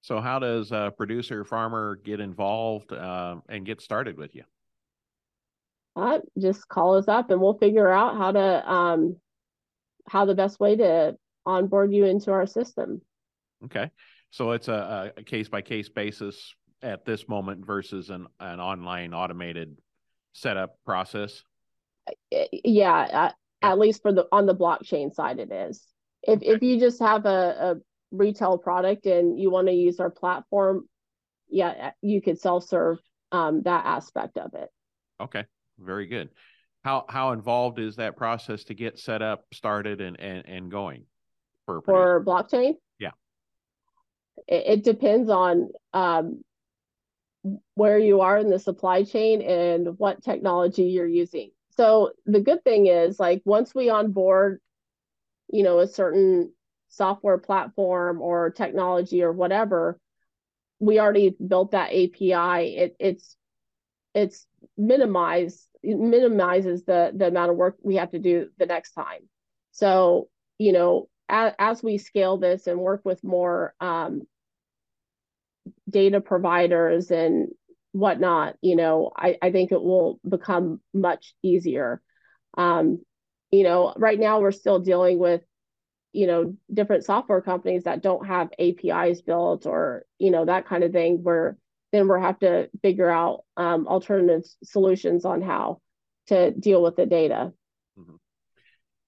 So, 0.03 0.21
how 0.21 0.39
does 0.39 0.73
a 0.73 0.93
producer 0.97 1.45
farmer 1.45 1.97
get 1.97 2.21
involved 2.21 2.93
uh, 2.93 3.37
and 3.49 3.67
get 3.67 3.81
started 3.81 4.17
with 4.17 4.35
you? 4.35 4.45
Uh, 5.97 6.19
just 6.39 6.69
call 6.69 6.97
us 6.97 7.09
up 7.09 7.31
and 7.31 7.41
we'll 7.41 7.59
figure 7.59 7.91
out 7.91 8.17
how 8.17 8.33
to 8.33 8.71
um, 8.71 9.17
how 10.07 10.25
the 10.27 10.35
best 10.35 10.61
way 10.61 10.77
to 10.77 11.17
onboard 11.45 11.93
you 11.93 12.05
into 12.05 12.31
our 12.31 12.47
system. 12.47 13.01
Okay, 13.65 13.91
so 14.31 14.53
it's 14.53 14.69
a, 14.69 15.13
a 15.17 15.23
case 15.23 15.49
by 15.49 15.63
case 15.63 15.89
basis 15.89 16.55
at 16.83 17.05
this 17.05 17.29
moment 17.29 17.67
versus 17.67 18.11
an, 18.11 18.27
an 18.39 18.61
online 18.61 19.15
automated 19.15 19.77
setup 20.33 20.77
process? 20.85 21.43
Yeah, 22.53 23.33
at, 23.63 23.79
least 23.79 24.03
for 24.03 24.13
the 24.13 24.27
on 24.33 24.47
the 24.47 24.55
blockchain 24.55 25.13
side, 25.13 25.39
it 25.39 25.53
is. 25.53 25.83
If 26.23 26.39
okay. 26.39 26.47
if 26.47 26.63
you 26.63 26.79
just 26.79 27.01
have 27.01 27.27
a, 27.27 27.29
a 27.29 27.75
retail 28.11 28.59
product 28.59 29.07
and 29.07 29.39
you 29.39 29.51
want 29.51 29.69
to 29.69 29.73
use 29.73 30.01
our 30.01 30.11
platform, 30.11 30.89
yeah, 31.49 31.93
you 32.03 32.23
could 32.23 32.41
self 32.41 32.65
serve 32.65 32.99
um, 33.33 33.63
that 33.63 33.85
aspect 33.85 34.39
of 34.39 34.55
it. 34.55 34.69
Okay, 35.21 35.45
very 35.79 36.07
good. 36.07 36.31
How 36.85 37.05
how 37.09 37.33
involved 37.33 37.79
is 37.79 37.97
that 37.97 38.17
process 38.17 38.65
to 38.65 38.75
get 38.75 38.99
set 38.99 39.23
up, 39.23 39.45
started, 39.53 40.01
and 40.01 40.19
and, 40.21 40.47
and 40.47 40.71
going 40.71 41.05
for 41.65 41.83
for 41.83 42.25
blockchain? 42.25 42.75
Yeah, 42.99 43.11
it, 44.47 44.79
it 44.79 44.85
depends 44.85 45.31
on 45.31 45.71
um, 45.93 46.43
where 47.75 47.99
you 47.99 48.21
are 48.21 48.39
in 48.39 48.51
the 48.51 48.59
supply 48.59 49.03
chain 49.03 49.43
and 49.43 49.99
what 49.99 50.23
technology 50.23 50.85
you're 50.85 51.07
using. 51.07 51.51
So 51.77 52.13
the 52.25 52.41
good 52.41 52.65
thing 52.65 52.87
is 52.87 53.21
like 53.21 53.43
once 53.45 53.75
we 53.75 53.91
onboard, 53.91 54.61
you 55.53 55.63
know, 55.63 55.79
a 55.81 55.87
certain 55.87 56.53
software 56.89 57.39
platform 57.39 58.21
or 58.23 58.51
technology 58.51 59.23
or 59.23 59.33
whatever, 59.33 59.99
we 60.81 60.99
already 60.99 61.37
built 61.47 61.73
that 61.73 61.91
API. 61.91 62.77
It, 62.77 62.97
it's 62.99 63.37
it's 64.15 64.47
minimized 64.79 65.67
it 65.83 65.99
minimizes 65.99 66.85
the 66.85 67.13
the 67.15 67.29
amount 67.29 67.51
of 67.51 67.57
work 67.57 67.77
we 67.83 67.97
have 67.97 68.11
to 68.13 68.19
do 68.19 68.49
the 68.59 68.67
next 68.67 68.93
time. 68.93 69.29
So 69.73 70.29
you 70.59 70.73
know, 70.73 71.09
as, 71.29 71.53
as 71.59 71.83
we 71.83 71.99
scale 71.99 72.39
this 72.39 72.67
and 72.67 72.81
work 72.81 73.03
with 73.05 73.23
more 73.23 73.75
um, 73.81 74.23
data 75.89 76.21
providers 76.21 77.11
and 77.11 77.49
whatnot, 77.97 78.57
you 78.61 78.77
know, 78.77 79.11
I, 79.17 79.39
I 79.41 79.51
think 79.51 79.73
it 79.73 79.83
will 79.83 80.21
become 80.29 80.81
much 80.93 81.35
easier. 81.43 82.03
Um, 82.59 83.01
you 83.51 83.65
know, 83.65 83.95
right 83.97 84.21
now 84.21 84.41
we're 84.41 84.53
still 84.53 84.81
dealing 84.81 85.19
with, 85.19 85.41
you 86.13 86.27
know, 86.27 86.55
different 86.73 87.05
software 87.05 87.41
companies 87.41 87.85
that 87.85 88.03
don't 88.03 88.27
have 88.27 88.51
APIs 88.59 89.23
built 89.23 89.65
or, 89.65 90.05
you 90.19 90.31
know, 90.31 90.45
that 90.45 90.67
kind 90.67 90.85
of 90.85 90.93
thing 90.93 91.23
where 91.23 91.57
then 91.91 92.07
we'll 92.07 92.21
have 92.21 92.39
to 92.41 92.69
figure 92.83 93.09
out 93.09 93.45
um, 93.57 93.87
alternative 93.89 94.43
solutions 94.63 95.25
on 95.25 95.41
how 95.41 95.81
to 96.27 96.51
deal 96.51 96.83
with 96.83 96.97
the 96.97 97.07
data. 97.07 97.53
Mm-hmm. 97.99 98.17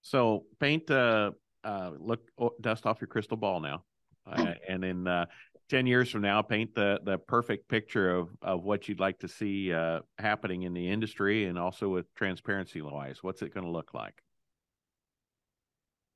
So 0.01 0.45
paint, 0.61 0.91
uh, 0.91 1.33
uh, 1.63 1.91
look, 1.99 2.21
dust 2.59 2.87
off 2.87 3.03
your 3.03 3.09
crystal 3.09 3.37
ball 3.37 3.61
now. 3.61 3.85
Uh, 4.31 4.53
and 4.69 4.83
then 4.83 5.07
uh, 5.07 5.25
10 5.69 5.87
years 5.87 6.11
from 6.11 6.23
now 6.23 6.43
paint 6.43 6.75
the 6.75 7.01
the 7.05 7.19
perfect 7.19 7.69
picture 7.69 8.11
of 8.11 8.31
of 8.43 8.65
what 8.65 8.89
you'd 8.89 9.01
like 9.01 9.19
to 9.19 9.29
see 9.29 9.73
uh, 9.73 10.01
happening 10.19 10.63
in 10.63 10.73
the 10.73 10.89
industry 10.89 11.47
and 11.47 11.59
also 11.59 11.89
with 11.89 12.13
transparency 12.15 12.81
wise 12.81 13.23
what's 13.23 13.43
it 13.43 13.53
going 13.53 13.67
to 13.67 13.73
look 13.73 13.93
like? 13.95 14.23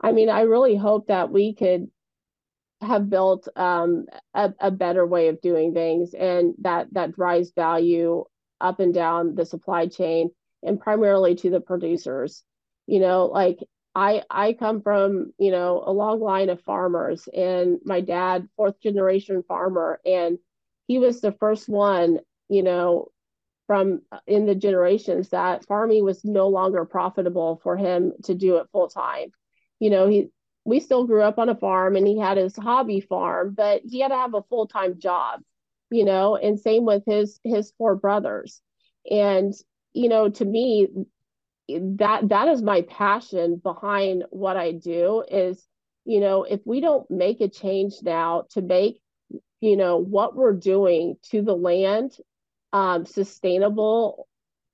I 0.00 0.12
mean 0.12 0.28
i 0.28 0.42
really 0.42 0.76
hope 0.76 1.08
that 1.08 1.30
we 1.30 1.54
could 1.54 1.88
have 2.82 3.08
built 3.08 3.48
um, 3.56 4.06
a, 4.34 4.52
a 4.60 4.70
better 4.70 5.06
way 5.06 5.28
of 5.28 5.40
doing 5.40 5.72
things 5.72 6.14
and 6.14 6.54
that 6.58 6.92
that 6.92 7.12
drives 7.12 7.52
value 7.54 8.24
up 8.60 8.80
and 8.80 8.92
down 8.92 9.34
the 9.34 9.46
supply 9.46 9.86
chain 9.86 10.30
and 10.62 10.80
primarily 10.80 11.34
to 11.36 11.50
the 11.50 11.60
producers. 11.60 12.42
You 12.86 13.00
know 13.00 13.26
like 13.26 13.58
I 13.94 14.22
I 14.30 14.54
come 14.54 14.80
from 14.82 15.32
you 15.38 15.50
know 15.50 15.82
a 15.86 15.92
long 15.92 16.20
line 16.20 16.48
of 16.50 16.62
farmers, 16.62 17.28
and 17.34 17.78
my 17.84 18.00
dad, 18.00 18.48
fourth 18.56 18.80
generation 18.80 19.42
farmer, 19.46 20.00
and 20.06 20.38
he 20.86 20.98
was 20.98 21.20
the 21.20 21.32
first 21.32 21.68
one, 21.68 22.20
you 22.48 22.62
know, 22.62 23.08
from 23.66 24.02
uh, 24.10 24.18
in 24.26 24.46
the 24.46 24.54
generations 24.54 25.30
that 25.30 25.66
farming 25.66 26.04
was 26.04 26.24
no 26.24 26.48
longer 26.48 26.84
profitable 26.84 27.60
for 27.62 27.76
him 27.76 28.12
to 28.24 28.34
do 28.34 28.56
it 28.56 28.68
full 28.72 28.88
time. 28.88 29.30
You 29.78 29.90
know, 29.90 30.08
he 30.08 30.28
we 30.64 30.80
still 30.80 31.06
grew 31.06 31.22
up 31.22 31.38
on 31.38 31.48
a 31.48 31.56
farm, 31.56 31.96
and 31.96 32.06
he 32.06 32.18
had 32.18 32.36
his 32.38 32.56
hobby 32.56 33.00
farm, 33.00 33.54
but 33.56 33.82
he 33.84 34.00
had 34.00 34.08
to 34.08 34.16
have 34.16 34.34
a 34.34 34.42
full 34.44 34.66
time 34.66 34.98
job. 34.98 35.40
You 35.90 36.04
know, 36.06 36.36
and 36.36 36.58
same 36.58 36.86
with 36.86 37.02
his 37.06 37.40
his 37.44 37.72
four 37.78 37.96
brothers, 37.96 38.62
and 39.10 39.52
you 39.92 40.08
know, 40.08 40.30
to 40.30 40.44
me, 40.44 40.88
that 41.98 42.28
that 42.28 42.48
is 42.48 42.62
my 42.62 42.82
passion 42.82 43.56
behind 43.56 44.24
what 44.30 44.56
I 44.56 44.72
do 44.72 45.24
is 45.30 45.66
you 46.04 46.20
know 46.20 46.44
if 46.44 46.60
we 46.64 46.80
don't 46.80 47.10
make 47.10 47.40
a 47.40 47.48
change 47.48 47.94
now 48.02 48.44
to 48.50 48.62
make 48.62 49.00
you 49.60 49.76
know 49.76 49.98
what 49.98 50.34
we're 50.34 50.52
doing 50.52 51.16
to 51.30 51.42
the 51.42 51.54
land 51.54 52.16
um, 52.72 53.06
sustainable 53.06 54.26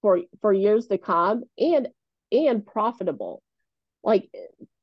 for 0.03 0.21
for 0.41 0.53
years 0.53 0.87
to 0.89 0.99
come 0.99 1.45
and 1.59 1.89
and 2.33 2.67
profitable. 2.67 3.43
Like 4.03 4.31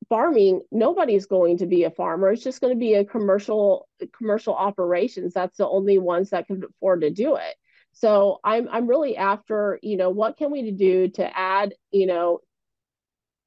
farming 0.10 0.62
nobody's 0.72 1.26
going 1.26 1.58
to 1.60 1.66
be 1.66 1.84
a 1.84 1.92
farmer. 1.92 2.32
It's 2.32 2.44
just 2.44 2.62
going 2.62 2.74
to 2.74 2.80
be 2.80 2.96
a 2.96 3.06
commercial 3.06 3.88
commercial 4.16 4.54
operations. 4.54 5.34
That's 5.34 5.58
the 5.58 5.68
only 5.68 5.98
ones 5.98 6.30
that 6.32 6.48
can 6.48 6.64
afford 6.64 7.02
to 7.02 7.10
do 7.10 7.36
it 7.36 7.56
so 7.96 8.40
I'm 8.44 8.68
I'm 8.70 8.88
really 8.88 9.16
after, 9.16 9.80
you 9.82 9.96
know, 9.96 10.10
what 10.10 10.38
can 10.38 10.52
we 10.52 10.72
do 10.72 11.08
to 11.12 11.38
add, 11.38 11.74
you 11.92 12.06
know, 12.06 12.42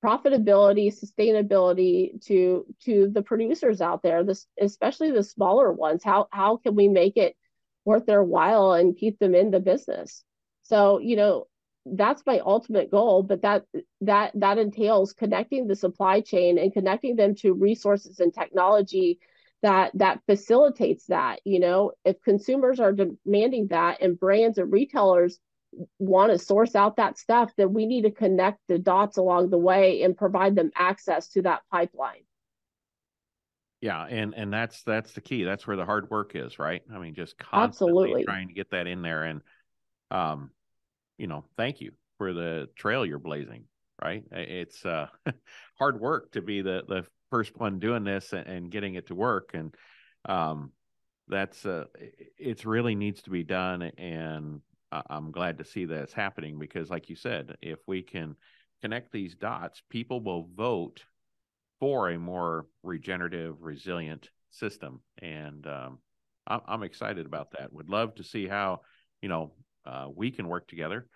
profitability, 0.03 0.89
sustainability 0.89 2.25
to 2.25 2.65
to 2.85 3.11
the 3.13 3.23
producers 3.23 3.83
out 3.83 4.03
there, 4.03 4.25
this 4.25 4.47
especially 4.59 5.11
the 5.11 5.23
smaller 5.23 5.71
ones. 5.71 6.03
How 6.03 6.29
how 6.33 6.57
can 6.57 6.75
we 6.75 6.89
make 6.89 7.19
it 7.19 7.37
worth 7.85 8.07
their 8.07 8.25
while 8.25 8.73
and 8.73 8.97
keep 8.97 9.19
them 9.19 9.35
in 9.35 9.51
the 9.51 9.61
business? 9.61 10.25
So, 10.63 10.99
you 10.99 11.17
know, 11.17 11.47
that's 11.85 12.23
my 12.25 12.39
ultimate 12.39 12.91
goal, 12.91 13.23
but 13.23 13.43
that 13.43 13.65
that 14.01 14.33
that 14.35 14.57
entails 14.57 15.13
connecting 15.13 15.67
the 15.67 15.77
supply 15.77 16.23
chain 16.23 16.59
and 16.59 16.73
connecting 16.73 17.17
them 17.17 17.35
to 17.37 17.53
resources 17.53 18.19
and 18.19 18.33
technology 18.33 19.21
that 19.63 19.93
that 19.95 20.21
facilitates 20.27 21.07
that 21.07 21.41
you 21.45 21.61
know? 21.61 21.93
If 22.05 22.21
consumers 22.23 22.81
are 22.81 22.93
demanding 22.93 23.69
that 23.69 24.03
and 24.03 24.19
brands 24.19 24.59
and 24.59 24.73
retailers 24.73 25.39
want 25.99 26.33
to 26.33 26.39
source 26.39 26.75
out 26.75 26.97
that 26.97 27.19
stuff 27.19 27.53
then 27.57 27.75
we 27.75 27.87
need 27.87 28.03
to 28.03 28.11
connect 28.11 28.59
the 28.69 28.79
dots 28.79 29.19
along 29.19 29.51
the 29.51 29.59
way 29.59 30.03
and 30.03 30.17
provide 30.17 30.55
them 30.57 30.71
access 30.75 31.29
to 31.29 31.43
that 31.43 31.61
pipeline. 31.71 32.23
Yeah 33.81 34.03
and 34.05 34.35
and 34.35 34.53
that's 34.53 34.83
that's 34.83 35.13
the 35.13 35.21
key. 35.21 35.45
That's 35.45 35.67
where 35.67 35.77
the 35.77 35.85
hard 35.85 36.11
work 36.11 36.33
is 36.35 36.59
right? 36.59 36.83
I 36.93 36.99
mean 36.99 37.15
just 37.15 37.39
constantly 37.39 37.93
Absolutely. 37.93 38.25
trying 38.25 38.49
to 38.49 38.55
get 38.55 38.71
that 38.71 38.87
in 38.87 39.03
there 39.03 39.25
and 39.25 39.43
um 40.11 40.51
you 41.19 41.27
know 41.27 41.45
thank 41.57 41.81
you 41.81 41.93
for 42.17 42.33
the 42.33 42.69
trail 42.77 43.05
you're 43.05 43.19
blazing 43.19 43.65
right? 44.03 44.25
It's 44.33 44.85
uh 44.87 45.09
hard 45.79 46.01
work 46.01 46.33
to 46.33 46.43
be 46.43 46.63
the 46.63 46.83
the 46.89 47.05
first 47.31 47.59
one 47.59 47.79
doing 47.79 48.05
this 48.05 48.33
and, 48.33 48.47
and 48.47 48.71
getting 48.71 48.95
it 48.95 49.07
to 49.09 49.15
work 49.15 49.51
and 49.55 49.75
um, 50.29 50.73
that's 51.29 51.67
uh, 51.67 51.85
it's 52.39 52.65
really 52.65 52.95
needs 52.95 53.23
to 53.23 53.31
be 53.31 53.45
done 53.45 53.83
and 53.83 54.61
i'm 55.11 55.31
glad 55.31 55.59
to 55.59 55.65
see 55.65 55.85
that 55.85 56.03
it's 56.03 56.15
happening 56.15 56.59
because 56.59 56.89
like 56.89 57.11
you 57.11 57.17
said 57.17 57.57
if 57.61 57.79
we 57.87 58.03
can 58.03 58.35
connect 58.81 59.13
these 59.13 59.35
dots 59.35 59.83
people 59.91 60.21
will 60.21 60.49
vote 60.57 61.05
for 61.79 62.09
a 62.09 62.19
more 62.19 62.67
regenerative 62.83 63.57
resilient 63.61 64.31
system 64.51 65.01
and 65.21 65.67
um, 65.67 65.99
I'm, 66.49 66.83
excited 66.83 67.27
about 67.27 67.53
that. 67.53 67.73
Would 67.73 67.91
love 67.91 68.15
to 68.17 68.25
see 68.25 68.47
how 68.47 68.81
you 69.21 69.29
know 69.29 69.53
uh, 69.85 70.09
we 70.15 70.31
can 70.31 70.49
work 70.49 70.67
together 70.69 71.07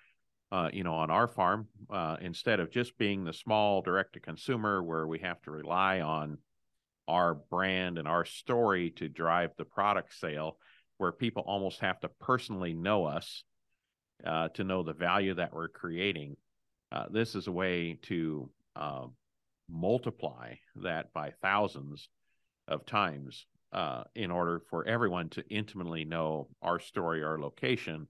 uh, 0.53 0.68
you 0.70 0.84
know, 0.84 0.92
on 0.92 1.11
our 1.11 1.26
farm, 1.26 1.66
uh, 1.90 2.18
instead 2.20 2.61
of 2.61 2.70
just 2.70 2.98
being 2.98 3.24
the 3.24 3.32
small 3.32 3.80
direct 3.80 4.12
to 4.12 4.20
consumer 4.20 4.82
where 4.82 5.07
we 5.07 5.18
have 5.18 5.40
to 5.40 5.50
rely 5.50 6.00
on 6.00 6.36
our 7.09 7.34
brand 7.34 7.96
and 7.96 8.07
our 8.07 8.26
story 8.26 8.90
to 8.90 9.09
drive 9.09 9.50
the 9.57 9.64
product 9.64 10.14
sale, 10.14 10.59
where 10.98 11.11
people 11.11 11.42
almost 11.46 11.80
have 11.80 11.98
to 12.00 12.09
personally 12.20 12.74
know 12.74 13.07
us 13.07 13.44
uh, 14.26 14.48
to 14.48 14.62
know 14.62 14.82
the 14.82 14.92
value 14.92 15.32
that 15.32 15.55
we're 15.55 15.68
creating. 15.68 16.36
Uh, 16.92 17.07
this 17.11 17.34
is 17.34 17.46
a 17.46 17.53
way 17.53 17.98
to 18.03 18.50
uh, 18.76 19.07
multiply 19.70 20.53
that 20.76 21.11
by 21.14 21.32
thousands 21.40 22.11
of 22.68 22.84
times 22.84 23.46
uh, 23.72 24.05
in 24.14 24.30
order 24.30 24.61
for 24.68 24.86
everyone 24.86 25.30
to 25.30 25.42
intimately 25.48 26.05
know 26.05 26.48
our 26.61 26.78
story, 26.78 27.24
our 27.24 27.40
location, 27.40 28.07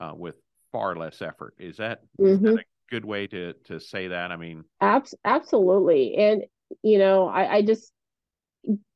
uh, 0.00 0.12
with 0.12 0.34
far 0.72 0.96
less 0.96 1.22
effort. 1.22 1.54
Is 1.58 1.76
that, 1.78 2.02
mm-hmm. 2.20 2.26
is 2.26 2.40
that 2.40 2.48
mm-hmm. 2.48 2.58
a 2.58 2.90
good 2.90 3.04
way 3.04 3.26
to 3.28 3.54
to 3.64 3.80
say 3.80 4.08
that? 4.08 4.32
I 4.32 4.36
mean, 4.36 4.64
Abs- 4.80 5.14
absolutely, 5.24 6.16
and 6.16 6.44
you 6.82 6.98
know, 6.98 7.28
I, 7.28 7.56
I 7.56 7.62
just 7.62 7.92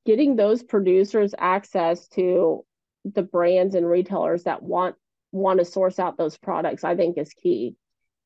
getting 0.05 0.37
those 0.37 0.63
producers 0.63 1.35
access 1.39 2.09
to 2.09 2.65
the 3.05 3.23
brands 3.23 3.75
and 3.75 3.89
retailers 3.89 4.45
that 4.45 4.63
want 4.63 4.97
want 5.33 5.59
to 5.59 5.65
source 5.65 5.99
out 5.99 6.19
those 6.19 6.37
products, 6.37 6.85
I 6.85 6.95
think 6.95 7.19
is 7.19 7.33
key, 7.33 7.77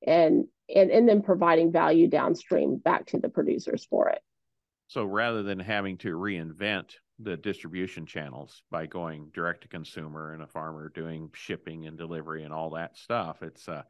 and 0.07 0.47
and 0.75 0.91
and 0.91 1.09
then 1.09 1.23
providing 1.23 1.73
value 1.73 2.09
downstream 2.09 2.77
back 2.77 3.07
to 3.07 3.19
the 3.19 3.29
producers 3.29 3.87
for 3.89 4.09
it. 4.11 4.21
So 4.89 5.05
rather 5.05 5.43
than 5.43 5.59
having 5.59 5.99
to 5.99 6.11
reinvent 6.11 6.95
the 7.19 7.37
distribution 7.37 8.05
channels 8.05 8.63
by 8.71 8.87
going 8.87 9.31
direct 9.33 9.63
to 9.63 9.69
consumer 9.69 10.35
and 10.35 10.43
a 10.43 10.47
farmer 10.47 10.91
doing 10.95 11.31
shipping 11.35 11.87
and 11.87 11.97
delivery 11.97 12.45
and 12.45 12.53
all 12.53 12.71
that 12.71 12.97
stuff, 12.97 13.43
it's 13.43 13.69
uh, 13.69 13.83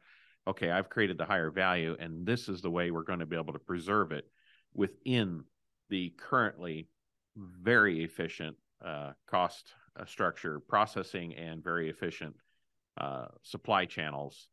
okay. 0.47 0.71
I've 0.71 0.89
created 0.89 1.17
the 1.17 1.25
higher 1.25 1.51
value, 1.51 1.95
and 1.99 2.25
this 2.25 2.47
is 2.47 2.61
the 2.61 2.71
way 2.71 2.91
we're 2.91 3.03
going 3.03 3.19
to 3.19 3.25
be 3.25 3.35
able 3.35 3.53
to 3.53 3.59
preserve 3.59 4.11
it 4.11 4.25
within 4.73 5.43
the 5.89 6.13
currently 6.17 6.87
very 7.35 8.03
efficient 8.03 8.55
uh, 8.83 9.11
cost 9.29 9.73
uh, 9.99 10.05
structure 10.05 10.59
processing 10.59 11.35
and 11.35 11.63
very 11.63 11.89
efficient 11.89 12.35
uh, 12.99 13.25
supply 13.43 13.85
channels 13.85 14.47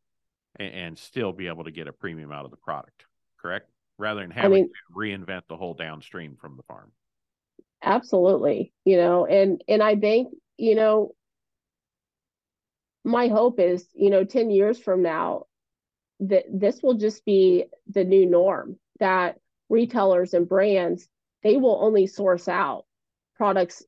and, 0.57 0.73
and, 0.73 0.97
still 0.97 1.31
be 1.31 1.47
able 1.47 1.63
to 1.63 1.71
get 1.71 1.87
a 1.87 1.93
premium 1.93 2.31
out 2.31 2.45
of 2.45 2.51
the 2.51 2.57
product 2.57 3.05
correct 3.39 3.69
rather 3.97 4.21
than 4.21 4.31
having 4.31 4.51
I 4.51 4.55
mean, 4.61 4.69
to 4.69 4.97
reinvent 4.97 5.41
the 5.47 5.57
whole 5.57 5.73
downstream 5.73 6.35
from 6.39 6.57
the 6.57 6.63
farm 6.63 6.91
absolutely 7.85 8.73
you 8.83 8.97
know 8.97 9.25
and 9.25 9.63
and 9.67 9.81
i 9.81 9.95
think 9.95 10.29
you 10.57 10.75
know 10.75 11.13
my 13.03 13.27
hope 13.27 13.59
is 13.59 13.87
you 13.93 14.09
know 14.09 14.23
10 14.23 14.49
years 14.49 14.79
from 14.79 15.01
now 15.01 15.43
that 16.19 16.45
this 16.51 16.81
will 16.81 16.95
just 16.95 17.23
be 17.25 17.65
the 17.87 18.03
new 18.03 18.25
norm 18.25 18.77
that 18.99 19.37
retailers 19.69 20.33
and 20.33 20.49
brands 20.49 21.07
they 21.43 21.57
will 21.57 21.79
only 21.81 22.07
source 22.07 22.47
out 22.47 22.85
products 23.35 23.83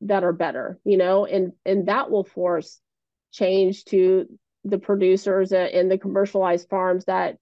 that 0.00 0.24
are 0.24 0.32
better 0.32 0.78
you 0.84 0.96
know 0.96 1.26
and 1.26 1.52
and 1.64 1.88
that 1.88 2.10
will 2.10 2.24
force 2.24 2.80
change 3.32 3.84
to 3.86 4.26
the 4.64 4.78
producers 4.78 5.52
and 5.52 5.90
the 5.90 5.98
commercialized 5.98 6.68
farms 6.68 7.06
that 7.06 7.36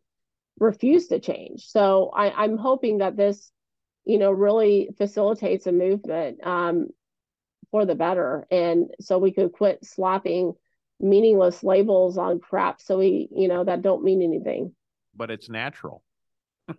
refuse 0.58 1.08
to 1.08 1.18
change. 1.18 1.66
So 1.66 2.10
I, 2.14 2.30
i'm 2.30 2.56
hoping 2.56 2.98
that 2.98 3.16
this 3.16 3.50
you 4.10 4.18
know 4.18 4.32
really 4.32 4.88
facilitates 4.98 5.68
a 5.68 5.72
movement 5.72 6.44
um, 6.44 6.88
for 7.70 7.86
the 7.86 7.94
better. 7.94 8.44
And 8.50 8.90
so 9.00 9.18
we 9.18 9.30
could 9.30 9.52
quit 9.52 9.84
slapping 9.84 10.54
meaningless 10.98 11.62
labels 11.62 12.18
on 12.18 12.40
crap. 12.40 12.80
So 12.80 12.98
we 12.98 13.28
you 13.30 13.46
know 13.46 13.62
that 13.62 13.82
don't 13.82 14.02
mean 14.02 14.20
anything. 14.22 14.74
But 15.14 15.30
it's 15.30 15.48
natural. 15.48 16.02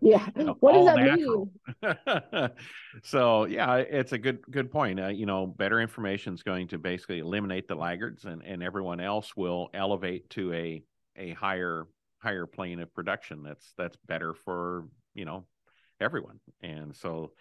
Yeah. 0.00 0.24
What 0.60 0.74
does 0.74 0.86
that 0.86 0.98
natural. 0.98 1.50
mean? 1.82 2.50
So 3.02 3.46
yeah 3.46 3.74
it's 3.78 4.12
a 4.12 4.18
good 4.18 4.38
good 4.48 4.70
point. 4.70 5.00
Uh, 5.00 5.08
you 5.08 5.26
know 5.26 5.48
better 5.48 5.80
information 5.80 6.32
is 6.32 6.44
going 6.44 6.68
to 6.68 6.78
basically 6.78 7.18
eliminate 7.18 7.66
the 7.66 7.74
laggards 7.74 8.24
and 8.24 8.40
and 8.44 8.62
everyone 8.62 9.00
else 9.00 9.36
will 9.36 9.68
elevate 9.74 10.30
to 10.30 10.52
a 10.52 10.84
a 11.16 11.32
higher 11.32 11.88
higher 12.20 12.46
plane 12.46 12.78
of 12.78 12.94
production. 12.94 13.42
That's 13.42 13.74
that's 13.76 13.96
better 14.06 14.32
for 14.32 14.84
you 15.14 15.24
know 15.24 15.44
everyone 16.00 16.38
and 16.62 16.94
so 16.94 17.32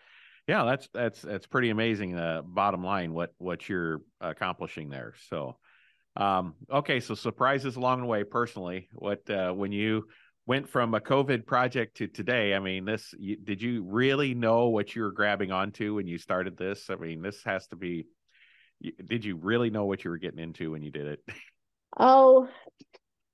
yeah 0.47 0.64
that's 0.66 0.89
that's 0.93 1.22
that's 1.22 1.47
pretty 1.47 1.70
amazing 1.70 2.18
uh 2.18 2.41
bottom 2.43 2.84
line 2.84 3.14
what 3.14 3.34
what 3.38 3.68
you're 3.70 4.01
accomplishing 4.22 4.89
there 4.89 5.14
so 5.30 5.57
um 6.18 6.55
okay 6.72 6.99
so 6.99 7.14
surprises 7.14 7.76
along 7.76 8.01
the 8.01 8.07
way 8.07 8.24
personally 8.24 8.89
what 8.93 9.30
uh 9.30 9.51
when 9.51 9.72
you 9.72 10.05
went 10.49 10.68
from 10.68 10.95
a 10.95 10.99
COVID 10.99 11.45
project 11.45 11.97
to 11.97 12.07
today. 12.07 12.55
I 12.55 12.60
mean, 12.60 12.84
this 12.84 13.14
you, 13.20 13.38
did 13.38 13.62
you 13.62 13.84
really 13.84 14.34
know 14.34 14.70
what 14.70 14.95
you 14.95 15.03
were 15.03 15.12
grabbing 15.12 15.51
onto 15.51 15.93
when 15.93 16.07
you 16.07 16.18
started 16.18 16.57
this? 16.57 16.89
I 16.89 16.95
mean, 16.95 17.22
this 17.22 17.43
has 17.43 17.68
to 17.68 17.76
be. 17.76 18.07
Did 18.82 19.24
you 19.24 19.36
really 19.36 19.70
know 19.70 19.86
what 19.86 20.03
you 20.03 20.10
were 20.10 20.18
getting 20.18 20.39
into 20.39 20.72
when 20.72 20.82
you 20.82 20.91
did 20.91 21.07
it? 21.07 21.20
Oh, 21.97 22.47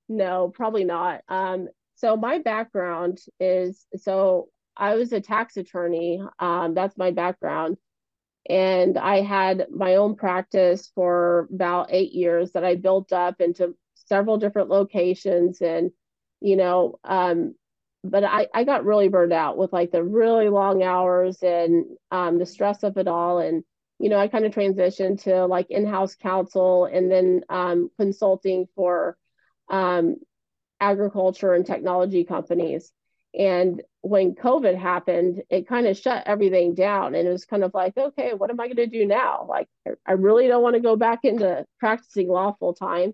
no, 0.08 0.48
probably 0.48 0.86
not. 0.86 1.20
Um, 1.28 1.68
so 1.96 2.16
my 2.16 2.40
background 2.40 3.20
is 3.38 3.86
so 3.98 4.48
I 4.78 4.96
was 4.96 5.12
a 5.14 5.22
tax 5.22 5.58
attorney. 5.58 6.22
Um, 6.40 6.74
that's 6.74 6.98
my 6.98 7.12
background. 7.12 7.78
And 8.48 8.98
I 8.98 9.22
had 9.22 9.68
my 9.72 9.96
own 9.96 10.16
practice 10.16 10.92
for 10.94 11.48
about 11.54 11.88
eight 11.92 12.14
years 12.14 12.52
that 12.52 12.64
I 12.64 12.76
built 12.76 13.12
up 13.12 13.42
into 13.42 13.76
several 13.96 14.38
different 14.38 14.70
locations 14.70 15.62
and 15.62 15.90
you 16.42 16.56
know 16.56 17.00
um 17.04 17.56
but 18.06 18.24
I, 18.24 18.48
I 18.54 18.64
got 18.64 18.86
really 18.86 19.08
burned 19.08 19.34
out 19.34 19.58
with 19.58 19.74
like 19.74 19.92
the 19.92 20.04
really 20.04 20.50
long 20.50 20.84
hours 20.84 21.42
and 21.42 21.86
um, 22.12 22.38
the 22.38 22.46
stress 22.46 22.84
of 22.84 22.98
it 22.98 23.08
all. 23.08 23.40
And, 23.40 23.64
you 24.00 24.10
know, 24.10 24.20
I 24.20 24.28
kind 24.28 24.46
of 24.46 24.54
transitioned 24.54 25.24
to 25.24 25.46
like 25.48 25.72
in-house 25.72 26.16
counsel 26.16 26.86
and 26.86 27.12
then 27.12 27.42
um, 27.50 27.90
consulting 27.98 28.68
for 28.76 29.18
um, 29.70 30.18
agriculture 30.80 31.54
and 31.54 31.66
technology 31.66 32.26
companies. 32.26 32.92
And 33.34 33.82
when 34.06 34.36
COVID 34.36 34.78
happened, 34.78 35.42
it 35.50 35.68
kind 35.68 35.88
of 35.88 35.98
shut 35.98 36.28
everything 36.28 36.76
down. 36.76 37.16
And 37.16 37.28
it 37.28 37.32
was 37.32 37.46
kind 37.46 37.64
of 37.64 37.74
like, 37.74 37.98
okay, 37.98 38.34
what 38.36 38.52
am 38.52 38.60
I 38.60 38.68
going 38.68 38.76
to 38.76 38.86
do 38.86 39.08
now? 39.08 39.48
Like, 39.50 39.68
I 40.06 40.12
really 40.12 40.48
don't 40.48 40.62
want 40.62 40.76
to 40.76 40.80
go 40.80 40.96
back 40.96 41.22
into 41.24 41.66
practicing 41.80 42.28
law 42.28 42.56
full 42.60 42.76
time. 42.76 43.14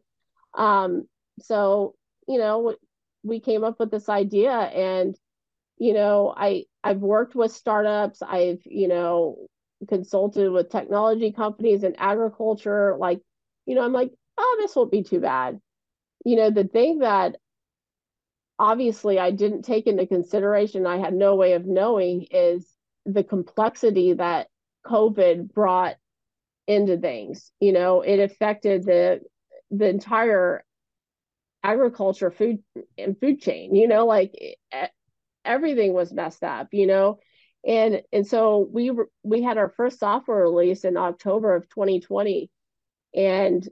Um, 0.53 1.07
so, 1.39 1.95
you 2.27 2.37
know, 2.39 2.75
we 3.23 3.39
came 3.39 3.63
up 3.63 3.79
with 3.79 3.89
this 3.89 4.09
idea 4.09 4.51
and 4.51 5.15
you 5.77 5.93
know 5.93 6.33
i 6.35 6.63
i've 6.83 6.99
worked 6.99 7.35
with 7.35 7.51
startups 7.51 8.21
i've 8.21 8.61
you 8.65 8.87
know 8.87 9.37
consulted 9.87 10.51
with 10.51 10.69
technology 10.69 11.31
companies 11.31 11.83
and 11.83 11.95
agriculture 11.99 12.95
like 12.99 13.19
you 13.65 13.75
know 13.75 13.83
i'm 13.83 13.93
like 13.93 14.11
oh 14.37 14.57
this 14.59 14.75
won't 14.75 14.91
be 14.91 15.03
too 15.03 15.19
bad 15.19 15.59
you 16.25 16.35
know 16.35 16.49
the 16.49 16.65
thing 16.65 16.99
that 16.99 17.35
obviously 18.62 19.18
i 19.18 19.32
didn't 19.32 19.64
take 19.64 19.88
into 19.88 20.05
consideration 20.05 20.86
i 20.86 20.97
had 20.97 21.14
no 21.14 21.36
way 21.36 21.53
of 21.53 21.66
knowing 21.66 22.28
is 22.32 22.68
the 23.05 23.24
complexity 23.24 24.14
that 24.14 24.47
covid 24.86 25.51
brought 25.51 25.95
into 26.68 26.97
things 26.97 27.51
you 27.59 27.72
know? 27.72 28.01
It 28.01 28.20
affected 28.20 28.84
the 28.84 29.22
the 29.72 29.88
entire 29.88 30.64
agriculture 31.64 32.32
food 32.32 32.59
and 32.97 33.20
food 33.20 33.41
chain 33.41 33.76
you 33.76 33.88
know? 33.88 34.05
Like 34.05 34.34
everything 35.43 35.93
was 35.93 36.14
messed 36.14 36.43
up 36.43 36.70
you 36.72 36.88
know? 36.88 37.20
And 37.66 38.01
and 38.12 38.26
so 38.26 38.68
we 38.72 38.91
we 39.24 39.41
had 39.41 39.57
our 39.57 39.70
first 39.70 39.99
software 39.99 40.43
release 40.43 40.84
in 40.84 40.97
october 40.97 41.55
of 41.55 41.70
2020 41.70 42.49
and 43.16 43.68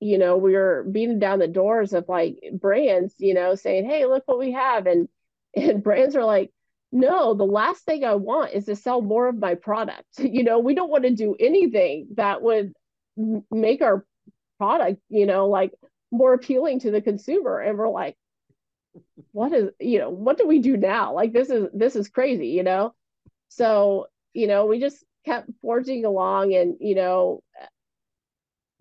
you 0.00 0.18
know 0.18 0.36
we 0.36 0.54
were 0.54 0.84
beating 0.90 1.18
down 1.18 1.38
the 1.38 1.48
doors 1.48 1.92
of 1.92 2.08
like 2.08 2.38
brands 2.52 3.14
you 3.18 3.34
know 3.34 3.54
saying 3.54 3.84
hey 3.84 4.06
look 4.06 4.22
what 4.26 4.38
we 4.38 4.52
have 4.52 4.86
and 4.86 5.08
and 5.56 5.82
brands 5.82 6.14
are 6.14 6.24
like 6.24 6.52
no 6.92 7.34
the 7.34 7.44
last 7.44 7.84
thing 7.84 8.04
i 8.04 8.14
want 8.14 8.52
is 8.52 8.66
to 8.66 8.76
sell 8.76 9.00
more 9.00 9.28
of 9.28 9.38
my 9.38 9.54
product. 9.54 10.04
You 10.18 10.44
know 10.44 10.58
we 10.58 10.74
don't 10.74 10.90
want 10.90 11.04
to 11.04 11.10
do 11.10 11.36
anything 11.38 12.08
that 12.14 12.42
would 12.42 12.72
make 13.50 13.82
our 13.82 14.04
product 14.58 15.00
you 15.08 15.26
know 15.26 15.48
like 15.48 15.72
more 16.10 16.32
appealing 16.34 16.80
to 16.80 16.90
the 16.90 17.00
consumer 17.00 17.60
and 17.60 17.76
we're 17.76 17.88
like 17.88 18.16
what 19.32 19.52
is 19.52 19.70
you 19.80 19.98
know 19.98 20.10
what 20.10 20.38
do 20.38 20.46
we 20.46 20.58
do 20.58 20.76
now? 20.76 21.14
Like 21.14 21.32
this 21.32 21.50
is 21.50 21.68
this 21.72 21.96
is 21.96 22.08
crazy 22.08 22.48
you 22.48 22.62
know? 22.62 22.94
So 23.48 24.06
you 24.32 24.46
know 24.46 24.66
we 24.66 24.80
just 24.80 25.04
kept 25.24 25.50
forging 25.60 26.04
along 26.04 26.54
and 26.54 26.76
you 26.80 26.94
know 26.94 27.42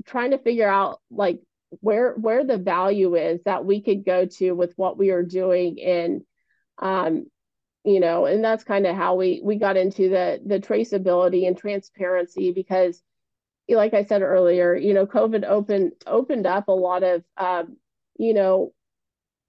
trying 0.07 0.31
to 0.31 0.39
figure 0.39 0.67
out 0.67 0.99
like 1.11 1.39
where 1.81 2.13
where 2.13 2.45
the 2.45 2.57
value 2.57 3.15
is 3.15 3.41
that 3.43 3.65
we 3.65 3.81
could 3.81 4.05
go 4.05 4.25
to 4.25 4.53
with 4.53 4.73
what 4.77 4.97
we 4.97 5.09
are 5.11 5.23
doing 5.23 5.81
and 5.81 6.21
um 6.79 7.25
you 7.83 7.99
know 7.99 8.25
and 8.25 8.43
that's 8.43 8.63
kind 8.63 8.87
of 8.87 8.95
how 8.95 9.15
we 9.15 9.41
we 9.43 9.57
got 9.57 9.77
into 9.77 10.09
the 10.09 10.41
the 10.45 10.59
traceability 10.59 11.45
and 11.47 11.57
transparency 11.57 12.51
because 12.51 13.01
like 13.75 13.93
I 13.93 14.03
said 14.03 14.21
earlier, 14.21 14.75
you 14.75 14.93
know, 14.93 15.05
COVID 15.05 15.43
opened 15.45 15.93
opened 16.05 16.45
up 16.47 16.67
a 16.67 16.71
lot 16.73 17.03
of 17.03 17.23
um, 17.37 17.77
you 18.17 18.33
know 18.33 18.73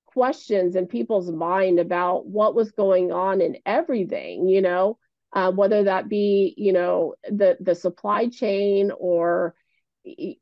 questions 0.06 0.74
in 0.74 0.86
people's 0.86 1.30
mind 1.30 1.78
about 1.78 2.26
what 2.26 2.54
was 2.54 2.72
going 2.72 3.12
on 3.12 3.40
in 3.40 3.58
everything. 3.64 4.48
You 4.48 4.62
know, 4.62 4.98
uh, 5.32 5.52
whether 5.52 5.84
that 5.84 6.08
be 6.08 6.54
you 6.56 6.72
know 6.72 7.14
the 7.30 7.56
the 7.60 7.74
supply 7.74 8.28
chain 8.28 8.90
or 8.98 9.54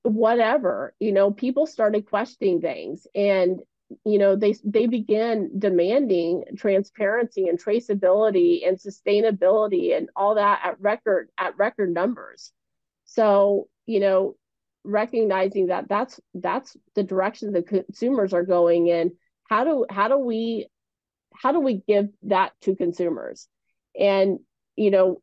whatever. 0.03 0.95
You 1.01 1.13
know, 1.13 1.31
people 1.31 1.67
started 1.67 2.07
questioning 2.07 2.61
things, 2.61 3.07
and 3.15 3.61
you 4.05 4.19
know 4.19 4.37
they 4.37 4.55
they 4.65 4.87
began 4.87 5.51
demanding 5.59 6.45
transparency 6.57 7.49
and 7.49 7.63
traceability 7.63 8.67
and 8.67 8.79
sustainability 8.79 9.97
and 9.97 10.11
all 10.17 10.35
that 10.35 10.61
at 10.65 10.81
record 10.81 11.29
at 11.39 11.57
record 11.57 11.95
numbers 11.95 12.53
so 13.05 13.69
you 13.87 14.01
know 14.01 14.35
recognizing 14.83 15.69
that 15.69 15.89
that's 15.89 16.21
that's 16.35 16.77
the 16.95 17.03
direction 17.03 17.53
the 17.53 17.63
consumers 17.63 18.33
are 18.33 18.45
going 18.45 18.89
in 18.89 19.13
how 19.49 19.65
do 19.65 19.87
how 19.89 20.09
do 20.09 20.19
we 20.19 20.67
how 21.35 21.53
do 21.53 21.61
we 21.61 21.83
give 21.87 22.09
that 22.23 22.53
to 22.61 22.75
consumers 22.75 23.49
and 23.99 24.39
you 24.75 24.91
know 24.91 25.21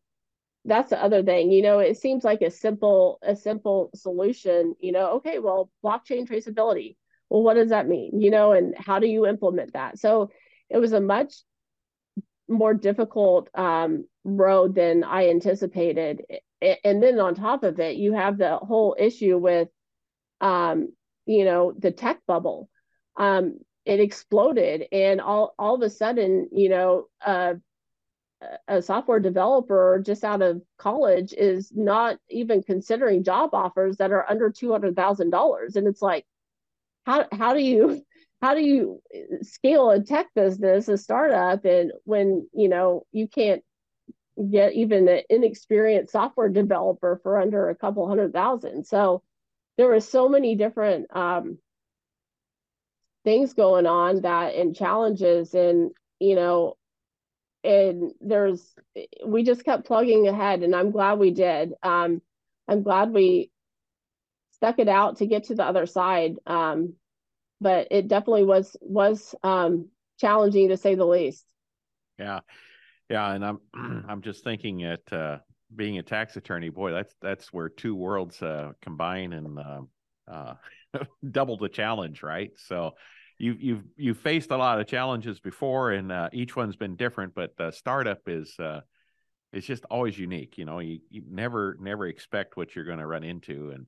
that's 0.66 0.92
the 0.92 1.04
other 1.04 1.24
thing 1.24 1.52
you 1.52 1.62
know 1.62 1.80
it 1.80 1.98
seems 1.98 2.24
like 2.24 2.42
a 2.42 2.50
simple 2.50 3.20
a 3.22 3.36
simple 3.36 3.90
solution 3.96 4.76
you 4.80 4.92
know 4.92 5.14
okay 5.14 5.40
well 5.40 5.70
blockchain 5.84 6.28
traceability 6.28 6.96
well 7.30 7.44
what 7.44 7.56
does 7.56 7.70
that 7.70 7.88
mean 7.88 8.22
you 8.22 8.32
know 8.32 8.54
and 8.54 8.74
how 8.78 9.00
do 9.00 9.08
you 9.08 9.26
implement 9.26 9.74
that? 9.74 10.00
So 10.00 10.30
it 10.70 10.78
was 10.78 10.94
a 10.94 11.02
much 11.02 11.36
more 12.48 12.74
difficult 12.74 13.50
um, 13.56 14.06
road 14.24 14.76
than 14.76 15.04
i 15.04 15.30
anticipated. 15.30 16.22
And 16.62 17.02
then 17.02 17.20
on 17.20 17.36
top 17.36 17.64
of 17.64 17.80
it 17.80 17.96
you 17.98 18.14
have 18.14 18.38
the 18.38 18.58
whole 18.58 18.96
issue 19.00 19.38
with 19.38 19.70
um, 20.42 20.94
you 21.26 21.46
know 21.46 21.74
the 21.78 21.92
tech 21.92 22.20
bubble. 22.28 22.70
Um, 23.18 23.60
it 23.86 24.00
exploded 24.00 24.86
and 24.94 25.20
all 25.20 25.54
all 25.60 25.76
of 25.76 25.82
a 25.82 25.90
sudden 25.90 26.50
you 26.54 26.70
know 26.70 27.08
uh, 27.26 27.56
a 28.68 28.82
software 28.82 29.20
developer 29.20 30.02
just 30.06 30.24
out 30.24 30.42
of 30.42 30.62
college 30.78 31.34
is 31.34 31.72
not 31.74 32.18
even 32.30 32.64
considering 32.64 33.24
job 33.24 33.54
offers 33.54 33.98
that 33.98 34.12
are 34.12 34.30
under 34.30 34.50
$200,000 34.50 35.76
and 35.76 35.88
it's 35.88 36.02
like 36.02 36.26
how 37.06 37.26
how 37.32 37.54
do 37.54 37.62
you 37.62 38.04
how 38.42 38.54
do 38.54 38.62
you 38.62 39.02
scale 39.42 39.90
a 39.90 40.02
tech 40.02 40.28
business 40.36 40.90
a 40.90 40.98
startup 40.98 41.64
and 41.64 41.94
when 42.04 42.48
you 42.54 42.68
know 42.68 43.06
you 43.14 43.28
can't 43.28 43.64
get 44.52 44.74
even 44.74 45.08
an 45.08 45.22
inexperienced 45.30 46.12
software 46.12 46.50
developer 46.50 47.20
for 47.24 47.40
under 47.40 47.70
a 47.70 47.76
couple 47.76 48.08
hundred 48.08 48.34
thousand? 48.34 48.86
So 48.86 49.24
there 49.78 49.88
were 49.88 50.00
so 50.00 50.28
many 50.28 50.56
different 50.56 51.16
um, 51.16 51.58
things 53.24 53.54
going 53.54 53.86
on 53.86 54.22
that 54.22 54.56
and 54.56 54.76
challenges. 54.76 55.54
And 55.54 55.92
you 56.20 56.36
know 56.36 56.76
and 57.64 58.12
there's 58.22 58.74
we 59.26 59.44
just 59.44 59.64
kept 59.64 59.86
plugging 59.86 60.28
ahead 60.28 60.64
and 60.64 60.76
i'm 60.76 60.92
glad 60.92 61.20
we 61.20 61.32
did. 61.32 61.74
Um, 61.84 62.22
i'm 62.68 62.84
glad 62.84 63.12
we 63.12 63.52
stuck 64.52 64.80
it 64.80 64.88
out 64.88 65.18
to 65.18 65.26
get 65.26 65.46
to 65.46 65.56
the 65.56 65.64
other 65.64 65.86
side. 65.86 66.36
Um, 66.48 66.94
but 67.60 67.88
it 67.92 68.08
definitely 68.08 68.46
was 68.46 68.76
was 68.82 69.36
um, 69.44 69.90
challenging 70.20 70.70
to 70.70 70.78
say 70.78 70.96
the 70.96 71.06
least. 71.06 71.46
Yeah. 72.18 72.42
Yeah 73.10 73.34
and 73.34 73.46
i'm 73.46 73.60
i'm 74.08 74.22
just 74.22 74.44
thinking 74.44 74.84
at 74.84 75.12
uh, 75.12 75.40
being 75.76 75.98
a 75.98 76.04
tax 76.04 76.38
attorney 76.38 76.70
boy 76.70 76.92
that's 76.92 77.14
that's 77.22 77.52
where 77.52 77.70
two 77.70 77.96
worlds 77.96 78.42
uh, 78.42 78.72
combine 78.82 79.34
and 79.34 79.60
uh, 79.60 79.82
uh 80.30 80.56
double 81.32 81.58
the 81.58 81.70
challenge 81.70 82.24
right? 82.24 82.52
So 82.56 82.92
you've 83.38 83.62
you've 83.62 83.84
you've 83.96 84.18
faced 84.18 84.52
a 84.52 84.58
lot 84.58 84.80
of 84.80 84.88
challenges 84.88 85.40
before, 85.40 85.92
and 85.92 86.12
uh, 86.12 86.30
each 86.34 86.56
one's 86.56 86.76
been 86.76 86.96
different. 86.96 87.34
But 87.36 87.56
the 87.58 87.72
startup 87.72 88.22
is 88.28 88.54
uh, 88.60 88.82
it's 89.52 89.68
just 89.68 89.86
always 89.86 90.18
unique. 90.18 90.58
You 90.58 90.66
know, 90.66 90.80
you, 90.80 91.00
you 91.10 91.24
never 91.30 91.78
never 91.80 92.08
expect 92.08 92.58
what 92.58 92.76
you're 92.76 92.86
going 92.86 93.00
to 93.00 93.08
run 93.08 93.24
into, 93.24 93.72
and 93.72 93.86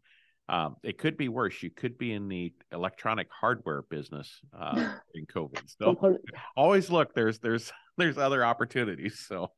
um, 0.48 0.76
it 0.84 0.98
could 0.98 1.18
be 1.18 1.30
worse. 1.30 1.62
You 1.64 1.72
could 1.72 1.98
be 1.98 2.14
in 2.14 2.28
the 2.28 2.54
electronic 2.72 3.28
hardware 3.32 3.82
business 3.82 4.40
uh, 4.58 4.94
in 5.16 5.26
COVID. 5.26 5.62
So 5.80 6.18
always 6.56 6.90
look. 6.90 7.14
There's 7.14 7.40
there's 7.40 7.72
there's 7.98 8.18
other 8.18 8.46
opportunities. 8.46 9.26
So 9.28 9.52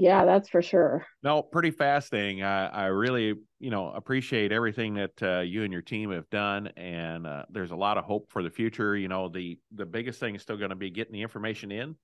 yeah, 0.00 0.24
that's 0.24 0.48
for 0.48 0.62
sure. 0.62 1.06
No, 1.22 1.42
pretty 1.42 1.70
fascinating. 1.70 2.42
I, 2.42 2.66
I 2.66 2.84
really, 2.86 3.34
you 3.60 3.70
know, 3.70 3.90
appreciate 3.90 4.50
everything 4.50 4.94
that 4.94 5.22
uh, 5.22 5.40
you 5.40 5.62
and 5.62 5.72
your 5.72 5.82
team 5.82 6.10
have 6.10 6.28
done, 6.30 6.68
and 6.76 7.26
uh, 7.26 7.44
there's 7.50 7.70
a 7.70 7.76
lot 7.76 7.98
of 7.98 8.04
hope 8.04 8.30
for 8.30 8.42
the 8.42 8.50
future. 8.50 8.96
You 8.96 9.08
know, 9.08 9.28
the 9.28 9.58
the 9.74 9.86
biggest 9.86 10.20
thing 10.20 10.34
is 10.34 10.42
still 10.42 10.56
going 10.56 10.70
to 10.70 10.76
be 10.76 10.90
getting 10.90 11.12
the 11.12 11.22
information 11.22 11.70
in, 11.70 11.96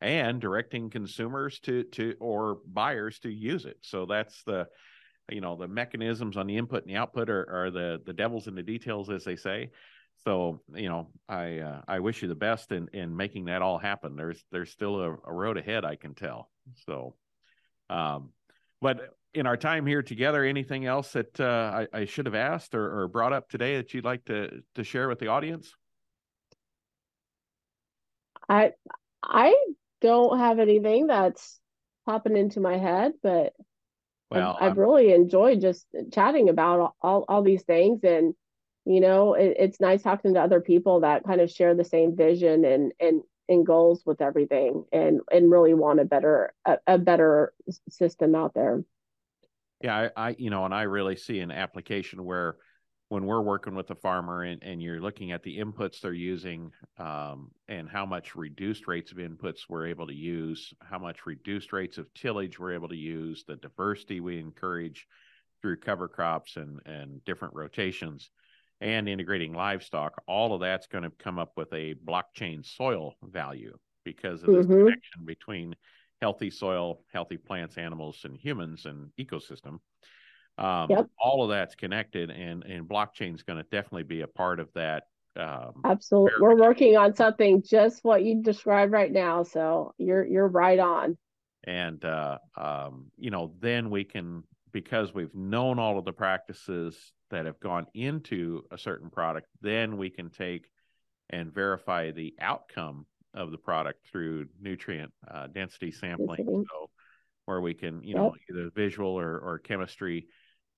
and 0.00 0.40
directing 0.40 0.90
consumers 0.90 1.58
to 1.60 1.84
to 1.84 2.14
or 2.20 2.58
buyers 2.66 3.18
to 3.20 3.30
use 3.30 3.64
it. 3.64 3.78
So 3.82 4.06
that's 4.06 4.42
the, 4.44 4.66
you 5.30 5.40
know, 5.40 5.56
the 5.56 5.68
mechanisms 5.68 6.36
on 6.36 6.46
the 6.46 6.56
input 6.56 6.84
and 6.84 6.90
the 6.90 6.98
output 6.98 7.30
are, 7.30 7.64
are 7.66 7.70
the 7.70 8.00
the 8.06 8.12
devils 8.12 8.46
in 8.46 8.54
the 8.54 8.62
details, 8.62 9.10
as 9.10 9.24
they 9.24 9.36
say. 9.36 9.70
So 10.24 10.62
you 10.74 10.88
know, 10.88 11.10
I 11.28 11.58
uh, 11.58 11.82
I 11.88 12.00
wish 12.00 12.22
you 12.22 12.28
the 12.28 12.34
best 12.34 12.72
in 12.72 12.88
in 12.92 13.16
making 13.16 13.46
that 13.46 13.62
all 13.62 13.78
happen. 13.78 14.14
There's 14.16 14.44
there's 14.52 14.70
still 14.70 15.00
a, 15.00 15.10
a 15.10 15.32
road 15.32 15.58
ahead, 15.58 15.84
I 15.84 15.96
can 15.96 16.14
tell. 16.14 16.48
So. 16.86 17.14
Um, 17.90 18.30
but 18.80 19.14
in 19.34 19.46
our 19.46 19.56
time 19.56 19.86
here 19.86 20.02
together, 20.02 20.44
anything 20.44 20.86
else 20.86 21.12
that 21.12 21.38
uh, 21.40 21.84
I, 21.92 22.00
I, 22.00 22.04
should 22.04 22.26
have 22.26 22.34
asked 22.34 22.74
or, 22.74 23.00
or, 23.00 23.08
brought 23.08 23.32
up 23.32 23.48
today 23.48 23.76
that 23.76 23.92
you'd 23.92 24.04
like 24.04 24.24
to 24.26 24.62
to 24.76 24.84
share 24.84 25.08
with 25.08 25.18
the 25.18 25.26
audience? 25.28 25.74
I 28.48 28.72
I 29.22 29.54
don't 30.00 30.38
have 30.38 30.58
anything 30.58 31.08
that's 31.08 31.58
popping 32.06 32.36
into 32.36 32.60
my 32.60 32.76
head, 32.76 33.12
but 33.22 33.54
well, 34.30 34.56
I've, 34.60 34.72
I've 34.72 34.78
really 34.78 35.12
enjoyed 35.12 35.60
just 35.60 35.86
chatting 36.12 36.48
about 36.48 36.94
all 37.02 37.24
all 37.28 37.42
these 37.42 37.64
things, 37.64 38.04
and 38.04 38.34
you 38.84 39.00
know, 39.00 39.34
it, 39.34 39.56
it's 39.58 39.80
nice 39.80 40.02
talking 40.02 40.34
to 40.34 40.42
other 40.42 40.60
people 40.60 41.00
that 41.00 41.24
kind 41.24 41.40
of 41.40 41.50
share 41.50 41.74
the 41.74 41.84
same 41.84 42.16
vision 42.16 42.64
and 42.64 42.92
and 43.00 43.22
and 43.48 43.66
goals 43.66 44.02
with 44.06 44.20
everything 44.20 44.84
and 44.92 45.20
and 45.30 45.50
really 45.50 45.74
want 45.74 46.00
a 46.00 46.04
better 46.04 46.52
a, 46.64 46.78
a 46.86 46.98
better 46.98 47.52
system 47.88 48.34
out 48.34 48.54
there. 48.54 48.82
Yeah 49.82 50.08
I, 50.16 50.28
I, 50.28 50.36
you 50.38 50.50
know 50.50 50.64
and 50.64 50.74
i 50.74 50.82
really 50.82 51.16
see 51.16 51.40
an 51.40 51.50
application 51.50 52.24
where 52.24 52.56
when 53.08 53.26
we're 53.26 53.42
working 53.42 53.74
with 53.74 53.90
a 53.90 53.94
farmer 53.94 54.42
and, 54.42 54.62
and 54.62 54.82
you're 54.82 55.00
looking 55.00 55.30
at 55.32 55.42
the 55.42 55.58
inputs 55.58 56.00
they're 56.00 56.12
using 56.12 56.72
um, 56.98 57.50
and 57.68 57.88
how 57.88 58.06
much 58.06 58.34
reduced 58.34 58.88
rates 58.88 59.12
of 59.12 59.18
inputs 59.18 59.60
we're 59.68 59.86
able 59.86 60.06
to 60.06 60.14
use 60.14 60.72
how 60.80 60.98
much 60.98 61.26
reduced 61.26 61.72
rates 61.72 61.98
of 61.98 62.12
tillage 62.14 62.58
we're 62.58 62.72
able 62.72 62.88
to 62.88 62.96
use 62.96 63.44
the 63.46 63.56
diversity 63.56 64.20
we 64.20 64.38
encourage 64.38 65.06
through 65.60 65.76
cover 65.76 66.08
crops 66.08 66.56
and 66.56 66.80
and 66.86 67.22
different 67.24 67.54
rotations 67.54 68.30
and 68.84 69.08
integrating 69.08 69.54
livestock, 69.54 70.22
all 70.28 70.54
of 70.54 70.60
that's 70.60 70.86
going 70.86 71.04
to 71.04 71.10
come 71.18 71.38
up 71.38 71.52
with 71.56 71.72
a 71.72 71.94
blockchain 72.06 72.64
soil 72.64 73.14
value 73.22 73.74
because 74.04 74.42
of 74.42 74.48
this 74.48 74.66
mm-hmm. 74.66 74.84
connection 74.84 75.24
between 75.24 75.74
healthy 76.20 76.50
soil, 76.50 77.02
healthy 77.10 77.38
plants, 77.38 77.78
animals, 77.78 78.20
and 78.24 78.36
humans 78.36 78.84
and 78.84 79.10
ecosystem. 79.18 79.78
Um, 80.58 80.86
yep. 80.90 81.06
All 81.18 81.42
of 81.42 81.48
that's 81.48 81.74
connected, 81.74 82.30
and 82.30 82.62
and 82.64 82.86
blockchain 82.86 83.34
is 83.34 83.42
going 83.42 83.56
to 83.56 83.66
definitely 83.70 84.04
be 84.04 84.20
a 84.20 84.28
part 84.28 84.60
of 84.60 84.68
that. 84.74 85.04
Um, 85.34 85.80
Absolutely, 85.84 86.34
we're 86.40 86.60
working 86.60 86.96
on 86.98 87.14
something 87.14 87.62
just 87.62 88.04
what 88.04 88.22
you 88.22 88.42
described 88.42 88.92
right 88.92 89.10
now. 89.10 89.44
So 89.44 89.94
you're 89.96 90.24
you're 90.24 90.46
right 90.46 90.78
on. 90.78 91.16
And 91.66 92.04
uh, 92.04 92.38
um, 92.56 93.06
you 93.16 93.30
know, 93.30 93.54
then 93.60 93.88
we 93.88 94.04
can 94.04 94.44
because 94.74 95.14
we've 95.14 95.34
known 95.34 95.78
all 95.78 95.98
of 95.98 96.04
the 96.04 96.12
practices 96.12 97.12
that 97.30 97.46
have 97.46 97.60
gone 97.60 97.86
into 97.94 98.64
a 98.72 98.76
certain 98.76 99.08
product, 99.08 99.46
then 99.62 99.96
we 99.96 100.10
can 100.10 100.28
take 100.28 100.66
and 101.30 101.54
verify 101.54 102.10
the 102.10 102.34
outcome 102.40 103.06
of 103.32 103.52
the 103.52 103.56
product 103.56 104.04
through 104.10 104.46
nutrient 104.60 105.12
uh, 105.32 105.46
density 105.46 105.90
sampling. 105.90 106.44
So, 106.44 106.90
where 107.46 107.60
we 107.60 107.74
can, 107.74 108.02
you 108.02 108.14
know, 108.14 108.34
either 108.50 108.70
visual 108.74 109.18
or, 109.18 109.38
or 109.38 109.58
chemistry 109.58 110.26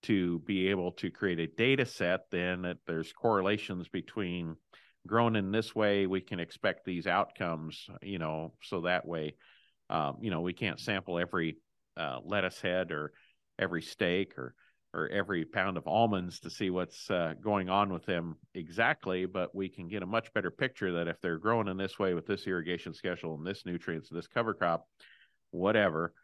to 0.02 0.40
be 0.40 0.68
able 0.68 0.92
to 0.92 1.10
create 1.10 1.38
a 1.38 1.46
data 1.46 1.86
set, 1.86 2.20
then 2.30 2.62
that 2.62 2.78
there's 2.86 3.12
correlations 3.12 3.88
between 3.88 4.56
grown 5.06 5.36
in 5.36 5.52
this 5.52 5.74
way, 5.74 6.06
we 6.06 6.20
can 6.20 6.40
expect 6.40 6.84
these 6.84 7.06
outcomes, 7.06 7.86
you 8.02 8.18
know, 8.18 8.52
so 8.62 8.82
that 8.82 9.06
way, 9.06 9.36
um, 9.88 10.16
you 10.20 10.30
know, 10.30 10.40
we 10.40 10.52
can't 10.52 10.80
sample 10.80 11.18
every 11.18 11.58
uh, 11.96 12.18
lettuce 12.24 12.60
head 12.60 12.90
or 12.90 13.12
every 13.58 13.82
steak 13.82 14.36
or 14.38 14.54
or 14.94 15.08
every 15.08 15.44
pound 15.44 15.76
of 15.76 15.86
almonds 15.86 16.40
to 16.40 16.48
see 16.48 16.70
what's 16.70 17.10
uh, 17.10 17.34
going 17.42 17.68
on 17.68 17.92
with 17.92 18.06
them 18.06 18.34
exactly, 18.54 19.26
but 19.26 19.54
we 19.54 19.68
can 19.68 19.88
get 19.88 20.02
a 20.02 20.06
much 20.06 20.32
better 20.32 20.50
picture 20.50 20.92
that 20.92 21.06
if 21.06 21.20
they're 21.20 21.36
growing 21.36 21.68
in 21.68 21.76
this 21.76 21.98
way 21.98 22.14
with 22.14 22.26
this 22.26 22.46
irrigation 22.46 22.94
schedule 22.94 23.34
and 23.34 23.46
this 23.46 23.66
nutrients, 23.66 24.08
this 24.08 24.26
cover 24.26 24.54
crop, 24.54 24.88
whatever, 25.50 26.14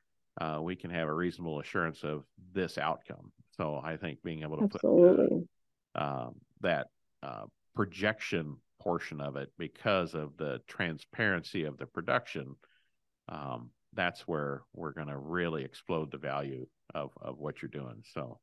uh, 0.41 0.59
we 0.63 0.75
can 0.75 0.91
have 0.91 1.07
a 1.07 1.13
reasonable 1.15 1.61
assurance 1.61 2.03
of 2.03 2.25
this 2.55 2.79
outcome. 2.79 3.31
So 3.59 3.79
I 3.85 3.99
think 3.99 4.23
being 4.23 4.43
able 4.43 4.57
to 4.57 4.65
Absolutely. 4.65 5.47
put 5.95 6.03
uh, 6.03 6.27
um, 6.29 6.35
that 6.63 6.87
uh, 7.23 7.45
projection 7.75 8.57
portion 8.81 9.21
of 9.21 9.37
it 9.37 9.51
because 9.59 10.15
of 10.15 10.37
the 10.39 10.61
transparency 10.67 11.65
of 11.65 11.77
the 11.77 11.87
production, 11.87 12.57
um, 13.29 13.69
that's 13.95 14.23
where 14.23 14.63
we're 14.75 14.93
going 14.93 15.09
to 15.09 15.19
really 15.19 15.65
explode 15.65 16.11
the 16.11 16.19
value 16.19 16.67
of, 16.95 17.11
of 17.21 17.39
what 17.39 17.61
you're 17.61 17.69
doing. 17.69 18.03
So 18.15 18.39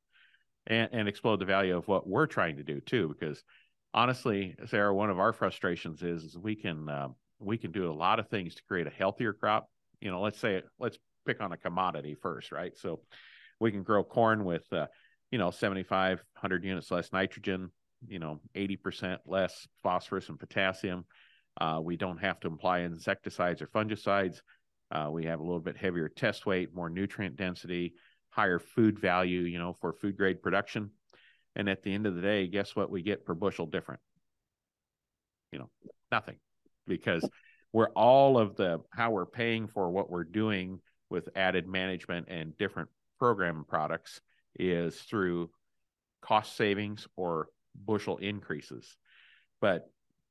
and, 0.68 0.90
and 0.92 1.08
explode 1.08 1.40
the 1.40 1.46
value 1.46 1.76
of 1.76 1.88
what 1.88 2.08
we're 2.08 2.28
trying 2.28 2.58
to 2.58 2.64
do 2.64 2.80
too 2.82 3.16
because 3.20 3.44
honestly, 3.94 4.56
Sarah, 4.68 4.94
one 4.94 5.10
of 5.10 5.20
our 5.20 5.34
frustrations 5.34 6.04
is, 6.04 6.24
is 6.24 6.38
we 6.38 6.56
can 6.56 6.88
uh, 6.88 7.08
we 7.40 7.58
can 7.58 7.72
do 7.72 7.92
a 7.92 7.94
lot 7.94 8.20
of 8.20 8.28
things 8.28 8.56
to 8.56 8.64
create 8.68 8.88
a 8.88 8.92
healthier 8.92 9.34
crop. 9.34 9.70
You 10.02 10.12
know, 10.12 10.22
let's 10.22 10.40
say 10.40 10.62
let's 10.80 10.98
pick 11.26 11.42
on 11.42 11.52
a 11.52 11.58
commodity 11.58 12.16
first, 12.22 12.52
right? 12.52 12.78
So 12.78 13.02
we 13.60 13.72
can 13.72 13.84
grow 13.84 14.04
corn 14.04 14.46
with 14.46 14.72
uh, 14.72 14.88
you 15.32 15.38
know 15.38 15.52
75 15.52 16.18
100 16.18 16.64
units 16.64 16.92
less 16.92 17.12
nitrogen 17.12 17.72
you 18.08 18.20
know 18.20 18.40
80% 18.56 19.18
less 19.26 19.68
phosphorus 19.84 20.30
and 20.30 20.40
potassium 20.40 21.06
uh, 21.60 21.80
we 21.84 21.98
don't 21.98 22.20
have 22.20 22.40
to 22.42 22.48
apply 22.48 22.80
insecticides 22.80 23.62
or 23.62 23.68
fungicides 23.68 24.42
uh, 24.92 25.10
we 25.12 25.26
have 25.26 25.40
a 25.40 25.44
little 25.44 25.60
bit 25.60 25.78
heavier 25.78 26.10
test 26.10 26.46
weight 26.46 26.74
more 26.74 26.90
nutrient 26.90 27.36
density 27.36 27.94
higher 28.30 28.60
food 28.60 29.00
value 29.00 29.42
you 29.42 29.60
know 29.60 29.74
for 29.74 29.94
food 29.94 30.18
grade 30.18 30.42
production. 30.42 30.92
And 31.56 31.68
at 31.68 31.84
the 31.84 31.94
end 31.94 32.06
of 32.06 32.16
the 32.16 32.22
day 32.22 32.48
guess 32.48 32.76
what 32.76 32.92
we 32.92 33.02
get 33.02 33.26
per 33.26 33.34
bushel 33.34 33.66
different? 33.66 34.02
You 35.52 35.60
know 35.60 35.70
nothing. 36.12 36.38
Because 36.88 37.28
we're 37.72 37.90
all 37.90 38.38
of 38.38 38.56
the 38.56 38.80
how 38.92 39.12
we're 39.12 39.26
paying 39.26 39.68
for 39.68 39.90
what 39.92 40.10
we're 40.10 40.24
doing 40.24 40.80
with 41.10 41.30
added 41.36 41.68
management 41.68 42.28
and 42.30 42.58
different 42.58 42.90
program 43.18 43.66
products 43.68 44.22
is 44.58 44.96
through 44.96 45.50
cost 46.22 46.56
savings 46.56 47.08
or 47.16 47.50
bushel 47.76 48.18
increases. 48.18 48.98
But 49.62 49.90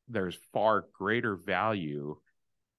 there's 0.08 0.38
far 0.52 0.86
greater 0.92 1.36
value 1.36 2.16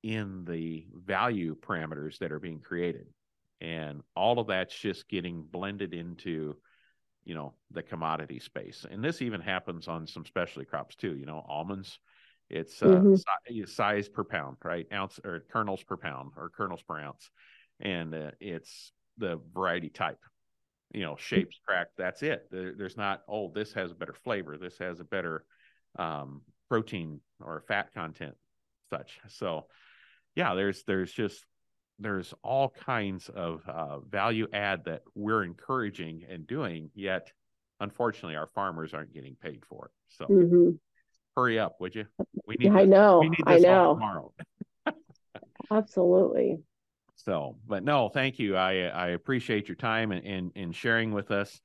in 0.04 0.46
the 0.46 0.86
value 0.94 1.56
parameters 1.56 2.18
that 2.20 2.32
are 2.32 2.40
being 2.40 2.60
created. 2.60 3.08
And 3.62 4.02
all 4.16 4.40
of 4.40 4.48
that's 4.48 4.78
just 4.78 5.10
getting 5.10 5.44
blended 5.44 5.94
into, 5.94 6.56
you 7.26 7.36
know, 7.36 7.54
the 7.72 7.84
commodity 7.84 8.40
space. 8.40 8.86
And 8.90 9.04
this 9.04 9.22
even 9.22 9.42
happens 9.42 9.88
on 9.88 10.08
some 10.08 10.26
specialty 10.26 10.66
crops 10.66 10.96
too. 10.96 11.16
You 11.18 11.26
know, 11.26 11.44
almonds, 11.48 12.00
it's 12.50 12.82
uh, 12.82 12.88
mm-hmm. 12.88 13.16
si- 13.16 13.66
size 13.66 14.08
per 14.08 14.24
pound, 14.24 14.58
right? 14.64 14.88
Ounce 14.94 15.20
or 15.26 15.44
kernels 15.52 15.84
per 15.84 15.98
pound 15.98 16.32
or 16.38 16.50
kernels 16.50 16.82
per 16.82 17.00
ounce. 17.00 17.30
And 17.82 18.16
uh, 18.16 18.32
it's 18.40 18.94
the 19.18 19.42
variety 19.54 19.90
type 19.90 20.20
you 20.94 21.02
know 21.02 21.16
shapes 21.18 21.60
cracked 21.68 21.96
that's 21.98 22.24
it 22.24 22.48
there, 22.52 22.74
there's 22.76 22.98
not 22.98 23.22
oh 23.28 23.52
this 23.54 23.74
has 23.74 23.92
a 23.92 23.96
better 23.96 24.16
flavor 24.24 24.58
this 24.58 24.78
has 24.78 25.00
a 25.00 25.04
better 25.04 25.46
um, 25.98 26.42
protein 26.70 27.20
or 27.42 27.64
fat 27.68 27.94
content 27.94 28.36
such 28.90 29.20
so 29.28 29.66
yeah 30.36 30.54
there's 30.56 30.84
there's 30.84 31.12
just 31.12 31.46
there's 32.00 32.34
all 32.44 32.70
kinds 32.70 33.30
of 33.30 33.62
uh, 33.68 34.00
value 34.00 34.48
add 34.54 34.86
that 34.86 35.02
we're 35.16 35.44
encouraging 35.44 36.24
and 36.30 36.48
doing 36.48 36.90
yet 36.94 37.32
unfortunately 37.80 38.36
our 38.36 38.48
farmers 38.48 38.94
aren't 38.94 39.14
getting 39.14 39.36
paid 39.36 39.64
for 39.66 39.86
it 39.86 39.92
so 40.10 40.26
mm-hmm. 40.26 40.70
hurry 41.36 41.60
up 41.60 41.76
would 41.80 41.96
you 41.96 42.06
we 42.48 42.56
need 42.60 42.72
i 42.72 42.82
this, 42.82 42.90
know 42.90 43.24
i 43.46 43.58
know 43.58 43.94
tomorrow 43.94 44.34
absolutely 45.72 46.60
so, 47.26 47.58
but 47.68 47.84
no, 47.84 48.08
thank 48.08 48.40
you. 48.40 48.56
I 48.56 48.84
I 48.84 49.08
appreciate 49.10 49.68
your 49.68 49.76
time 49.76 50.12
and 50.12 50.26
and, 50.26 50.52
and 50.56 50.76
sharing 50.76 51.12
with 51.12 51.32
us. 51.32 51.60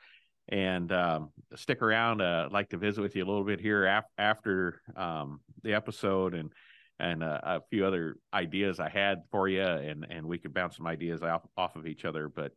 And 0.48 0.92
um, 0.92 1.30
stick 1.54 1.80
around. 1.80 2.20
Uh, 2.20 2.44
I'd 2.46 2.52
like 2.52 2.70
to 2.70 2.76
visit 2.76 3.00
with 3.00 3.16
you 3.16 3.24
a 3.24 3.28
little 3.28 3.44
bit 3.44 3.60
here 3.60 3.86
af- 3.86 4.04
after 4.18 4.82
um, 4.94 5.40
the 5.62 5.72
episode 5.72 6.34
and 6.34 6.52
and 7.00 7.22
uh, 7.22 7.40
a 7.42 7.60
few 7.70 7.84
other 7.86 8.16
ideas 8.32 8.80
I 8.80 8.88
had 8.88 9.22
for 9.30 9.48
you, 9.48 9.62
and 9.62 10.06
and 10.08 10.26
we 10.26 10.38
could 10.38 10.54
bounce 10.54 10.76
some 10.76 10.86
ideas 10.86 11.22
off 11.22 11.42
off 11.56 11.76
of 11.76 11.86
each 11.86 12.04
other. 12.04 12.28
But 12.28 12.52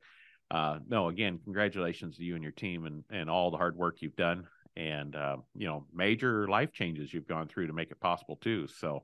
uh, 0.52 0.80
no, 0.88 1.10
again, 1.10 1.40
congratulations 1.44 2.18
to 2.18 2.24
you 2.24 2.36
and 2.36 2.44
your 2.44 2.52
team 2.52 2.86
and 2.86 3.04
and 3.10 3.30
all 3.30 3.52
the 3.52 3.58
hard 3.58 3.76
work 3.76 3.98
you've 4.02 4.16
done, 4.16 4.46
and 4.76 5.16
uh, 5.16 5.38
you 5.56 5.68
know, 5.68 5.86
major 5.94 6.48
life 6.48 6.72
changes 6.72 7.14
you've 7.14 7.28
gone 7.28 7.48
through 7.48 7.68
to 7.68 7.74
make 7.74 7.92
it 7.92 8.00
possible 8.00 8.38
too. 8.38 8.68
So, 8.68 9.04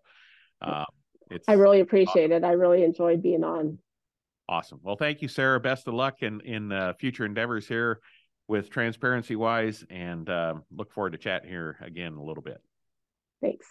uh, 0.62 0.86
it's 1.30 1.48
I 1.48 1.54
really 1.54 1.80
appreciate 1.80 2.32
awesome. 2.32 2.44
it. 2.44 2.48
I 2.48 2.52
really 2.52 2.84
enjoyed 2.84 3.24
being 3.24 3.44
on. 3.44 3.80
Awesome. 4.48 4.80
Well, 4.84 4.98
thank 4.98 5.22
you, 5.22 5.28
Sarah. 5.28 5.60
Best 5.60 5.88
of 5.88 5.94
luck 5.94 6.22
in 6.22 6.42
in 6.42 6.72
uh, 6.72 6.94
future 7.00 7.26
endeavors 7.26 7.68
here 7.68 8.00
with 8.48 8.70
Transparency 8.70 9.36
Wise, 9.36 9.84
and 9.90 10.30
uh, 10.30 10.56
look 10.76 10.94
forward 10.94 11.14
to 11.14 11.18
chatting 11.18 11.50
here 11.50 11.78
again 11.82 12.14
a 12.14 12.24
little 12.24 12.44
bit. 12.44 12.62
Thanks. 13.42 13.66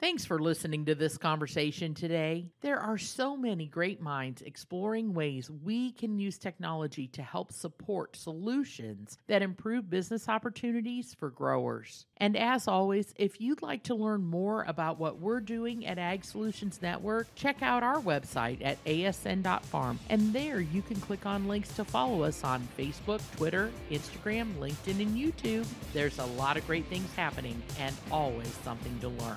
Thanks 0.00 0.24
for 0.24 0.38
listening 0.38 0.86
to 0.86 0.94
this 0.94 1.18
conversation 1.18 1.92
today. 1.92 2.46
There 2.62 2.80
are 2.80 2.96
so 2.96 3.36
many 3.36 3.66
great 3.66 4.00
minds 4.00 4.40
exploring 4.40 5.12
ways 5.12 5.50
we 5.50 5.92
can 5.92 6.18
use 6.18 6.38
technology 6.38 7.06
to 7.08 7.22
help 7.22 7.52
support 7.52 8.16
solutions 8.16 9.18
that 9.26 9.42
improve 9.42 9.90
business 9.90 10.26
opportunities 10.26 11.12
for 11.12 11.28
growers. 11.28 12.06
And 12.16 12.34
as 12.34 12.66
always, 12.66 13.12
if 13.16 13.42
you'd 13.42 13.60
like 13.60 13.82
to 13.84 13.94
learn 13.94 14.24
more 14.24 14.64
about 14.66 14.98
what 14.98 15.18
we're 15.18 15.40
doing 15.40 15.84
at 15.84 15.98
Ag 15.98 16.24
Solutions 16.24 16.80
Network, 16.80 17.26
check 17.34 17.60
out 17.60 17.82
our 17.82 18.00
website 18.00 18.64
at 18.64 18.82
asn.farm. 18.86 19.98
And 20.08 20.32
there 20.32 20.62
you 20.62 20.80
can 20.80 20.98
click 20.98 21.26
on 21.26 21.46
links 21.46 21.74
to 21.74 21.84
follow 21.84 22.22
us 22.22 22.42
on 22.42 22.66
Facebook, 22.78 23.20
Twitter, 23.36 23.70
Instagram, 23.90 24.54
LinkedIn, 24.54 25.02
and 25.02 25.14
YouTube. 25.14 25.66
There's 25.92 26.18
a 26.18 26.24
lot 26.24 26.56
of 26.56 26.66
great 26.66 26.86
things 26.86 27.12
happening 27.16 27.62
and 27.78 27.94
always 28.10 28.48
something 28.64 28.98
to 29.00 29.08
learn. 29.08 29.36